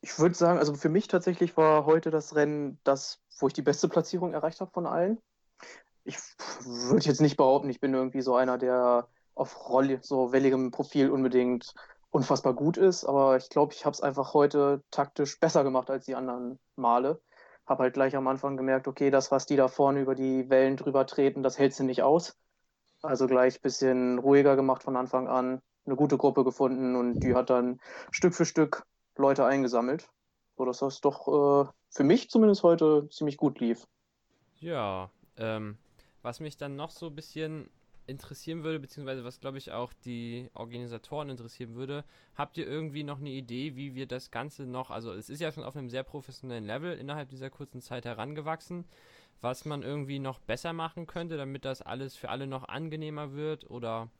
ich 0.00 0.18
würde 0.18 0.34
sagen, 0.34 0.58
also 0.58 0.74
für 0.74 0.88
mich 0.88 1.08
tatsächlich 1.08 1.56
war 1.56 1.84
heute 1.84 2.10
das 2.10 2.34
Rennen 2.34 2.78
das, 2.84 3.20
wo 3.38 3.48
ich 3.48 3.52
die 3.52 3.62
beste 3.62 3.88
Platzierung 3.88 4.32
erreicht 4.32 4.60
habe 4.60 4.70
von 4.70 4.86
allen. 4.86 5.20
Ich 6.04 6.16
würde 6.64 7.04
jetzt 7.04 7.20
nicht 7.20 7.36
behaupten, 7.36 7.68
ich 7.68 7.80
bin 7.80 7.92
irgendwie 7.92 8.22
so 8.22 8.34
einer, 8.34 8.56
der 8.56 9.08
auf 9.34 9.68
Rolle, 9.68 10.00
so 10.02 10.32
welligem 10.32 10.70
Profil 10.70 11.10
unbedingt 11.10 11.74
unfassbar 12.10 12.54
gut 12.54 12.78
ist, 12.78 13.04
aber 13.04 13.36
ich 13.36 13.50
glaube, 13.50 13.74
ich 13.74 13.84
habe 13.84 13.92
es 13.92 14.00
einfach 14.00 14.32
heute 14.32 14.82
taktisch 14.90 15.38
besser 15.38 15.62
gemacht 15.64 15.90
als 15.90 16.06
die 16.06 16.14
anderen 16.14 16.58
Male. 16.76 17.20
Habe 17.68 17.84
halt 17.84 17.94
gleich 17.94 18.16
am 18.16 18.26
Anfang 18.26 18.56
gemerkt, 18.56 18.88
okay, 18.88 19.10
das, 19.10 19.30
was 19.30 19.46
die 19.46 19.56
da 19.56 19.68
vorne 19.68 20.00
über 20.00 20.14
die 20.14 20.48
Wellen 20.48 20.76
drüber 20.76 21.06
treten, 21.06 21.42
das 21.42 21.58
hält 21.58 21.74
sie 21.74 21.84
nicht 21.84 22.02
aus. 22.02 22.36
Also 23.02 23.26
gleich 23.26 23.56
ein 23.56 23.62
bisschen 23.62 24.18
ruhiger 24.18 24.56
gemacht 24.56 24.82
von 24.82 24.96
Anfang 24.96 25.28
an, 25.28 25.60
eine 25.84 25.96
gute 25.96 26.16
Gruppe 26.16 26.44
gefunden 26.44 26.96
und 26.96 27.20
die 27.20 27.34
hat 27.34 27.50
dann 27.50 27.80
Stück 28.10 28.34
für 28.34 28.44
Stück 28.44 28.84
Leute 29.16 29.44
eingesammelt, 29.44 30.08
sodass 30.56 30.78
das 30.78 31.00
doch 31.00 31.28
äh, 31.28 31.70
für 31.90 32.04
mich 32.04 32.30
zumindest 32.30 32.62
heute 32.62 33.08
ziemlich 33.10 33.36
gut 33.36 33.60
lief. 33.60 33.86
Ja, 34.60 35.10
ähm, 35.36 35.76
was 36.22 36.40
mich 36.40 36.56
dann 36.56 36.74
noch 36.74 36.90
so 36.90 37.06
ein 37.06 37.14
bisschen 37.14 37.70
interessieren 38.08 38.64
würde, 38.64 38.80
beziehungsweise 38.80 39.24
was 39.24 39.40
glaube 39.40 39.58
ich 39.58 39.72
auch 39.72 39.92
die 40.04 40.48
Organisatoren 40.54 41.30
interessieren 41.30 41.74
würde, 41.74 42.04
habt 42.34 42.56
ihr 42.56 42.66
irgendwie 42.66 43.04
noch 43.04 43.18
eine 43.18 43.30
Idee, 43.30 43.76
wie 43.76 43.94
wir 43.94 44.06
das 44.06 44.30
Ganze 44.30 44.64
noch, 44.66 44.90
also 44.90 45.12
es 45.12 45.28
ist 45.28 45.40
ja 45.40 45.52
schon 45.52 45.64
auf 45.64 45.76
einem 45.76 45.90
sehr 45.90 46.02
professionellen 46.02 46.64
Level 46.64 46.96
innerhalb 46.96 47.28
dieser 47.28 47.50
kurzen 47.50 47.80
Zeit 47.80 48.04
herangewachsen, 48.04 48.84
was 49.40 49.64
man 49.64 49.82
irgendwie 49.82 50.18
noch 50.18 50.40
besser 50.40 50.72
machen 50.72 51.06
könnte, 51.06 51.36
damit 51.36 51.64
das 51.64 51.82
alles 51.82 52.16
für 52.16 52.30
alle 52.30 52.46
noch 52.46 52.68
angenehmer 52.68 53.34
wird 53.34 53.70
oder 53.70 54.10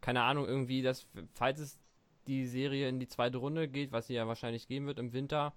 keine 0.00 0.22
Ahnung, 0.22 0.46
irgendwie, 0.46 0.82
dass, 0.82 1.06
falls 1.34 1.58
es 1.58 1.78
die 2.26 2.46
Serie 2.46 2.88
in 2.88 3.00
die 3.00 3.08
zweite 3.08 3.38
Runde 3.38 3.68
geht, 3.68 3.90
was 3.92 4.06
sie 4.06 4.14
ja 4.14 4.28
wahrscheinlich 4.28 4.68
gehen 4.68 4.86
wird 4.86 4.98
im 4.98 5.12
Winter, 5.12 5.54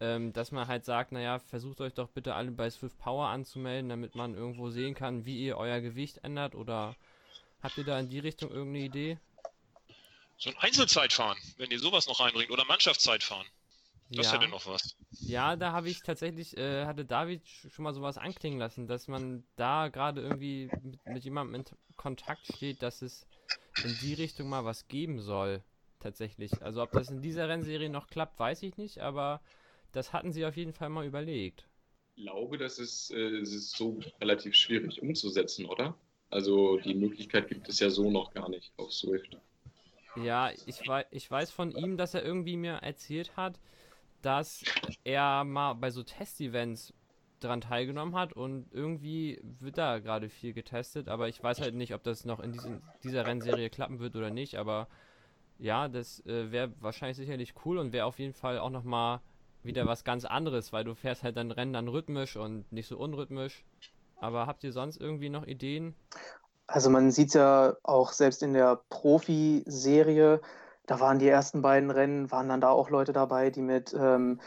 ähm, 0.00 0.32
dass 0.32 0.52
man 0.52 0.68
halt 0.68 0.84
sagt, 0.84 1.12
naja, 1.12 1.38
versucht 1.38 1.80
euch 1.80 1.94
doch 1.94 2.08
bitte 2.08 2.34
alle 2.34 2.52
bei 2.52 2.70
Swift 2.70 2.98
Power 2.98 3.28
anzumelden, 3.28 3.88
damit 3.88 4.14
man 4.14 4.34
irgendwo 4.34 4.70
sehen 4.70 4.94
kann, 4.94 5.24
wie 5.24 5.44
ihr 5.44 5.56
euer 5.56 5.80
Gewicht 5.80 6.24
ändert 6.24 6.54
oder 6.54 6.94
Habt 7.62 7.78
ihr 7.78 7.84
da 7.84 7.98
in 7.98 8.08
die 8.08 8.18
Richtung 8.18 8.50
irgendeine 8.50 8.84
Idee? 8.84 9.18
So 10.36 10.50
ein 10.50 10.56
Einzelzeitfahren, 10.58 11.38
wenn 11.58 11.70
ihr 11.70 11.78
sowas 11.78 12.08
noch 12.08 12.18
reinbringt, 12.18 12.50
oder 12.50 12.64
Mannschaftszeitfahren. 12.64 13.46
Das 14.10 14.26
ja. 14.26 14.32
hätte 14.34 14.48
noch 14.48 14.66
was. 14.66 14.96
Ja, 15.20 15.56
da 15.56 15.72
habe 15.72 15.88
ich 15.88 16.02
tatsächlich, 16.02 16.56
äh, 16.56 16.84
hatte 16.84 17.04
David 17.04 17.46
schon 17.46 17.84
mal 17.84 17.94
sowas 17.94 18.18
anklingen 18.18 18.58
lassen, 18.58 18.86
dass 18.86 19.08
man 19.08 19.44
da 19.56 19.88
gerade 19.88 20.20
irgendwie 20.20 20.70
mit, 20.82 21.06
mit, 21.06 21.24
jemandem 21.24 21.62
in 21.62 21.96
Kontakt 21.96 22.46
steht, 22.52 22.82
dass 22.82 23.00
es 23.00 23.26
in 23.84 23.96
die 24.02 24.14
Richtung 24.14 24.48
mal 24.48 24.64
was 24.64 24.88
geben 24.88 25.20
soll. 25.20 25.62
tatsächlich. 26.00 26.60
Also 26.62 26.82
ob 26.82 26.90
das 26.90 27.10
in 27.10 27.22
dieser 27.22 27.48
Rennserie 27.48 27.88
noch 27.88 28.08
klappt, 28.08 28.38
weiß 28.38 28.64
ich 28.64 28.76
nicht, 28.76 28.98
aber 28.98 29.40
das 29.92 30.12
hatten 30.12 30.32
sie 30.32 30.44
auf 30.44 30.56
jeden 30.56 30.72
Fall 30.72 30.88
mal 30.88 31.06
überlegt. 31.06 31.68
Ich 32.16 32.24
glaube, 32.24 32.58
das 32.58 32.80
ist, 32.80 33.12
äh, 33.12 33.38
es 33.38 33.52
ist 33.52 33.76
so 33.76 34.00
relativ 34.20 34.56
schwierig 34.56 35.00
umzusetzen, 35.00 35.64
oder? 35.66 35.96
Also 36.32 36.78
die 36.78 36.94
Möglichkeit 36.94 37.48
gibt 37.48 37.68
es 37.68 37.78
ja 37.78 37.90
so 37.90 38.10
noch 38.10 38.32
gar 38.32 38.48
nicht 38.48 38.72
auf 38.78 38.90
Swift. 38.90 39.36
Ja, 40.16 40.50
ich, 40.64 40.88
wei 40.88 41.04
ich 41.10 41.30
weiß 41.30 41.50
von 41.50 41.72
ihm, 41.72 41.98
dass 41.98 42.14
er 42.14 42.24
irgendwie 42.24 42.56
mir 42.56 42.76
erzählt 42.76 43.36
hat, 43.36 43.60
dass 44.22 44.64
er 45.04 45.44
mal 45.44 45.74
bei 45.74 45.90
so 45.90 46.02
Testevents 46.02 46.94
dran 47.40 47.60
teilgenommen 47.60 48.14
hat 48.14 48.32
und 48.32 48.66
irgendwie 48.72 49.42
wird 49.60 49.76
da 49.76 49.98
gerade 49.98 50.30
viel 50.30 50.54
getestet, 50.54 51.08
aber 51.08 51.28
ich 51.28 51.42
weiß 51.42 51.60
halt 51.60 51.74
nicht, 51.74 51.92
ob 51.92 52.02
das 52.02 52.24
noch 52.24 52.40
in 52.40 52.52
diesen, 52.52 52.82
dieser 53.02 53.26
Rennserie 53.26 53.68
klappen 53.68 53.98
wird 53.98 54.16
oder 54.16 54.30
nicht, 54.30 54.56
aber 54.56 54.88
ja, 55.58 55.88
das 55.88 56.24
äh, 56.24 56.50
wäre 56.50 56.72
wahrscheinlich 56.80 57.18
sicherlich 57.18 57.52
cool 57.66 57.76
und 57.76 57.92
wäre 57.92 58.06
auf 58.06 58.18
jeden 58.18 58.32
Fall 58.32 58.58
auch 58.58 58.70
nochmal 58.70 59.20
wieder 59.62 59.86
was 59.86 60.02
ganz 60.02 60.24
anderes, 60.24 60.72
weil 60.72 60.84
du 60.84 60.94
fährst 60.94 61.24
halt 61.24 61.36
dann 61.36 61.50
Rennen 61.50 61.74
dann 61.74 61.88
rhythmisch 61.88 62.36
und 62.36 62.70
nicht 62.72 62.86
so 62.86 62.96
unrhythmisch. 62.96 63.64
Aber 64.22 64.46
habt 64.46 64.62
ihr 64.62 64.72
sonst 64.72 65.00
irgendwie 65.00 65.30
noch 65.30 65.46
Ideen? 65.48 65.96
Also 66.68 66.90
man 66.90 67.10
sieht 67.10 67.34
ja 67.34 67.74
auch 67.82 68.12
selbst 68.12 68.44
in 68.44 68.52
der 68.52 68.80
Profi-Serie, 68.88 70.40
da 70.86 71.00
waren 71.00 71.18
die 71.18 71.28
ersten 71.28 71.60
beiden 71.60 71.90
Rennen, 71.90 72.30
waren 72.30 72.48
dann 72.48 72.60
da 72.60 72.70
auch 72.70 72.88
Leute 72.88 73.12
dabei, 73.12 73.50
die 73.50 73.62
mit 73.62 73.92
ähm, 73.94 74.40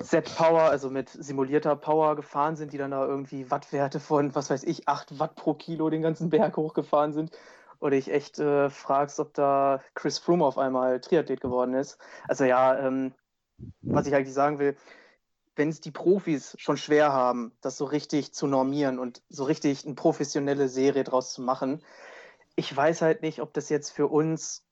Set-Power, 0.00 0.62
also 0.62 0.88
mit 0.88 1.10
simulierter 1.10 1.76
Power 1.76 2.16
gefahren 2.16 2.56
sind, 2.56 2.72
die 2.72 2.78
dann 2.78 2.92
da 2.92 3.06
irgendwie 3.06 3.50
Wattwerte 3.50 4.00
von, 4.00 4.34
was 4.34 4.48
weiß 4.48 4.62
ich, 4.64 4.88
8 4.88 5.18
Watt 5.18 5.34
pro 5.34 5.52
Kilo 5.52 5.90
den 5.90 6.00
ganzen 6.00 6.30
Berg 6.30 6.56
hochgefahren 6.56 7.12
sind. 7.12 7.30
Oder 7.78 7.96
ich 7.96 8.10
echt 8.10 8.38
äh, 8.38 8.70
fragst, 8.70 9.20
ob 9.20 9.34
da 9.34 9.82
Chris 9.94 10.18
Froome 10.18 10.46
auf 10.46 10.56
einmal 10.56 10.98
Triathlet 11.00 11.42
geworden 11.42 11.74
ist. 11.74 11.98
Also 12.26 12.44
ja, 12.44 12.78
ähm, 12.78 13.12
was 13.82 14.06
ich 14.06 14.14
eigentlich 14.14 14.34
sagen 14.34 14.58
will, 14.58 14.76
wenn 15.56 15.68
es 15.68 15.80
die 15.80 15.90
Profis 15.90 16.54
schon 16.58 16.76
schwer 16.76 17.12
haben, 17.12 17.52
das 17.60 17.76
so 17.76 17.84
richtig 17.84 18.32
zu 18.32 18.46
normieren 18.46 18.98
und 18.98 19.22
so 19.28 19.44
richtig 19.44 19.84
eine 19.84 19.94
professionelle 19.94 20.68
Serie 20.68 21.04
draus 21.04 21.32
zu 21.32 21.42
machen, 21.42 21.82
ich 22.56 22.74
weiß 22.74 23.02
halt 23.02 23.22
nicht, 23.22 23.40
ob 23.40 23.52
das 23.54 23.68
jetzt 23.68 23.90
für 23.90 24.08
uns 24.08 24.64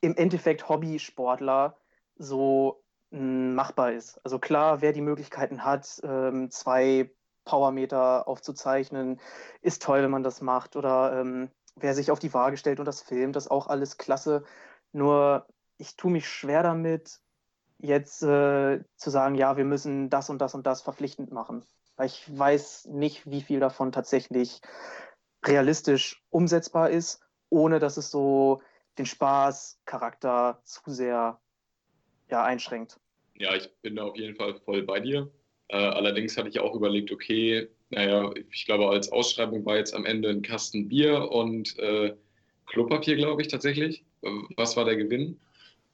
im 0.00 0.16
Endeffekt 0.16 0.68
Hobbysportler 0.68 1.76
so 2.16 2.82
hm, 3.10 3.54
machbar 3.54 3.92
ist. 3.92 4.18
Also 4.24 4.38
klar, 4.38 4.80
wer 4.80 4.92
die 4.92 5.00
Möglichkeiten 5.00 5.64
hat, 5.64 6.00
ähm, 6.04 6.50
zwei 6.50 7.10
Powermeter 7.44 8.26
aufzuzeichnen, 8.28 9.20
ist 9.62 9.82
toll, 9.82 10.02
wenn 10.02 10.10
man 10.10 10.22
das 10.22 10.40
macht. 10.40 10.76
Oder 10.76 11.20
ähm, 11.20 11.50
wer 11.76 11.94
sich 11.94 12.10
auf 12.10 12.18
die 12.18 12.34
Waage 12.34 12.56
stellt 12.56 12.80
und 12.80 12.86
das 12.86 13.02
filmt, 13.02 13.36
das 13.36 13.44
ist 13.44 13.50
auch 13.50 13.68
alles 13.68 13.98
klasse. 13.98 14.44
Nur 14.92 15.46
ich 15.78 15.96
tue 15.96 16.10
mich 16.10 16.28
schwer 16.28 16.62
damit, 16.62 17.20
jetzt 17.78 18.22
äh, 18.22 18.80
zu 18.96 19.10
sagen, 19.10 19.34
ja, 19.34 19.56
wir 19.56 19.64
müssen 19.64 20.10
das 20.10 20.30
und 20.30 20.38
das 20.38 20.54
und 20.54 20.66
das 20.66 20.82
verpflichtend 20.82 21.32
machen. 21.32 21.64
Weil 21.96 22.06
ich 22.06 22.24
weiß 22.38 22.86
nicht, 22.86 23.30
wie 23.30 23.42
viel 23.42 23.60
davon 23.60 23.92
tatsächlich 23.92 24.60
realistisch 25.44 26.22
umsetzbar 26.30 26.90
ist, 26.90 27.20
ohne 27.48 27.78
dass 27.78 27.96
es 27.96 28.10
so 28.10 28.62
den 28.98 29.06
Spaßcharakter 29.06 30.60
zu 30.64 30.80
sehr 30.86 31.40
ja, 32.30 32.44
einschränkt. 32.44 32.98
Ja, 33.34 33.54
ich 33.54 33.70
bin 33.82 33.96
da 33.96 34.04
auf 34.04 34.16
jeden 34.16 34.36
Fall 34.36 34.54
voll 34.64 34.82
bei 34.82 35.00
dir. 35.00 35.30
Äh, 35.68 35.76
allerdings 35.76 36.36
hatte 36.36 36.48
ich 36.48 36.60
auch 36.60 36.74
überlegt, 36.74 37.12
okay, 37.12 37.68
naja, 37.90 38.32
ich 38.50 38.66
glaube, 38.66 38.88
als 38.88 39.12
Ausschreibung 39.12 39.64
war 39.64 39.76
jetzt 39.76 39.94
am 39.94 40.04
Ende 40.04 40.30
ein 40.30 40.42
Kasten 40.42 40.88
Bier 40.88 41.30
und 41.30 41.78
äh, 41.78 42.14
Klopapier, 42.66 43.16
glaube 43.16 43.42
ich, 43.42 43.48
tatsächlich. 43.48 44.04
Was 44.56 44.76
war 44.76 44.84
der 44.84 44.96
Gewinn? 44.96 45.38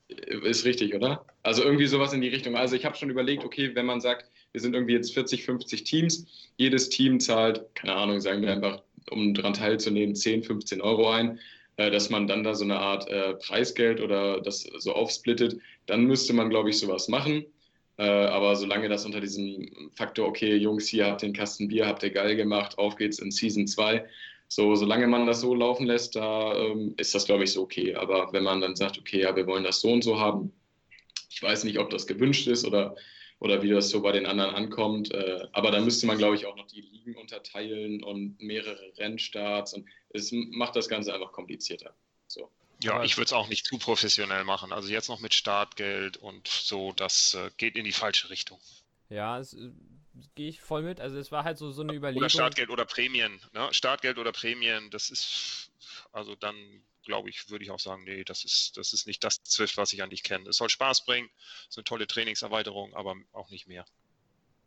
Ist 0.09 0.65
richtig, 0.65 0.95
oder? 0.95 1.25
Also 1.43 1.63
irgendwie 1.63 1.87
sowas 1.87 2.13
in 2.13 2.21
die 2.21 2.29
Richtung. 2.29 2.57
Also 2.57 2.77
ich 2.77 2.85
habe 2.85 2.97
schon 2.97 3.11
überlegt, 3.11 3.45
okay, 3.45 3.75
wenn 3.75 3.87
man 3.87 4.01
sagt, 4.01 4.31
wir 4.53 4.61
sind 4.61 4.75
irgendwie 4.75 4.95
jetzt 4.95 5.15
40, 5.15 5.45
50 5.45 5.85
Teams, 5.85 6.27
jedes 6.57 6.89
Team 6.89 7.19
zahlt, 7.19 7.65
keine 7.75 7.95
Ahnung, 7.95 8.21
sagen 8.21 8.43
wir 8.43 8.53
einfach, 8.53 8.83
um 9.11 9.35
daran 9.35 9.55
teilzunehmen, 9.55 10.15
10, 10.15 10.43
15 10.43 10.81
Euro 10.81 11.11
ein, 11.11 11.39
äh, 11.77 11.91
dass 11.91 12.11
man 12.11 12.27
dann 12.27 12.45
da 12.45 12.55
so 12.55 12.65
eine 12.65 12.79
Art 12.79 13.09
äh, 13.09 13.35
Preisgeld 13.35 14.01
oder 14.01 14.41
das 14.41 14.63
so 14.63 14.93
aufsplittet, 14.93 15.59
dann 15.87 16.05
müsste 16.05 16.33
man, 16.33 16.51
glaube 16.51 16.71
ich, 16.71 16.79
sowas 16.79 17.09
machen. 17.09 17.47
Äh, 17.99 18.05
aber 18.05 18.57
solange 18.57 18.89
das 18.89 19.05
unter 19.05 19.21
diesem 19.21 19.91
Faktor, 19.95 20.29
okay, 20.29 20.57
Jungs, 20.57 20.89
hier 20.89 21.07
habt 21.07 21.23
den 21.23 21.33
Kasten 21.33 21.69
Bier, 21.69 21.87
habt 21.87 22.03
ihr 22.03 22.11
geil 22.11 22.37
gemacht, 22.37 22.79
auf 22.79 22.97
geht's 22.97 23.19
in 23.19 23.31
Season 23.31 23.67
2, 23.67 24.05
so, 24.55 24.75
solange 24.75 25.07
man 25.07 25.27
das 25.27 25.41
so 25.41 25.55
laufen 25.55 25.87
lässt, 25.87 26.15
da 26.15 26.55
ähm, 26.55 26.93
ist 26.99 27.15
das, 27.15 27.25
glaube 27.25 27.45
ich, 27.45 27.53
so 27.53 27.63
okay. 27.63 27.95
Aber 27.95 28.35
wenn 28.35 28.43
man 28.43 28.61
dann 28.61 28.77
sagt, 28.77 28.99
okay, 28.99 29.23
ja, 29.23 29.35
wir 29.35 29.47
wollen 29.47 29.65
das 29.65 29.81
so 29.81 29.91
und 29.91 30.05
so 30.05 30.21
haben, 30.21 30.53
ich 31.31 31.43
weiß 31.43 31.65
nicht, 31.65 31.79
ob 31.79 31.89
das 31.89 32.07
gewünscht 32.07 32.47
ist 32.49 32.67
oder, 32.67 32.95
oder 33.39 33.63
wie 33.63 33.71
das 33.71 33.89
so 33.89 34.03
bei 34.03 34.13
den 34.13 34.27
anderen 34.27 34.55
ankommt. 34.55 35.11
Äh, 35.11 35.47
aber 35.53 35.71
da 35.71 35.81
müsste 35.81 36.07
man, 36.07 36.19
glaube 36.19 36.37
ich, 36.37 36.45
auch 36.45 36.55
noch 36.55 36.67
die 36.67 36.83
Ligen 36.83 37.17
unterteilen 37.17 38.05
und 38.05 38.39
mehrere 38.43 38.93
Rennstarts. 38.99 39.73
Und 39.73 39.89
es 40.11 40.31
macht 40.33 40.77
das 40.77 40.87
Ganze 40.87 41.15
einfach 41.15 41.33
komplizierter. 41.33 41.95
So. 42.27 42.51
Ja, 42.83 43.03
ich 43.05 43.17
würde 43.17 43.29
es 43.29 43.33
auch 43.33 43.49
nicht 43.49 43.65
zu 43.65 43.79
professionell 43.79 44.45
machen. 44.45 44.71
Also 44.71 44.91
jetzt 44.91 45.09
noch 45.09 45.21
mit 45.21 45.33
Startgeld 45.33 46.19
und 46.19 46.47
so, 46.47 46.93
das 46.93 47.33
äh, 47.33 47.51
geht 47.57 47.77
in 47.77 47.87
die 47.87 47.93
falsche 47.93 48.29
Richtung. 48.29 48.59
Ja, 49.09 49.39
es 49.39 49.55
äh, 49.55 49.71
gehe 50.35 50.49
ich 50.49 50.61
voll 50.61 50.83
mit. 50.83 51.01
Also 51.01 51.19
es 51.19 51.33
war 51.33 51.45
halt 51.45 51.59
so, 51.59 51.71
so 51.71 51.83
eine 51.83 51.95
Überlegung. 51.95 52.23
Oder 52.23 52.31
Startgeld 52.31 52.71
oder 52.71 52.85
Prämien. 52.85 53.41
Ne? 53.53 53.69
Startgeld 53.73 54.19
oder 54.19 54.33
Prämien, 54.33 54.91
das 54.91 55.11
ist, 55.11 55.73
also 56.13 56.35
dann 56.35 56.57
glaube 57.05 57.31
ich, 57.31 57.51
würde 57.51 57.65
ich 57.65 57.71
auch 57.71 57.81
sagen, 57.81 58.05
nee, 58.05 58.25
das 58.25 58.45
ist, 58.45 58.77
das 58.77 58.93
ist 58.93 59.07
nicht 59.07 59.25
das 59.25 59.43
Zwift, 59.43 59.77
was 59.77 59.93
ich 59.93 60.03
eigentlich 60.03 60.23
kenne. 60.23 60.49
Es 60.49 60.57
soll 60.57 60.69
Spaß 60.69 61.05
bringen, 61.05 61.29
ist 61.69 61.77
eine 61.77 61.85
tolle 61.85 62.07
Trainingserweiterung, 62.07 62.95
aber 62.95 63.17
auch 63.33 63.51
nicht 63.51 63.67
mehr. 63.67 63.85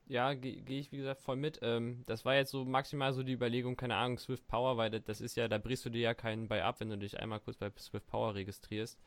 Ja, 0.07 0.33
gehe 0.33 0.61
geh 0.61 0.79
ich 0.79 0.91
wie 0.91 0.97
gesagt 0.97 1.21
voll 1.21 1.35
mit. 1.35 1.59
Ähm, 1.63 2.03
das 2.05 2.25
war 2.25 2.35
jetzt 2.35 2.51
so 2.51 2.63
maximal 2.63 3.13
so 3.13 3.23
die 3.23 3.33
Überlegung, 3.33 3.75
keine 3.75 3.95
Ahnung, 3.95 4.19
Swift 4.19 4.45
Power, 4.47 4.77
weil 4.77 4.91
das, 4.91 5.03
das 5.05 5.21
ist 5.21 5.35
ja, 5.35 5.47
da 5.47 5.57
brichst 5.57 5.85
du 5.85 5.89
dir 5.89 6.01
ja 6.01 6.13
keinen 6.13 6.47
bei 6.47 6.63
ab, 6.63 6.79
wenn 6.79 6.89
du 6.89 6.97
dich 6.97 7.19
einmal 7.19 7.39
kurz 7.39 7.57
bei 7.57 7.71
Swift 7.79 8.05
Power 8.07 8.35
registrierst. 8.35 8.99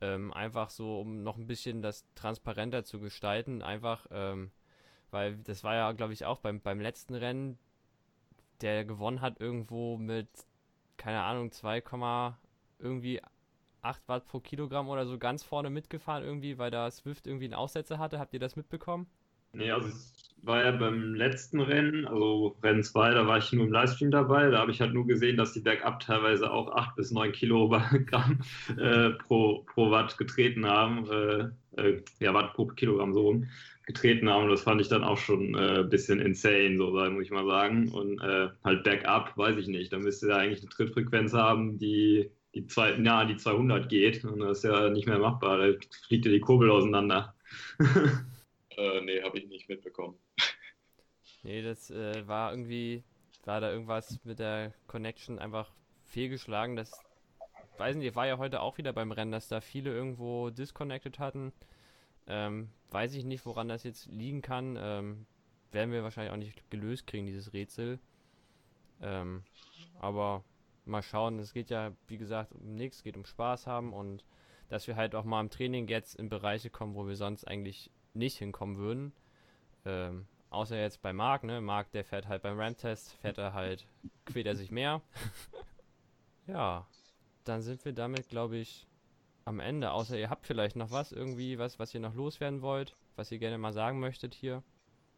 Ähm, 0.00 0.32
einfach 0.32 0.70
so, 0.70 1.00
um 1.00 1.22
noch 1.22 1.36
ein 1.36 1.46
bisschen 1.46 1.82
das 1.82 2.04
transparenter 2.16 2.84
zu 2.84 2.98
gestalten, 2.98 3.62
einfach, 3.62 4.06
ähm, 4.10 4.50
weil 5.14 5.36
das 5.36 5.64
war 5.64 5.76
ja, 5.76 5.92
glaube 5.92 6.12
ich, 6.12 6.26
auch 6.26 6.40
beim, 6.40 6.60
beim 6.60 6.80
letzten 6.80 7.14
Rennen, 7.14 7.56
der 8.60 8.84
gewonnen 8.84 9.20
hat 9.20 9.40
irgendwo 9.40 9.96
mit, 9.96 10.28
keine 10.96 11.22
Ahnung, 11.22 11.52
2, 11.52 11.82
irgendwie 12.80 13.20
8 13.80 14.08
Watt 14.08 14.26
pro 14.26 14.40
Kilogramm 14.40 14.88
oder 14.88 15.06
so 15.06 15.16
ganz 15.16 15.44
vorne 15.44 15.70
mitgefahren 15.70 16.24
irgendwie, 16.24 16.58
weil 16.58 16.70
da 16.70 16.90
Swift 16.90 17.26
irgendwie 17.26 17.44
einen 17.44 17.54
Aussetzer 17.54 17.98
hatte. 17.98 18.18
Habt 18.18 18.34
ihr 18.34 18.40
das 18.40 18.56
mitbekommen? 18.56 19.06
Nee, 19.52 19.70
also 19.70 19.86
es 19.86 20.34
war 20.42 20.64
ja 20.64 20.72
beim 20.72 21.14
letzten 21.14 21.60
Rennen, 21.60 22.06
also 22.08 22.56
Rennen 22.60 22.82
2, 22.82 23.14
da 23.14 23.26
war 23.28 23.38
ich 23.38 23.52
nur 23.52 23.66
im 23.66 23.72
Livestream 23.72 24.10
dabei. 24.10 24.50
Da 24.50 24.58
habe 24.58 24.72
ich 24.72 24.80
halt 24.80 24.94
nur 24.94 25.06
gesehen, 25.06 25.36
dass 25.36 25.52
die 25.52 25.60
bergab 25.60 26.00
teilweise 26.00 26.50
auch 26.50 26.74
8 26.74 26.96
bis 26.96 27.12
9 27.12 27.30
Kilogramm 27.30 28.40
äh, 28.76 29.10
pro, 29.10 29.62
pro 29.62 29.92
Watt 29.92 30.18
getreten 30.18 30.66
haben. 30.66 31.08
Äh, 31.08 31.80
äh, 31.80 32.02
ja, 32.18 32.34
Watt 32.34 32.54
pro 32.54 32.66
Kilogramm 32.66 33.14
so 33.14 33.20
rum 33.22 33.46
getreten 33.86 34.28
haben. 34.28 34.48
Das 34.48 34.62
fand 34.62 34.80
ich 34.80 34.88
dann 34.88 35.04
auch 35.04 35.18
schon 35.18 35.54
ein 35.54 35.80
äh, 35.80 35.84
bisschen 35.84 36.20
insane, 36.20 36.76
so 36.76 36.90
muss 36.90 37.24
ich 37.24 37.30
mal 37.30 37.46
sagen. 37.46 37.88
Und 37.88 38.20
äh, 38.20 38.48
halt 38.64 38.84
bergab, 38.84 39.36
weiß 39.36 39.56
ich 39.58 39.68
nicht. 39.68 39.92
Da 39.92 39.98
müsste 39.98 40.28
er 40.28 40.38
eigentlich 40.38 40.60
eine 40.60 40.70
Trittfrequenz 40.70 41.32
haben, 41.32 41.78
die 41.78 42.30
die 42.54 42.66
zwei, 42.66 42.92
ja, 42.92 43.24
die 43.24 43.36
200 43.36 43.88
geht. 43.88 44.24
Und 44.24 44.40
das 44.40 44.58
ist 44.58 44.64
ja 44.64 44.88
nicht 44.88 45.06
mehr 45.06 45.18
machbar. 45.18 45.58
Da 45.58 45.78
fliegt 46.06 46.24
ja 46.24 46.30
die 46.30 46.40
Kurbel 46.40 46.70
auseinander. 46.70 47.34
äh, 48.76 49.00
nee, 49.02 49.22
habe 49.22 49.38
ich 49.38 49.48
nicht 49.48 49.68
mitbekommen. 49.68 50.16
Nee, 51.42 51.62
das 51.62 51.90
äh, 51.90 52.26
war 52.26 52.52
irgendwie, 52.52 53.02
war 53.44 53.60
da 53.60 53.70
irgendwas 53.70 54.18
mit 54.24 54.38
der 54.38 54.72
Connection 54.86 55.38
einfach 55.38 55.72
fehlgeschlagen. 56.04 56.76
Das, 56.76 56.92
weiß 57.76 57.96
nicht, 57.96 58.14
war 58.14 58.26
ja 58.26 58.38
heute 58.38 58.60
auch 58.60 58.78
wieder 58.78 58.92
beim 58.92 59.12
Rennen, 59.12 59.32
dass 59.32 59.48
da 59.48 59.60
viele 59.60 59.92
irgendwo 59.92 60.50
disconnected 60.50 61.18
hatten. 61.18 61.52
Ähm, 62.26 62.70
weiß 62.94 63.14
ich 63.14 63.24
nicht, 63.24 63.44
woran 63.44 63.68
das 63.68 63.82
jetzt 63.82 64.06
liegen 64.06 64.40
kann. 64.40 64.78
Ähm, 64.78 65.26
werden 65.72 65.90
wir 65.90 66.04
wahrscheinlich 66.04 66.32
auch 66.32 66.38
nicht 66.38 66.70
gelöst 66.70 67.06
kriegen, 67.06 67.26
dieses 67.26 67.52
Rätsel. 67.52 67.98
Ähm, 69.02 69.42
aber 69.98 70.44
mal 70.84 71.02
schauen. 71.02 71.40
Es 71.40 71.52
geht 71.52 71.70
ja, 71.70 71.92
wie 72.06 72.16
gesagt, 72.16 72.52
um 72.52 72.74
nichts, 72.76 73.02
geht 73.02 73.16
um 73.16 73.24
Spaß 73.24 73.66
haben 73.66 73.92
und 73.92 74.24
dass 74.68 74.86
wir 74.86 74.96
halt 74.96 75.14
auch 75.14 75.24
mal 75.24 75.40
im 75.40 75.50
Training 75.50 75.88
jetzt 75.88 76.14
in 76.14 76.28
Bereiche 76.28 76.70
kommen, 76.70 76.94
wo 76.94 77.06
wir 77.06 77.16
sonst 77.16 77.46
eigentlich 77.46 77.90
nicht 78.14 78.38
hinkommen 78.38 78.76
würden. 78.76 79.12
Ähm, 79.84 80.26
außer 80.50 80.78
jetzt 80.78 81.02
bei 81.02 81.12
Marc, 81.12 81.42
ne? 81.42 81.60
Marc, 81.60 81.90
der 81.90 82.04
fährt 82.04 82.28
halt 82.28 82.42
beim 82.42 82.58
Ramp-Test, 82.58 83.14
fährt 83.14 83.38
er 83.38 83.52
halt, 83.54 83.86
quält 84.24 84.46
er 84.46 84.54
sich 84.54 84.70
mehr. 84.70 85.02
ja, 86.46 86.86
dann 87.42 87.60
sind 87.60 87.84
wir 87.84 87.92
damit, 87.92 88.28
glaube 88.28 88.56
ich, 88.56 88.86
am 89.44 89.60
Ende. 89.60 89.92
Außer 89.92 90.18
ihr 90.18 90.30
habt 90.30 90.46
vielleicht 90.46 90.76
noch 90.76 90.90
was, 90.90 91.12
irgendwie, 91.12 91.58
was, 91.58 91.78
was 91.78 91.94
ihr 91.94 92.00
noch 92.00 92.14
loswerden 92.14 92.62
wollt, 92.62 92.94
was 93.16 93.30
ihr 93.30 93.38
gerne 93.38 93.58
mal 93.58 93.72
sagen 93.72 94.00
möchtet 94.00 94.34
hier 94.34 94.62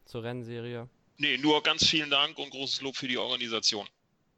zur 0.04 0.22
Rennserie. 0.22 0.88
Nee, 1.18 1.38
nur 1.38 1.62
ganz 1.62 1.86
vielen 1.86 2.10
Dank 2.10 2.38
und 2.38 2.50
großes 2.50 2.82
Lob 2.82 2.96
für 2.96 3.08
die 3.08 3.18
Organisation. 3.18 3.86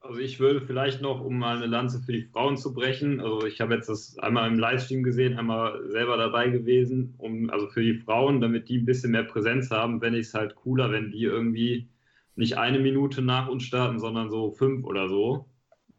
Also 0.01 0.21
ich 0.21 0.39
würde 0.39 0.61
vielleicht 0.61 1.03
noch, 1.03 1.21
um 1.21 1.39
mal 1.39 1.57
eine 1.57 1.67
Lanze 1.67 2.01
für 2.01 2.13
die 2.13 2.23
Frauen 2.23 2.57
zu 2.57 2.73
brechen, 2.73 3.21
also 3.21 3.45
ich 3.45 3.61
habe 3.61 3.75
jetzt 3.75 3.89
das 3.89 4.17
einmal 4.19 4.49
im 4.49 4.59
Livestream 4.59 5.03
gesehen, 5.03 5.37
einmal 5.37 5.91
selber 5.91 6.17
dabei 6.17 6.51
gewesen, 6.51 7.15
um, 7.19 7.51
also 7.51 7.67
für 7.67 7.83
die 7.83 7.99
Frauen, 7.99 8.41
damit 8.41 8.69
die 8.69 8.79
ein 8.79 8.87
bisschen 8.87 9.11
mehr 9.11 9.25
Präsenz 9.25 9.73
haben, 9.73 10.01
wenn 10.01 10.15
ich 10.15 10.29
es 10.29 10.35
halt 10.35 10.55
cooler, 10.55 10.93
wenn 10.93 11.11
die 11.11 11.25
irgendwie 11.25 11.89
nicht 12.37 12.57
eine 12.57 12.79
Minute 12.79 13.23
nach 13.23 13.49
uns 13.49 13.65
starten, 13.65 13.99
sondern 13.99 14.31
so 14.31 14.53
fünf 14.53 14.85
oder 14.85 15.09
so, 15.09 15.49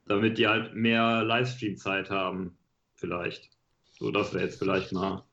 damit 0.06 0.38
die 0.38 0.48
halt 0.48 0.74
mehr 0.76 1.24
Livestream-Zeit 1.26 2.10
haben, 2.10 2.58
vielleicht. 2.96 3.50
So, 4.00 4.12
das 4.12 4.34
wäre 4.34 4.45
jetzt 4.45 4.60
vielleicht 4.60 4.91
mal. 4.91 5.24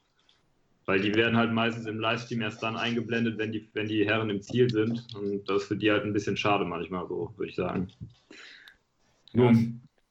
Weil 0.84 1.00
die 1.00 1.14
werden 1.14 1.36
halt 1.36 1.52
meistens 1.52 1.86
im 1.86 1.98
Livestream 1.98 2.42
erst 2.42 2.62
dann 2.62 2.76
eingeblendet, 2.76 3.38
wenn 3.38 3.50
die, 3.50 3.68
wenn 3.72 3.88
die 3.88 4.06
Herren 4.06 4.30
im 4.30 4.42
Ziel 4.42 4.70
sind. 4.70 5.06
Und 5.16 5.48
das 5.48 5.62
ist 5.62 5.68
für 5.68 5.76
die 5.76 5.90
halt 5.90 6.04
ein 6.04 6.12
bisschen 6.12 6.36
schade 6.36 6.64
manchmal 6.64 7.08
so, 7.08 7.32
würde 7.36 7.50
ich 7.50 7.56
sagen. 7.56 7.90
Ja. 9.32 9.52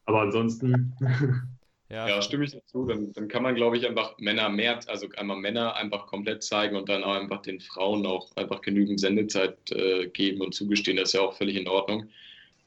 Aber 0.05 0.21
ansonsten. 0.21 0.93
Ja, 1.87 2.07
ja 2.07 2.21
stimme 2.21 2.45
ich 2.45 2.51
dazu. 2.51 2.85
Dann, 2.85 3.13
dann 3.13 3.27
kann 3.27 3.43
man, 3.43 3.53
glaube 3.53 3.77
ich, 3.77 3.87
einfach 3.87 4.17
Männer 4.17 4.49
mehr, 4.49 4.79
also 4.87 5.07
einmal 5.17 5.37
Männer 5.37 5.75
einfach 5.75 6.07
komplett 6.07 6.41
zeigen 6.41 6.75
und 6.75 6.89
dann 6.89 7.03
auch 7.03 7.13
einfach 7.13 7.43
den 7.43 7.59
Frauen 7.59 8.05
auch 8.07 8.35
einfach 8.35 8.61
genügend 8.61 8.99
Sendezeit 8.99 9.55
äh, 9.71 10.07
geben 10.07 10.41
und 10.41 10.55
zugestehen. 10.55 10.97
Das 10.97 11.09
ist 11.09 11.13
ja 11.13 11.21
auch 11.21 11.37
völlig 11.37 11.55
in 11.57 11.67
Ordnung. 11.67 12.09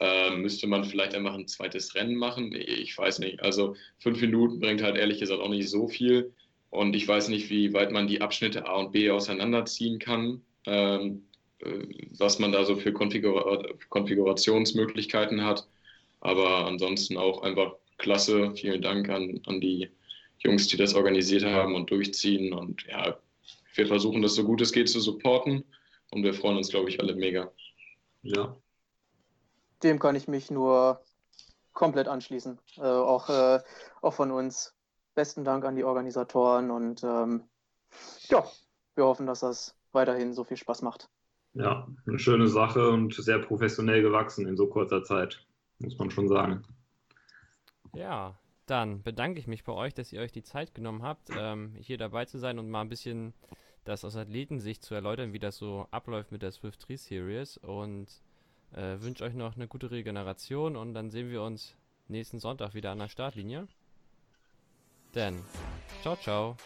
Äh, 0.01 0.31
müsste 0.31 0.67
man 0.67 0.85
vielleicht 0.85 1.15
einfach 1.15 1.35
ein 1.35 1.49
zweites 1.49 1.95
Rennen 1.95 2.15
machen? 2.15 2.53
Ich 2.55 2.97
weiß 2.97 3.19
nicht. 3.19 3.43
Also 3.43 3.75
fünf 3.99 4.21
Minuten 4.21 4.61
bringt 4.61 4.83
halt 4.83 4.97
ehrlich 4.97 5.19
gesagt 5.19 5.41
auch 5.41 5.49
nicht 5.49 5.69
so 5.69 5.89
viel. 5.89 6.33
Und 6.71 6.95
ich 6.95 7.09
weiß 7.09 7.29
nicht, 7.29 7.51
wie 7.51 7.73
weit 7.73 7.91
man 7.91 8.07
die 8.07 8.21
Abschnitte 8.21 8.67
A 8.67 8.77
und 8.77 8.93
B 8.93 9.11
auseinanderziehen 9.11 9.99
kann. 9.99 10.43
Ähm, 10.67 11.25
äh, 11.61 11.87
was 12.19 12.39
man 12.39 12.53
da 12.53 12.65
so 12.65 12.77
für 12.77 12.93
Konfigura 12.93 13.63
Konfigurationsmöglichkeiten 13.89 15.45
hat. 15.45 15.67
Aber 16.21 16.67
ansonsten 16.67 17.17
auch 17.17 17.43
einfach 17.43 17.75
klasse. 17.97 18.53
Vielen 18.55 18.83
Dank 18.83 19.09
an, 19.09 19.41
an 19.47 19.61
die 19.61 19.89
Jungs, 20.39 20.69
die 20.69 20.77
das 20.77 20.95
organisiert 20.95 21.45
haben 21.45 21.75
und 21.75 21.91
durchziehen. 21.91 22.53
Und 22.53 22.85
ja, 22.87 23.19
wir 23.75 23.87
versuchen 23.87 24.23
das 24.23 24.35
so 24.35 24.45
gut 24.45 24.61
es 24.61 24.73
geht 24.73 24.89
zu 24.89 25.01
supporten. 25.01 25.65
Und 26.11 26.23
wir 26.23 26.35
freuen 26.35 26.57
uns, 26.57 26.71
glaube 26.71 26.89
ich, 26.89 27.01
alle 27.01 27.15
mega. 27.15 27.53
Ja. 28.23 28.57
Dem 29.83 29.99
kann 29.99 30.17
ich 30.17 30.29
mich 30.29 30.51
nur 30.51 31.03
komplett 31.73 32.09
anschließen. 32.09 32.59
Äh, 32.79 32.83
auch, 32.83 33.29
äh, 33.29 33.61
auch 34.03 34.15
von 34.15 34.31
uns. 34.31 34.75
Besten 35.15 35.45
Dank 35.45 35.65
an 35.65 35.75
die 35.75 35.83
Organisatoren 35.83 36.71
und 36.71 37.03
ähm, 37.03 37.43
ja, 38.29 38.45
wir 38.95 39.05
hoffen, 39.05 39.27
dass 39.27 39.41
das 39.41 39.75
weiterhin 39.91 40.33
so 40.33 40.45
viel 40.45 40.57
Spaß 40.57 40.83
macht. 40.83 41.09
Ja, 41.55 41.89
eine 42.07 42.19
schöne 42.21 42.47
Sache 42.47 42.89
und 42.91 43.15
sehr 43.15 43.41
professionell 43.41 44.03
gewachsen 44.03 44.47
in 44.47 44.57
so 44.57 44.69
kurzer 44.69 45.03
Zeit 45.03 45.45
muss 45.79 45.99
man 45.99 46.11
schon 46.11 46.29
sagen. 46.29 46.65
Ja, 47.95 48.39
dann 48.67 49.03
bedanke 49.03 49.41
ich 49.41 49.47
mich 49.47 49.65
bei 49.65 49.73
euch, 49.73 49.95
dass 49.95 50.13
ihr 50.13 50.21
euch 50.21 50.33
die 50.33 50.43
Zeit 50.43 50.75
genommen 50.75 51.03
habt, 51.03 51.31
ähm, 51.37 51.75
hier 51.79 51.99
dabei 51.99 52.25
zu 52.27 52.39
sein 52.39 52.59
und 52.59 52.69
mal 52.69 52.83
ein 52.83 52.89
bisschen 52.89 53.33
das 53.85 54.05
aus 54.05 54.17
Athletensicht 54.17 54.85
zu 54.85 54.95
erläutern, 54.95 55.33
wie 55.33 55.39
das 55.39 55.57
so 55.57 55.87
abläuft 55.91 56.31
mit 56.33 56.43
der 56.43 56.53
Swift 56.53 56.87
3 56.87 56.97
Series 56.97 57.57
und 57.57 58.09
äh, 58.75 59.01
wünsche 59.01 59.25
euch 59.25 59.35
noch 59.35 59.57
eine 59.57 59.69
gute 59.69 59.91
Regeneration 59.91 60.77
und 60.77 60.95
dann 60.95 61.11
sehen 61.11 61.31
wir 61.31 61.43
uns 61.43 61.75
nächsten 62.09 62.39
Sonntag 62.39 62.75
wieder 62.75 62.91
an 62.91 62.99
der 62.99 63.09
Startlinie. 63.09 63.69
Denn, 65.15 65.43
ciao, 66.03 66.17
ciao. 66.17 66.57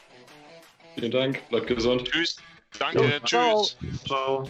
Vielen 0.95 1.11
Dank, 1.11 1.49
bleibt 1.49 1.67
gesund. 1.67 2.05
Tschüss. 2.05 2.37
Danke, 2.79 3.21
ciao. 3.25 3.63
tschüss. 3.63 4.05
Ciao. 4.05 4.49